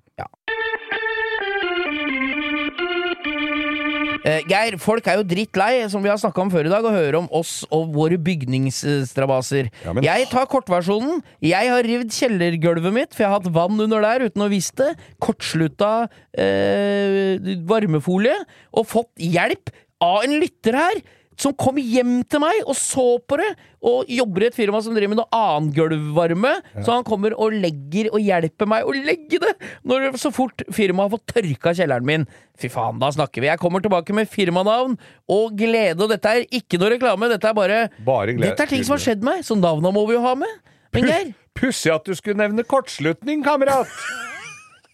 Eh, 4.27 4.41
Geir, 4.49 4.75
folk 4.81 5.05
er 5.07 5.21
jo 5.21 5.23
drittlei, 5.27 5.85
som 5.91 6.03
vi 6.03 6.09
har 6.11 6.17
snakka 6.19 6.41
om 6.43 6.49
før 6.51 6.67
i 6.67 6.71
dag, 6.71 6.83
å 6.83 6.91
høre 6.91 7.19
om 7.21 7.29
oss 7.37 7.61
og 7.71 7.93
våre 7.95 8.17
bygningsstrabaser. 8.19 9.69
Ja, 9.85 9.93
men- 9.93 10.03
Jeg 10.03 10.27
tar 10.29 10.45
kortversjonen. 10.51 11.21
Jeg 11.41 11.69
har 11.69 11.81
rivd 11.83 12.11
kjellergulvet 12.11 12.91
mitt, 12.93 13.13
for 13.13 13.23
jeg 13.23 13.29
har 13.31 13.39
hatt 13.39 13.53
vann 13.53 13.79
under 13.79 14.01
der 14.01 14.25
uten 14.27 14.41
å 14.43 14.49
visst 14.49 14.75
det. 14.75 14.97
Kortslutta 15.21 16.09
eh, 16.37 17.37
varmefolie, 17.63 18.35
og 18.73 18.85
fått 18.87 19.15
hjelp 19.17 19.69
av 20.01 20.23
en 20.23 20.39
lytter 20.41 20.73
her. 20.75 21.01
Som 21.37 21.53
kom 21.53 21.77
hjem 21.77 22.23
til 22.25 22.41
meg 22.41 22.63
og 22.65 22.73
så 22.77 23.05
på 23.29 23.37
det, 23.37 23.47
og 23.85 24.09
jobber 24.09 24.41
i 24.43 24.47
et 24.49 24.55
firma 24.57 24.79
som 24.81 24.95
driver 24.97 25.11
med 25.13 25.19
noe 25.21 25.37
annen 25.37 25.69
gulvvarme. 25.75 26.53
Så 26.81 26.95
han 26.95 27.05
kommer 27.05 27.35
og 27.37 27.53
legger 27.53 28.09
og 28.09 28.23
hjelper 28.25 28.69
meg 28.69 28.87
å 28.89 28.95
legge 28.95 29.37
det 29.43 29.53
når 29.87 30.17
så 30.17 30.31
fort 30.33 30.65
firmaet 30.73 31.07
har 31.07 31.13
fått 31.13 31.35
tørka 31.35 31.75
kjelleren 31.77 32.07
min. 32.09 32.25
Fy 32.57 32.71
faen, 32.73 32.97
da 33.01 33.11
snakker 33.13 33.45
vi. 33.45 33.51
Jeg 33.51 33.61
kommer 33.61 33.85
tilbake 33.85 34.15
med 34.17 34.29
firmanavn 34.33 34.97
og 35.29 35.57
glede, 35.59 36.01
og 36.01 36.09
dette 36.09 36.33
er 36.39 36.47
ikke 36.49 36.81
noe 36.81 36.95
reklame. 36.95 37.29
Dette 37.29 37.51
er 37.51 37.57
bare, 37.57 37.81
Bare. 38.07 38.33
Dette 38.41 38.65
er 38.65 38.73
ting 38.73 38.85
som 38.87 38.97
har 38.97 39.03
skjedd 39.05 39.25
meg, 39.25 39.45
så 39.45 39.57
navna 39.59 39.93
må 39.93 40.07
vi 40.09 40.17
jo 40.17 40.23
ha 40.25 40.33
med. 40.41 40.57
Men 40.95 41.05
Geir, 41.11 41.35
Pussig 41.57 41.93
at 41.93 42.05
du 42.05 42.17
skulle 42.17 42.37
nevne 42.41 42.65
kortslutning, 42.65 43.45
kamerat! 43.45 43.93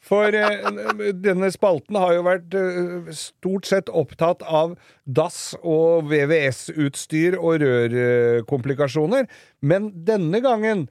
For 0.03 0.35
eh, 0.35 1.13
denne 1.23 1.49
spalten 1.53 1.97
har 1.99 2.17
jo 2.17 2.25
vært 2.27 2.57
eh, 2.59 3.13
stort 3.15 3.69
sett 3.69 3.91
opptatt 3.91 4.43
av 4.43 4.75
dass 5.05 5.53
og 5.61 6.09
VVS-utstyr 6.11 7.39
og 7.39 7.63
rørkomplikasjoner. 7.63 9.29
Men 9.63 9.91
denne 10.07 10.43
gangen 10.43 10.87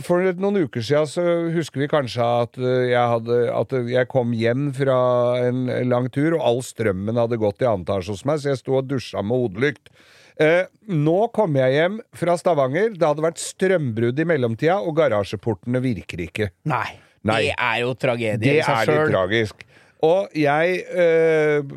For 0.00 0.24
noen 0.40 0.62
uker 0.64 0.80
siden 0.80 1.08
så 1.10 1.22
husker 1.52 1.82
vi 1.82 1.90
kanskje 1.92 2.24
at 2.24 2.54
eh, 2.56 2.92
jeg, 2.94 3.04
hadde, 3.10 3.40
at 3.52 3.74
jeg 3.90 4.08
kom 4.08 4.32
hjem 4.32 4.70
fra 4.72 4.96
en 5.44 5.66
lang 5.90 6.08
tur, 6.14 6.38
og 6.38 6.46
all 6.46 6.62
strømmen 6.64 7.20
hadde 7.20 7.40
gått 7.42 7.60
i 7.60 7.68
annen 7.68 7.84
etasje 7.84 8.14
hos 8.14 8.24
meg, 8.24 8.40
så 8.40 8.54
jeg 8.54 8.62
sto 8.62 8.78
og 8.78 8.88
dusja 8.88 9.20
med 9.20 9.42
hodelykt. 9.42 9.92
Eh, 10.40 10.64
nå 10.90 11.18
kom 11.36 11.58
jeg 11.60 11.76
hjem 11.76 12.00
fra 12.16 12.38
Stavanger. 12.40 12.94
Det 12.96 13.06
hadde 13.06 13.26
vært 13.26 13.42
strømbrudd 13.42 14.18
i 14.18 14.26
mellomtida, 14.32 14.80
og 14.80 14.96
garasjeportene 15.02 15.82
virker 15.84 16.24
ikke. 16.30 16.54
nei. 16.70 17.03
Nei. 17.24 17.40
Det 17.48 17.56
er 17.56 17.82
jo 17.82 17.92
tragedie 17.96 18.56
i 18.58 18.64
seg 18.64 18.80
er 18.82 18.90
litt 18.90 19.12
tragisk. 19.14 19.66
Og 20.04 20.34
jeg 20.36 20.80
øh, 20.92 21.74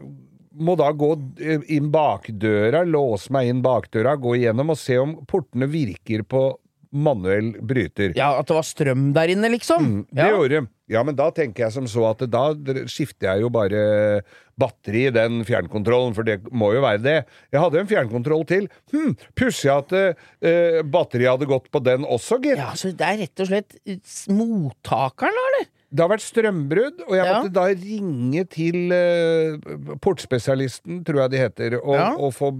må 0.60 0.76
da 0.80 0.90
gå 0.92 1.12
eh, 1.40 1.64
inn 1.78 1.92
bakdøra, 1.94 2.84
låse 2.88 3.32
meg 3.34 3.52
inn 3.52 3.62
bakdøra, 3.64 4.18
gå 4.20 4.36
igjennom 4.40 4.74
og 4.74 4.80
se 4.82 4.98
om 5.00 5.16
portene 5.30 5.70
virker 5.72 6.26
på 6.28 6.50
manuell 6.92 7.54
bryter. 7.62 8.14
Ja, 8.16 8.34
At 8.40 8.48
det 8.48 8.56
var 8.56 8.64
strøm 8.68 9.14
der 9.14 9.28
inne, 9.34 9.50
liksom? 9.52 9.84
Mm, 9.86 10.02
Det 10.12 10.24
ja. 10.24 10.30
gjorde 10.34 10.50
det. 10.62 10.68
Ja, 10.90 11.02
men 11.04 11.16
da 11.20 11.30
tenker 11.36 11.66
jeg 11.66 11.74
som 11.76 11.84
så 11.92 12.06
at 12.14 12.22
da 12.32 12.54
skifter 12.88 13.28
jeg 13.34 13.42
jo 13.44 13.50
bare 13.52 14.22
batteri 14.58 15.08
i 15.10 15.12
den 15.12 15.42
fjernkontrollen, 15.44 16.16
for 16.16 16.24
det 16.24 16.38
må 16.56 16.70
jo 16.74 16.82
være 16.82 17.02
det. 17.04 17.16
Jeg 17.52 17.60
hadde 17.60 17.82
en 17.82 17.90
fjernkontroll 17.92 18.46
til. 18.48 18.70
Hm, 18.94 19.18
Pussig 19.36 19.68
at 19.74 19.92
eh, 19.94 20.80
batteriet 20.88 21.34
hadde 21.36 21.50
gått 21.52 21.68
på 21.72 21.84
den 21.84 22.06
også, 22.08 22.40
gitt. 22.42 22.58
ja, 22.58 22.72
Så 22.74 22.94
det 22.96 23.04
er 23.06 23.20
rett 23.26 23.44
og 23.44 23.48
slett 23.52 23.76
eh, 23.86 24.00
mottakeren, 24.32 25.36
eller? 25.50 25.68
Det 25.88 26.04
har 26.04 26.10
vært 26.12 26.24
strømbrudd, 26.24 27.04
og 27.08 27.14
jeg 27.16 27.26
Ja. 27.26 27.36
måtte 27.42 27.54
da 27.56 27.68
ringe 27.72 28.42
til 28.52 28.92
eh, 28.92 29.58
portspesialisten, 30.04 31.04
tror 31.08 31.22
jeg 31.24 31.32
de 31.32 31.38
heter, 31.44 31.78
og, 31.84 31.96
Ja. 31.96 32.10
og 32.16 32.34
få 32.34 32.52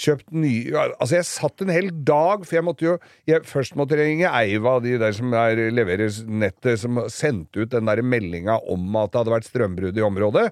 kjøpt 0.00 0.30
nye 0.32 0.84
Altså, 0.94 1.18
jeg 1.18 1.28
satt 1.28 1.64
en 1.64 1.72
hel 1.72 1.90
dag, 2.06 2.44
for 2.46 2.58
jeg 2.58 2.66
måtte 2.66 2.86
jo 2.86 2.96
jeg, 3.28 3.44
Først 3.48 3.76
måtte 3.78 3.98
jeg 3.98 4.12
ringe 4.12 4.32
Eiva, 4.40 4.78
de 4.84 4.96
der 5.00 5.14
som 5.16 5.34
er, 5.36 5.66
leverer 5.74 6.12
nettet, 6.26 6.80
som 6.82 7.02
sendte 7.12 7.64
ut 7.64 7.74
den 7.74 7.90
der 7.90 8.02
meldinga 8.02 8.60
om 8.70 8.96
at 9.00 9.12
det 9.12 9.22
hadde 9.22 9.34
vært 9.36 9.50
strømbrudd 9.50 9.98
i 9.98 10.06
området. 10.06 10.48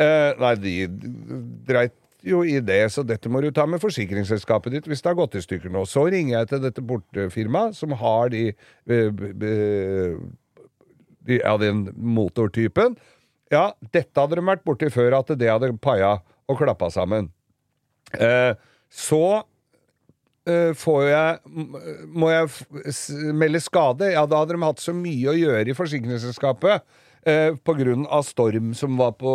Eh, 0.00 0.30
nei, 0.40 0.54
de 0.60 0.76
dreit 1.68 1.96
jo 2.26 2.42
i 2.44 2.58
det, 2.64 2.82
så 2.92 3.04
dette 3.06 3.30
må 3.32 3.40
du 3.40 3.48
ta 3.54 3.64
med 3.68 3.80
forsikringsselskapet 3.80 4.74
ditt 4.74 4.88
hvis 4.88 5.00
det 5.00 5.10
har 5.12 5.18
gått 5.18 5.38
i 5.38 5.44
stykker 5.44 5.72
nå. 5.72 5.86
Så 5.88 6.04
ringer 6.12 6.38
jeg 6.38 6.50
til 6.50 6.62
dette 6.66 6.84
bortefirmaet, 6.84 7.76
som 7.78 7.96
har 8.00 8.32
de, 8.34 8.50
eh, 8.52 9.24
de 9.44 9.54
Ja, 11.30 11.52
den 11.60 11.84
motortypen. 11.94 12.96
Ja, 13.52 13.72
dette 13.92 14.16
hadde 14.16 14.38
de 14.38 14.44
vært 14.46 14.64
borti 14.64 14.88
før, 14.90 15.18
at 15.18 15.30
det 15.38 15.50
hadde 15.50 15.68
paia 15.78 16.16
og 16.48 16.58
klappa 16.58 16.88
sammen. 16.90 17.28
Eh, 18.14 18.54
så 18.90 19.42
eh, 20.50 20.72
får 20.76 21.02
jeg 21.06 22.08
Må 22.10 22.30
jeg 22.32 22.48
melde 23.38 23.62
skade? 23.62 24.10
Ja, 24.14 24.26
da 24.26 24.42
hadde 24.42 24.56
de 24.56 24.64
hatt 24.64 24.82
så 24.82 24.94
mye 24.96 25.30
å 25.30 25.38
gjøre 25.38 25.70
i 25.70 25.76
forsikringsselskapet. 25.78 26.82
Eh, 27.26 27.52
av 28.08 28.22
storm 28.24 28.72
som 28.74 28.96
var 28.96 29.12
på 29.12 29.32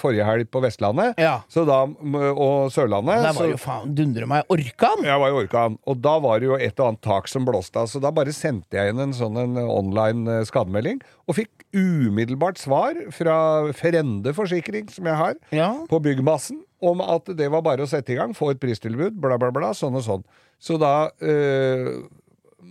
forrige 0.00 0.24
helg 0.24 0.46
på 0.50 0.62
Vestlandet 0.64 1.18
Ja. 1.18 1.42
så 1.48 1.66
da, 1.66 1.82
og 1.84 2.70
Sørlandet. 2.72 3.22
Der 3.22 3.32
var 3.36 3.50
jo 3.50 3.56
faen 3.60 3.94
dundre 3.94 4.26
meg 4.26 4.44
orkan! 4.48 5.04
jeg 5.04 5.20
var 5.20 5.28
jo 5.28 5.42
orkan, 5.42 5.78
og 5.86 6.00
da 6.00 6.18
var 6.18 6.40
det 6.40 6.46
jo 6.48 6.54
et 6.56 6.80
og 6.80 6.86
annet 6.88 7.02
tak 7.02 7.28
som 7.28 7.44
blåste 7.44 7.76
av, 7.76 7.86
så 7.86 8.00
da 8.00 8.10
bare 8.10 8.32
sendte 8.32 8.78
jeg 8.78 8.94
inn 8.94 9.00
en 9.00 9.12
sånn 9.12 9.36
en 9.36 9.58
online 9.58 10.38
eh, 10.38 10.44
skademelding, 10.48 11.02
og 11.28 11.36
fikk 11.36 11.66
umiddelbart 11.76 12.56
svar 12.56 12.96
fra 13.12 13.36
Frende 13.76 14.32
Forsikring, 14.32 14.88
som 14.88 15.04
jeg 15.04 15.16
har, 15.20 15.34
Ja. 15.52 15.74
på 15.88 16.00
byggmassen, 16.00 16.62
om 16.80 17.00
at 17.02 17.26
det 17.36 17.50
var 17.50 17.60
bare 17.62 17.84
å 17.84 17.90
sette 17.90 18.14
i 18.14 18.16
gang, 18.16 18.32
få 18.32 18.52
et 18.54 18.60
pristilbud, 18.60 19.20
bla, 19.20 19.36
bla, 19.36 19.50
bla, 19.50 19.74
sånn 19.76 19.96
og 19.98 20.04
sånn. 20.06 20.24
Så 20.58 20.78
da 20.80 21.10
øh, 21.20 22.06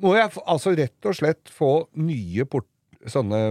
må 0.01 0.15
jeg 0.17 0.31
altså 0.45 0.73
rett 0.77 1.05
og 1.05 1.15
slett 1.15 1.51
få 1.53 1.87
nye 1.95 2.45
port... 2.49 2.65
Sånne. 3.11 3.41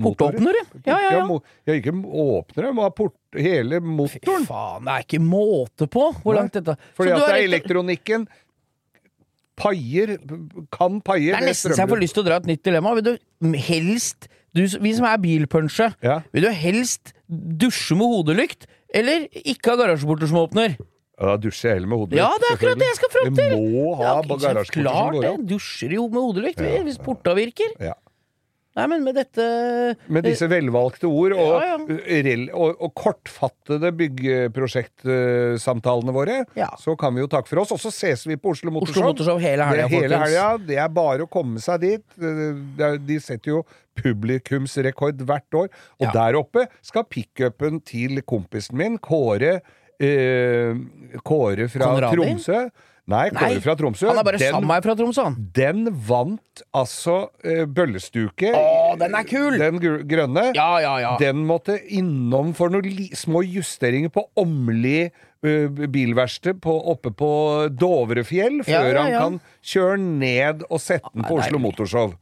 Portåpnere? 0.00 0.64
Ja, 0.86 0.96
ja, 0.98 1.10
ja. 1.20 1.38
ja 1.68 1.76
ikke 1.78 1.94
åpnere, 1.94 2.72
men 2.74 2.94
port... 2.96 3.16
Hele 3.34 3.80
Fy 3.82 4.20
faen, 4.46 4.84
det 4.86 4.92
er 4.92 5.02
ikke 5.02 5.18
måte 5.18 5.88
på 5.90 6.04
hvor 6.22 6.36
langt 6.36 6.54
dette 6.54 6.76
Fordi 6.94 7.10
at 7.16 7.24
det 7.24 7.32
er 7.32 7.46
elektronikken 7.48 8.28
paier 9.58 10.16
Kan 10.74 11.00
paie 11.02 11.32
Det 11.32 11.40
er 11.40 11.46
nesten 11.48 11.74
så 11.74 11.82
jeg 11.82 11.90
får 11.90 12.02
lyst 12.02 12.16
til 12.16 12.24
å 12.24 12.28
dra 12.28 12.38
et 12.42 12.48
nytt 12.50 12.62
dilemma. 12.66 12.94
Vil 12.98 13.06
du 13.06 13.58
helst 13.66 14.28
du, 14.54 14.62
Vi 14.62 14.94
som 14.94 15.06
er 15.10 15.18
bilpunsje, 15.18 15.90
Ja. 16.04 16.20
vil 16.30 16.46
du 16.46 16.50
helst 16.54 17.10
dusje 17.26 17.96
med 17.98 18.06
hodelykt, 18.06 18.68
eller 18.94 19.26
ikke 19.42 19.72
ha 19.72 19.80
garasjeporter 19.80 20.30
som 20.30 20.44
åpner? 20.44 20.76
Ja, 21.18 21.34
dusjer 21.38 21.72
jeg 21.72 21.80
heller 21.80 21.90
med 21.90 21.98
hodelykt. 22.04 22.20
Ja, 22.20 22.28
det 22.38 22.46
er 22.46 22.56
akkurat 22.60 22.78
det 22.78 22.86
jeg 22.86 22.98
skal 23.00 23.12
fram 23.16 23.34
til! 23.34 23.50
Vi 23.50 23.72
må 23.74 23.96
ha 23.98 24.04
Ja, 24.04 24.14
ja, 24.14 24.36
garasjeporter 24.44 24.70
som 24.70 24.84
klart 24.84 25.16
går 25.16 25.26
opp. 25.32 25.44
Dusjer 25.50 25.96
jo 25.96 26.06
med 26.06 26.20
hodelykt 26.22 26.62
vi, 26.62 26.72
hvis 26.86 27.00
porta 27.02 27.34
virker. 27.34 27.74
Ja. 27.82 27.96
Nei, 28.74 28.88
men 28.90 29.04
med 29.06 29.14
dette 29.14 29.44
Med 30.10 30.24
disse 30.26 30.48
velvalgte 30.50 31.06
ord 31.06 31.30
og, 31.36 31.62
Ja, 31.62 31.78
ja. 31.78 32.34
og, 32.58 32.74
og 32.82 32.90
kortfattede 32.98 33.92
byggeprosjektsamtalene 33.94 36.10
våre, 36.14 36.40
Ja. 36.58 36.68
så 36.80 36.96
kan 36.98 37.14
vi 37.14 37.20
jo 37.22 37.26
takke 37.30 37.46
for 37.48 37.58
oss. 37.62 37.70
Og 37.76 37.80
så 37.82 37.90
ses 37.94 38.26
vi 38.26 38.34
på 38.36 38.50
Oslo 38.50 38.70
Motorshow. 38.74 39.02
Oslo 39.02 39.06
Motorshow 39.12 39.38
hele 39.38 39.62
Det 39.62 39.68
helga, 39.68 39.84
er 39.84 39.88
hele 40.02 40.16
helga. 40.24 40.48
Det 40.66 40.76
er 40.82 40.88
bare 40.88 41.22
å 41.26 41.28
komme 41.30 41.58
seg 41.62 41.80
dit. 41.80 42.04
De 42.18 43.18
setter 43.22 43.50
jo 43.54 43.62
publikumsrekord 44.02 45.22
hvert 45.22 45.54
år. 45.54 45.68
Og 46.02 46.10
der 46.12 46.34
oppe 46.40 46.66
skal 46.82 47.04
pickupen 47.06 47.78
til 47.86 48.18
kompisen 48.26 48.76
min, 48.80 48.98
Kåre 48.98 49.60
eh, 50.02 50.74
Kåre 51.22 51.68
fra 51.70 51.84
Konradin? 51.92 52.18
Tromsø 52.38 52.64
Nei, 53.10 53.26
kommer 53.36 53.60
fra 53.60 53.74
Tromsø. 53.76 54.06
Han 54.08 54.18
er 54.18 54.24
bare 54.24 54.38
Den- 54.40 54.54
sammen 54.54 54.82
fra 54.86 54.94
Tromsø, 54.96 55.24
han. 55.26 55.34
Den 55.52 55.90
vant 56.06 56.62
altså 56.72 57.16
uh, 57.44 57.64
bøllestuke. 57.68 58.48
Å, 58.56 58.94
den 59.00 59.14
er 59.18 59.26
kul! 59.28 59.58
Den 59.60 59.80
gr 59.82 59.98
grønne. 60.08 60.46
Ja, 60.56 60.70
ja, 60.80 60.94
ja. 61.02 61.10
Den 61.20 61.44
måtte 61.44 61.76
innom 61.84 62.54
for 62.56 62.72
noen 62.72 62.88
små 63.12 63.44
justeringer 63.44 64.08
på 64.14 64.24
Åmli 64.40 65.10
uh, 65.10 65.68
bilverksted 65.68 66.64
oppe 66.64 67.12
på 67.12 67.30
Dovrefjell, 67.76 68.62
før 68.64 68.72
Ja, 68.72 68.86
ja, 68.88 69.02
han 69.02 69.18
kan 69.20 69.40
kjøre 69.60 70.00
ned 70.00 70.64
og 70.70 70.80
sette 70.80 71.12
den 71.12 71.28
på 71.28 71.42
Oslo. 71.42 71.60
Motorshow. 71.60 72.16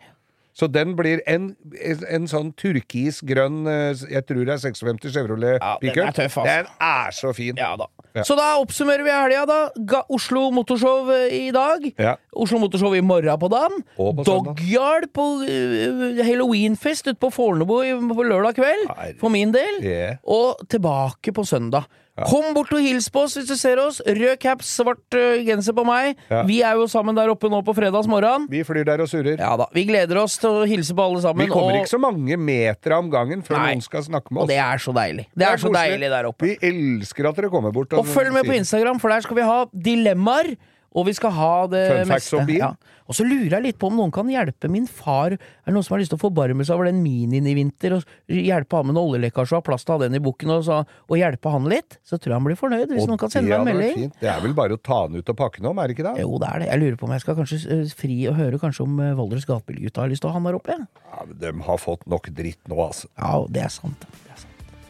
Så 0.52 0.68
den 0.68 0.92
blir 0.98 1.22
en, 1.30 1.52
en, 1.80 2.26
sånn 2.28 2.50
turkis-grønn 2.60 3.62
eh, 3.70 4.02
Jeg 4.12 4.26
tror 4.28 4.42
det 4.44 4.56
er 4.58 4.60
56 4.60 5.08
Chevrolet 5.14 5.56
Ja, 5.56 5.76
den 5.80 6.02
er 6.04 6.16
tøff, 6.16 6.36
altså. 6.42 6.44
Den 6.44 6.68
er 6.88 7.14
så 7.16 7.32
fin! 7.36 7.56
Ja 7.56 7.72
da. 7.80 7.88
Ja. 8.12 8.26
Så 8.28 8.36
da 8.36 8.50
oppsummerer 8.60 9.06
vi 9.06 9.14
helga, 9.14 9.46
da. 9.48 9.58
Ga 9.88 10.02
Oslo 10.12 10.50
Motorshow 10.52 11.08
eh, 11.14 11.32
i 11.46 11.54
dag. 11.54 11.86
Ja. 11.96 12.18
Oslo 12.36 12.60
Motorshow 12.60 12.92
i 12.96 13.00
morgen 13.00 13.40
på 13.40 13.48
dagen. 13.52 13.80
På. 13.96 14.10
Dogyard 14.26 15.08
på 15.16 15.24
uh, 15.46 16.20
Halloweenfest 16.20 17.08
ute 17.08 17.16
på 17.22 17.32
Fornebu 17.32 17.80
på 18.12 18.28
lørdag 18.28 18.60
kveld, 18.60 18.92
for 19.20 19.32
min 19.32 19.54
del. 19.56 19.80
Yeah. 19.80 20.20
Og 20.28 20.60
tilbake 20.68 21.32
på 21.32 21.46
søndag. 21.48 21.88
Kom 22.28 22.52
bort 22.56 22.72
og 22.74 22.82
hils 22.84 23.08
på 23.12 23.24
oss 23.26 23.36
hvis 23.38 23.48
du 23.48 23.54
ser 23.58 23.80
oss. 23.82 24.00
Rød 24.06 24.36
caps, 24.42 24.70
svart 24.78 25.16
uh, 25.16 25.40
genser 25.46 25.76
på 25.76 25.84
meg. 25.86 26.16
Ja. 26.30 26.42
Vi 26.48 26.60
er 26.66 26.78
jo 26.80 26.88
sammen 26.90 27.16
der 27.18 27.32
oppe 27.32 27.50
nå 27.52 27.62
på 27.66 27.74
fredags 27.76 28.08
morgen. 28.10 28.48
Vi 28.52 28.62
flyr 28.66 28.86
der 28.88 29.04
og 29.04 29.10
surrer. 29.10 29.38
Ja 29.40 29.54
da, 29.60 29.68
Vi 29.74 29.86
gleder 29.88 30.22
oss 30.22 30.38
til 30.42 30.62
å 30.62 30.66
hilse 30.68 30.96
på 30.96 31.06
alle 31.06 31.22
sammen. 31.24 31.46
Vi 31.46 31.52
kommer 31.52 31.78
og, 31.78 31.84
ikke 31.84 31.94
så 31.94 32.02
mange 32.02 32.38
meter 32.40 32.96
om 32.98 33.10
gangen 33.12 33.44
før 33.46 33.58
Nei. 33.58 33.72
noen 33.72 33.86
skal 33.86 34.06
snakke 34.08 34.32
med 34.32 34.44
og 34.44 34.46
oss. 34.46 34.52
det 34.52 34.60
er 34.64 34.84
så 34.84 34.96
deilig. 34.96 35.28
Det 35.32 35.48
er 35.48 35.62
så 35.62 35.70
koselig. 35.70 35.96
deilig 35.96 36.12
der 36.16 36.30
oppe. 36.30 36.50
Vi 36.50 36.72
elsker 36.72 37.30
at 37.30 37.40
dere 37.40 37.52
kommer 37.52 37.74
bort. 37.74 37.96
Og 37.98 38.08
følg 38.08 38.34
med 38.34 38.48
på 38.48 38.56
Instagram, 38.58 39.00
for 39.02 39.14
der 39.14 39.24
skal 39.26 39.38
vi 39.38 39.48
ha 39.48 39.58
dilemmaer. 39.72 40.54
Og 40.92 41.06
vi 41.08 41.14
skal 41.16 41.32
ha 41.32 41.52
det 41.72 41.84
meste. 42.10 42.42
Ja. 42.52 42.74
Og 43.10 43.16
så 43.16 43.24
lurer 43.26 43.56
jeg 43.56 43.64
litt 43.64 43.78
på 43.80 43.88
om 43.90 43.96
noen 43.98 44.12
kan 44.14 44.28
hjelpe 44.30 44.68
min 44.72 44.86
far. 44.88 45.34
Er 45.34 45.68
det 45.68 45.74
noen 45.74 45.84
som 45.84 45.96
har 45.96 46.02
lyst 46.02 46.12
til 46.14 46.18
å 46.20 46.22
forbarme 46.22 46.64
seg 46.64 46.76
over 46.76 46.88
den 46.88 47.00
minien 47.04 47.46
i 47.48 47.54
vinter? 47.56 47.96
Og 47.98 48.04
hjelpe 48.32 48.78
han 48.78 48.86
med 48.88 48.94
en 48.94 49.00
oljelekkasje 49.02 49.56
og 49.56 49.60
ha 49.62 49.66
plass 49.66 49.84
til 49.84 49.94
å 49.94 49.96
ha 49.98 50.02
den 50.04 50.16
i 50.16 50.22
bukken, 50.22 50.52
og, 50.54 50.62
så, 50.68 50.78
og 51.08 51.18
hjelpe 51.18 51.52
han 51.52 51.68
litt? 51.72 51.98
Så 52.06 52.16
tror 52.16 52.34
jeg 52.34 52.38
han 52.38 52.46
blir 52.46 52.60
fornøyd, 52.60 52.86
hvis 52.92 53.04
Og 53.04 53.10
noen 53.12 53.20
kan 53.20 53.32
sende 53.34 53.50
meg 53.50 53.58
en 53.58 53.68
melding. 53.72 53.98
fint. 54.04 54.16
Det 54.22 54.30
er 54.32 54.40
vel 54.44 54.56
bare 54.56 54.78
å 54.78 54.80
ta 54.80 55.02
den 55.10 55.20
ut 55.20 55.32
og 55.34 55.38
pakke 55.42 55.60
den 55.60 55.70
om, 55.72 55.80
er 55.82 55.90
det 55.90 55.96
ikke 55.98 56.06
det? 56.08 56.14
Jo, 56.22 56.38
det 56.40 56.50
er 56.52 56.64
det. 56.64 56.68
Jeg 56.70 56.82
lurer 56.84 56.98
på 57.00 57.08
om 57.08 57.14
jeg 57.16 57.24
skal 57.26 57.38
kanskje 57.40 57.60
eh, 57.76 57.84
fri 58.04 58.18
og 58.30 58.38
høre 58.38 58.60
kanskje 58.62 58.86
om 58.86 59.00
uh, 59.02 59.12
Valdres 59.18 59.48
Gatebilgutta 59.48 60.04
har 60.04 60.12
lyst 60.12 60.24
til 60.24 60.30
å 60.30 60.34
ha 60.36 60.40
han 60.40 60.48
der 60.48 60.60
oppe. 60.60 60.76
Ja, 60.78 60.88
Ja, 61.12 61.24
men 61.28 61.38
De 61.42 61.52
har 61.66 61.80
fått 61.82 62.06
nok 62.08 62.30
dritt 62.32 62.60
nå, 62.70 62.78
altså. 62.86 63.08
ja 63.20 63.34
det 63.52 63.66
er 63.66 63.72
sant. 63.72 64.06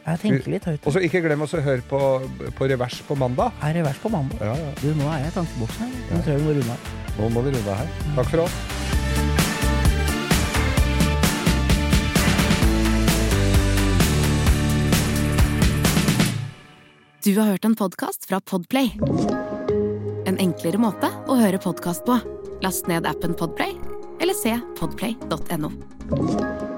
Jeg 0.03 0.18
tenker 0.18 0.50
litt 0.50 0.64
høyt. 0.66 0.82
Og 0.86 0.94
så 0.96 1.03
ikke 1.07 1.22
glem 1.22 1.44
å 1.44 1.48
høre 1.53 1.82
på, 1.86 2.00
på 2.59 2.68
Revers 2.72 2.98
på 3.07 3.16
mandag. 3.18 3.55
Her 3.62 3.78
er 3.78 3.86
vers 3.86 4.00
på 4.03 4.11
mandag. 4.11 4.42
Ja, 4.42 4.57
ja. 4.59 4.72
Du, 4.82 4.88
nå 4.98 5.07
er 5.07 5.22
jeg 5.22 5.30
i 5.30 5.36
tankeboksen 5.38 5.86
her. 5.86 5.92
Nå 6.11 6.22
tror 6.22 6.32
jeg 6.34 6.42
vi 6.42 6.48
må 6.48 6.57
runde 6.59 6.74
av. 6.74 6.94
Nå 7.18 7.28
må 7.36 7.44
vi 7.46 7.55
runde 7.55 7.76
her. 7.82 7.92
Takk 8.16 8.32
for 8.32 8.46
oss. 8.46 8.57
Du 17.22 17.36
har 17.38 17.53
hørt 17.53 17.64
en 17.64 17.78
podkast 17.78 18.26
fra 18.26 18.40
Podplay. 18.42 18.96
En 20.26 20.40
enklere 20.42 20.80
måte 20.82 21.12
å 21.30 21.38
høre 21.38 21.62
podkast 21.62 22.03
på. 22.09 22.18
Last 22.66 22.90
ned 22.90 23.07
appen 23.07 23.38
Podplay, 23.38 23.78
eller 24.18 24.34
se 24.34 24.59
podplay.no. 24.80 26.71